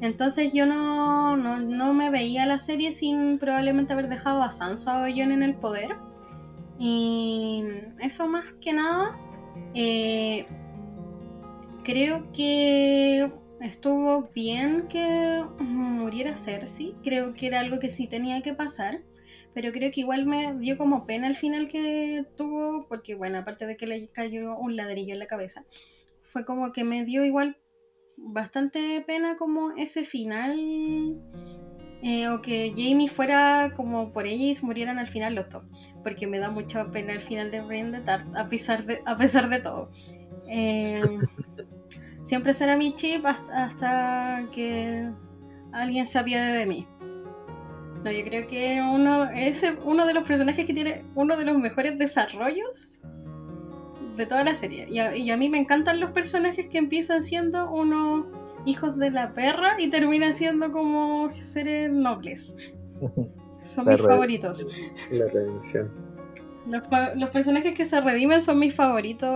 Entonces 0.00 0.52
yo 0.52 0.64
no, 0.64 1.36
no, 1.36 1.92
me 1.92 2.10
veía 2.10 2.46
la 2.46 2.60
serie 2.60 2.92
sin 2.92 3.38
probablemente 3.38 3.92
haber 3.92 4.08
dejado 4.08 4.42
a 4.42 4.52
Sansa 4.52 5.02
o 5.02 5.06
Jon 5.06 5.32
en 5.32 5.42
el 5.42 5.54
poder. 5.54 5.96
Y 6.78 7.64
eso 7.98 8.28
más 8.28 8.44
que 8.60 8.72
nada, 8.72 9.18
eh, 9.74 10.46
creo 11.82 12.30
que 12.32 13.32
estuvo 13.60 14.28
bien 14.34 14.86
que 14.88 15.44
muriera 15.58 16.36
Cersei. 16.36 16.94
Creo 17.02 17.34
que 17.34 17.46
era 17.46 17.60
algo 17.60 17.78
que 17.78 17.90
sí 17.90 18.06
tenía 18.06 18.42
que 18.42 18.54
pasar. 18.54 19.02
Pero 19.54 19.72
creo 19.72 19.90
que 19.90 20.02
igual 20.02 20.26
me 20.26 20.54
dio 20.58 20.78
como 20.78 21.06
pena 21.06 21.26
el 21.26 21.36
final 21.36 21.68
que 21.68 22.24
tuvo. 22.36 22.86
Porque, 22.88 23.14
bueno, 23.14 23.38
aparte 23.38 23.66
de 23.66 23.76
que 23.76 23.86
le 23.86 24.08
cayó 24.08 24.56
un 24.56 24.76
ladrillo 24.76 25.12
en 25.12 25.18
la 25.18 25.26
cabeza, 25.26 25.64
fue 26.22 26.44
como 26.44 26.72
que 26.72 26.84
me 26.84 27.04
dio 27.04 27.24
igual 27.24 27.56
bastante 28.16 29.02
pena 29.06 29.36
como 29.36 29.72
ese 29.72 30.04
final. 30.04 31.18
Eh, 32.00 32.28
o 32.28 32.40
que 32.42 32.70
Jamie 32.76 33.08
fuera 33.08 33.72
como 33.74 34.12
por 34.12 34.24
ella 34.26 34.44
y 34.44 34.64
murieran 34.64 34.98
al 34.98 35.08
final 35.08 35.34
los 35.34 35.48
dos. 35.50 35.64
Porque 36.04 36.26
me 36.26 36.38
da 36.38 36.50
mucha 36.50 36.90
pena 36.92 37.12
el 37.12 37.22
final 37.22 37.50
de 37.50 37.60
Brienne 37.60 38.02
a 38.06 38.48
pesar 38.48 38.84
de, 38.84 39.00
a 39.04 39.16
pesar 39.16 39.48
de 39.48 39.60
todo. 39.60 39.90
Eh, 40.48 41.02
Siempre 42.28 42.52
será 42.52 42.76
mi 42.76 42.94
chip 42.94 43.24
hasta, 43.24 44.44
que 44.52 45.08
alguien 45.72 46.06
se 46.06 46.18
apiade 46.18 46.58
de 46.58 46.66
mí. 46.66 46.86
No, 48.04 48.12
yo 48.12 48.22
creo 48.22 48.46
que 48.46 48.82
uno 48.82 49.30
es 49.30 49.64
uno 49.82 50.04
de 50.04 50.12
los 50.12 50.24
personajes 50.24 50.66
que 50.66 50.74
tiene 50.74 51.06
uno 51.14 51.38
de 51.38 51.46
los 51.46 51.56
mejores 51.56 51.98
desarrollos 51.98 53.00
de 54.18 54.26
toda 54.26 54.44
la 54.44 54.54
serie. 54.54 54.88
Y 54.90 55.30
a, 55.30 55.36
mí 55.38 55.48
me 55.48 55.58
encantan 55.58 56.00
los 56.00 56.10
personajes 56.10 56.68
que 56.68 56.76
empiezan 56.76 57.22
siendo 57.22 57.70
unos 57.70 58.26
hijos 58.66 58.98
de 58.98 59.10
la 59.10 59.32
perra 59.32 59.80
y 59.80 59.88
terminan 59.88 60.34
siendo 60.34 60.70
como 60.70 61.30
seres 61.32 61.90
nobles. 61.90 62.54
Son 63.62 63.86
mis 63.86 64.02
favoritos. 64.02 64.66
La 65.10 65.28
redención. 65.28 65.90
Los, 66.66 66.82
los, 67.16 67.30
personajes 67.30 67.72
que 67.72 67.86
se 67.86 67.98
redimen 68.02 68.42
son 68.42 68.58
mis 68.58 68.74
favoritos 68.74 69.30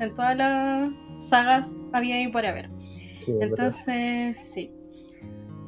en 0.00 0.14
toda 0.14 0.34
la, 0.34 0.90
sagas 1.18 1.74
había 1.92 2.20
y 2.20 2.28
por 2.28 2.46
haber. 2.46 2.70
Entonces, 3.26 4.38
sí. 4.38 4.70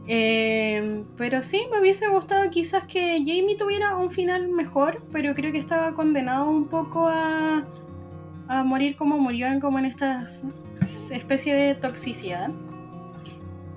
Eh, 0.09 1.05
pero 1.17 1.43
sí, 1.43 1.63
me 1.71 1.81
hubiese 1.81 2.09
gustado 2.09 2.49
quizás 2.51 2.85
que 2.85 3.19
Jamie 3.19 3.57
tuviera 3.57 3.97
un 3.97 4.11
final 4.11 4.49
mejor, 4.49 5.03
pero 5.11 5.35
creo 5.35 5.53
que 5.53 5.59
estaba 5.59 5.95
condenado 5.95 6.49
un 6.49 6.69
poco 6.69 7.09
a, 7.09 7.67
a 8.49 8.65
morir 8.65 8.97
como 8.97 9.19
murió 9.19 9.49
en, 9.49 9.59
como 9.59 9.79
en 9.79 9.87
esta 9.87 10.27
especie 11.11 11.55
de 11.55 11.75
toxicidad. 11.75 12.51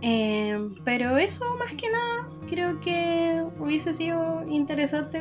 Eh, 0.01 0.69
pero 0.85 1.17
eso 1.17 1.45
más 1.57 1.75
que 1.75 1.89
nada, 1.89 2.29
creo 2.47 2.79
que 2.79 3.43
hubiese 3.59 3.93
sido 3.93 4.45
interesante 4.47 5.19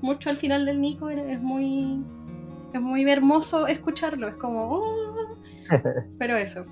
mucho 0.00 0.30
al 0.30 0.38
final 0.38 0.64
del 0.66 0.80
Nico, 0.80 1.08
es 1.08 1.40
muy 1.40 2.02
es 2.72 2.82
muy 2.82 3.08
hermoso 3.10 3.66
escucharlo, 3.66 4.28
es 4.28 4.34
como, 4.34 4.70
oh". 4.70 5.05
pero 6.18 6.36
eso. 6.36 6.66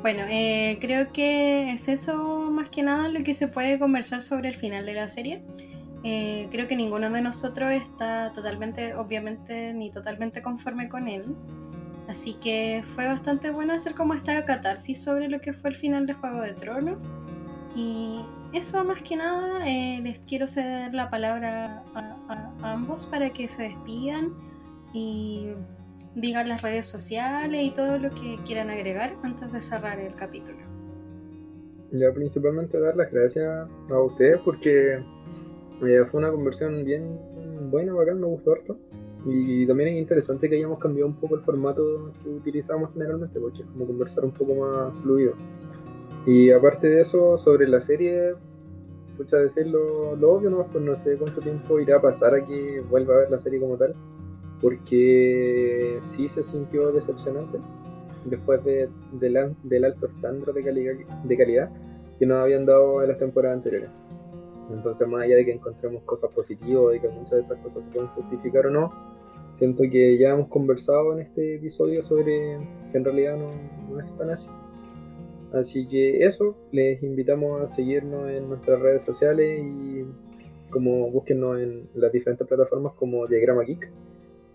Bueno, 0.00 0.22
eh, 0.30 0.78
creo 0.80 1.12
que 1.12 1.72
es 1.72 1.88
eso 1.88 2.50
más 2.52 2.70
que 2.70 2.82
nada 2.82 3.08
lo 3.08 3.24
que 3.24 3.34
se 3.34 3.48
puede 3.48 3.78
conversar 3.78 4.22
sobre 4.22 4.48
el 4.48 4.54
final 4.54 4.86
de 4.86 4.94
la 4.94 5.08
serie. 5.08 5.42
Eh, 6.04 6.46
creo 6.52 6.68
que 6.68 6.76
ninguno 6.76 7.10
de 7.10 7.20
nosotros 7.20 7.72
está 7.72 8.32
totalmente, 8.32 8.94
obviamente, 8.94 9.74
ni 9.74 9.90
totalmente 9.90 10.40
conforme 10.40 10.88
con 10.88 11.08
él. 11.08 11.24
Así 12.08 12.34
que 12.34 12.84
fue 12.94 13.06
bastante 13.06 13.50
bueno 13.50 13.74
hacer 13.74 13.94
como 13.94 14.14
esta 14.14 14.44
catarsis 14.46 15.02
sobre 15.02 15.28
lo 15.28 15.40
que 15.40 15.52
fue 15.52 15.70
el 15.70 15.76
final 15.76 16.06
de 16.06 16.14
Juego 16.14 16.42
de 16.42 16.52
Tronos. 16.52 17.10
Y 17.74 18.20
eso 18.52 18.82
más 18.84 19.02
que 19.02 19.16
nada, 19.16 19.68
eh, 19.68 20.00
les 20.02 20.20
quiero 20.20 20.46
ceder 20.46 20.94
la 20.94 21.10
palabra 21.10 21.82
a, 21.94 22.16
a 22.62 22.72
ambos 22.72 23.06
para 23.06 23.30
que 23.30 23.48
se 23.48 23.64
despidan 23.64 24.32
y 24.94 25.48
digan 26.14 26.48
las 26.48 26.62
redes 26.62 26.86
sociales 26.86 27.64
y 27.64 27.70
todo 27.72 27.98
lo 27.98 28.10
que 28.10 28.38
quieran 28.44 28.70
agregar 28.70 29.16
antes 29.22 29.52
de 29.52 29.60
cerrar 29.60 29.98
el 29.98 30.14
capítulo. 30.14 30.58
Ya 31.92 32.12
principalmente 32.12 32.78
dar 32.78 32.96
las 32.96 33.10
gracias 33.10 33.68
a 33.90 34.00
ustedes 34.00 34.38
porque 34.44 34.94
eh, 34.94 36.04
fue 36.06 36.20
una 36.20 36.30
conversión 36.30 36.84
bien 36.84 37.18
buena, 37.70 37.94
bacán, 37.94 38.20
me 38.20 38.26
gustó 38.26 38.52
harto. 38.52 38.78
Y 39.26 39.66
también 39.66 39.90
es 39.90 39.98
interesante 39.98 40.48
que 40.48 40.56
hayamos 40.56 40.78
cambiado 40.78 41.08
un 41.08 41.16
poco 41.16 41.34
el 41.34 41.42
formato 41.42 42.12
que 42.22 42.28
utilizamos 42.28 42.92
generalmente, 42.92 43.38
porque 43.40 43.62
es 43.62 43.68
como 43.68 43.86
conversar 43.86 44.24
un 44.24 44.30
poco 44.30 44.54
más 44.54 44.94
fluido. 45.02 45.34
Y 46.24 46.50
aparte 46.50 46.88
de 46.88 47.00
eso, 47.00 47.36
sobre 47.36 47.68
la 47.68 47.80
serie, 47.80 48.34
escucha 49.10 49.38
decirlo 49.38 50.14
lo 50.16 50.32
obvio, 50.32 50.50
¿no? 50.50 50.66
Pues 50.66 50.84
no 50.84 50.94
sé 50.96 51.16
cuánto 51.16 51.40
tiempo 51.40 51.80
irá 51.80 51.96
a 51.96 52.02
pasar 52.02 52.34
a 52.34 52.44
que 52.44 52.80
vuelva 52.88 53.14
a 53.14 53.18
ver 53.18 53.30
la 53.30 53.38
serie 53.38 53.60
como 53.60 53.76
tal, 53.76 53.94
porque 54.60 55.98
sí 56.00 56.28
se 56.28 56.42
sintió 56.42 56.92
decepcionante 56.92 57.58
después 58.24 58.64
de, 58.64 58.88
del 59.12 59.84
alto 59.84 60.06
estándar 60.06 60.54
de 60.54 60.64
calidad, 60.64 60.94
de 61.24 61.68
que 62.18 62.26
nos 62.26 62.42
habían 62.42 62.66
dado 62.66 63.02
en 63.02 63.08
las 63.08 63.18
temporadas 63.18 63.58
anteriores. 63.58 63.90
Entonces, 64.70 65.06
más 65.08 65.22
allá 65.22 65.36
de 65.36 65.44
que 65.44 65.52
encontremos 65.52 66.02
cosas 66.02 66.30
positivas 66.32 66.96
y 66.96 67.00
que 67.00 67.08
muchas 67.08 67.30
de 67.32 67.40
estas 67.40 67.58
cosas 67.58 67.84
se 67.84 67.90
pueden 67.90 68.08
justificar 68.08 68.66
o 68.66 68.70
no, 68.70 68.92
siento 69.52 69.84
que 69.90 70.18
ya 70.18 70.30
hemos 70.30 70.48
conversado 70.48 71.14
en 71.14 71.20
este 71.20 71.56
episodio 71.56 72.02
sobre 72.02 72.58
que 72.92 72.98
en 72.98 73.04
realidad 73.04 73.36
no, 73.36 73.50
no 73.90 74.00
es 74.00 74.16
tan 74.18 74.30
así. 74.30 74.50
Así 75.52 75.86
que 75.86 76.24
eso, 76.24 76.56
les 76.72 77.02
invitamos 77.02 77.62
a 77.62 77.66
seguirnos 77.66 78.28
en 78.28 78.48
nuestras 78.48 78.80
redes 78.80 79.02
sociales 79.02 79.62
y 79.64 80.04
como 80.68 81.10
búsquennos 81.10 81.58
en 81.58 81.88
las 81.94 82.12
diferentes 82.12 82.46
plataformas 82.46 82.92
como 82.94 83.26
Diagrama 83.26 83.62
Geek 83.62 83.90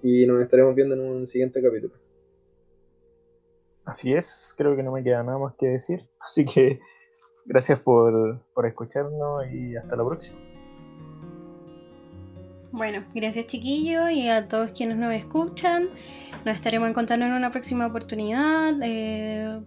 y 0.03 0.27
nos 0.27 0.41
estaremos 0.41 0.75
viendo 0.75 0.93
en 0.95 1.01
un 1.01 1.25
siguiente 1.25 1.63
capítulo. 1.63 1.93
Así 3.85 4.13
es, 4.13 4.53
creo 4.57 4.75
que 4.75 4.83
no 4.83 4.91
me 4.91 5.03
queda 5.03 5.23
nada 5.23 5.37
más 5.39 5.55
que 5.55 5.67
decir, 5.67 6.05
así 6.19 6.45
que 6.45 6.79
gracias 7.45 7.79
por, 7.79 8.39
por 8.53 8.65
escucharnos 8.65 9.45
y 9.51 9.75
hasta 9.75 9.95
la 9.95 10.05
próxima. 10.05 10.39
Bueno, 12.71 13.05
gracias 13.13 13.47
chiquillos 13.47 14.11
y 14.11 14.29
a 14.29 14.47
todos 14.47 14.71
quienes 14.71 14.97
nos 14.97 15.13
escuchan. 15.13 15.89
Nos 16.43 16.55
estaremos 16.55 16.89
encontrando 16.89 17.25
en 17.25 17.33
una 17.33 17.51
próxima 17.51 17.85
oportunidad. 17.85 18.73
Eh, 18.81 19.61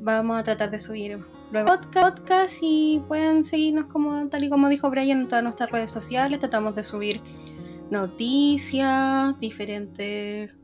vamos 0.00 0.38
a 0.38 0.44
tratar 0.44 0.70
de 0.70 0.78
subir 0.80 1.18
luego 1.50 1.68
podcast 1.92 2.58
y 2.62 3.02
pueden 3.08 3.44
seguirnos 3.44 3.86
como 3.86 4.28
tal 4.28 4.44
y 4.44 4.48
como 4.48 4.68
dijo 4.68 4.88
Brian 4.90 5.22
en 5.22 5.28
todas 5.28 5.42
nuestras 5.42 5.70
redes 5.70 5.90
sociales. 5.90 6.38
Tratamos 6.38 6.76
de 6.76 6.84
subir 6.84 7.20
noticias, 7.90 9.38
diferentes 9.40 10.56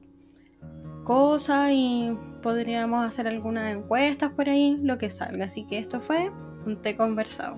cosas 1.04 1.70
y 1.72 2.16
podríamos 2.42 3.04
hacer 3.06 3.26
algunas 3.28 3.74
encuestas 3.74 4.32
por 4.32 4.48
ahí, 4.48 4.78
lo 4.82 4.98
que 4.98 5.10
salga. 5.10 5.46
Así 5.46 5.64
que 5.66 5.78
esto 5.78 6.00
fue 6.00 6.30
un 6.66 6.76
té 6.82 6.96
conversado. 6.96 7.56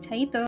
Chaito. 0.00 0.46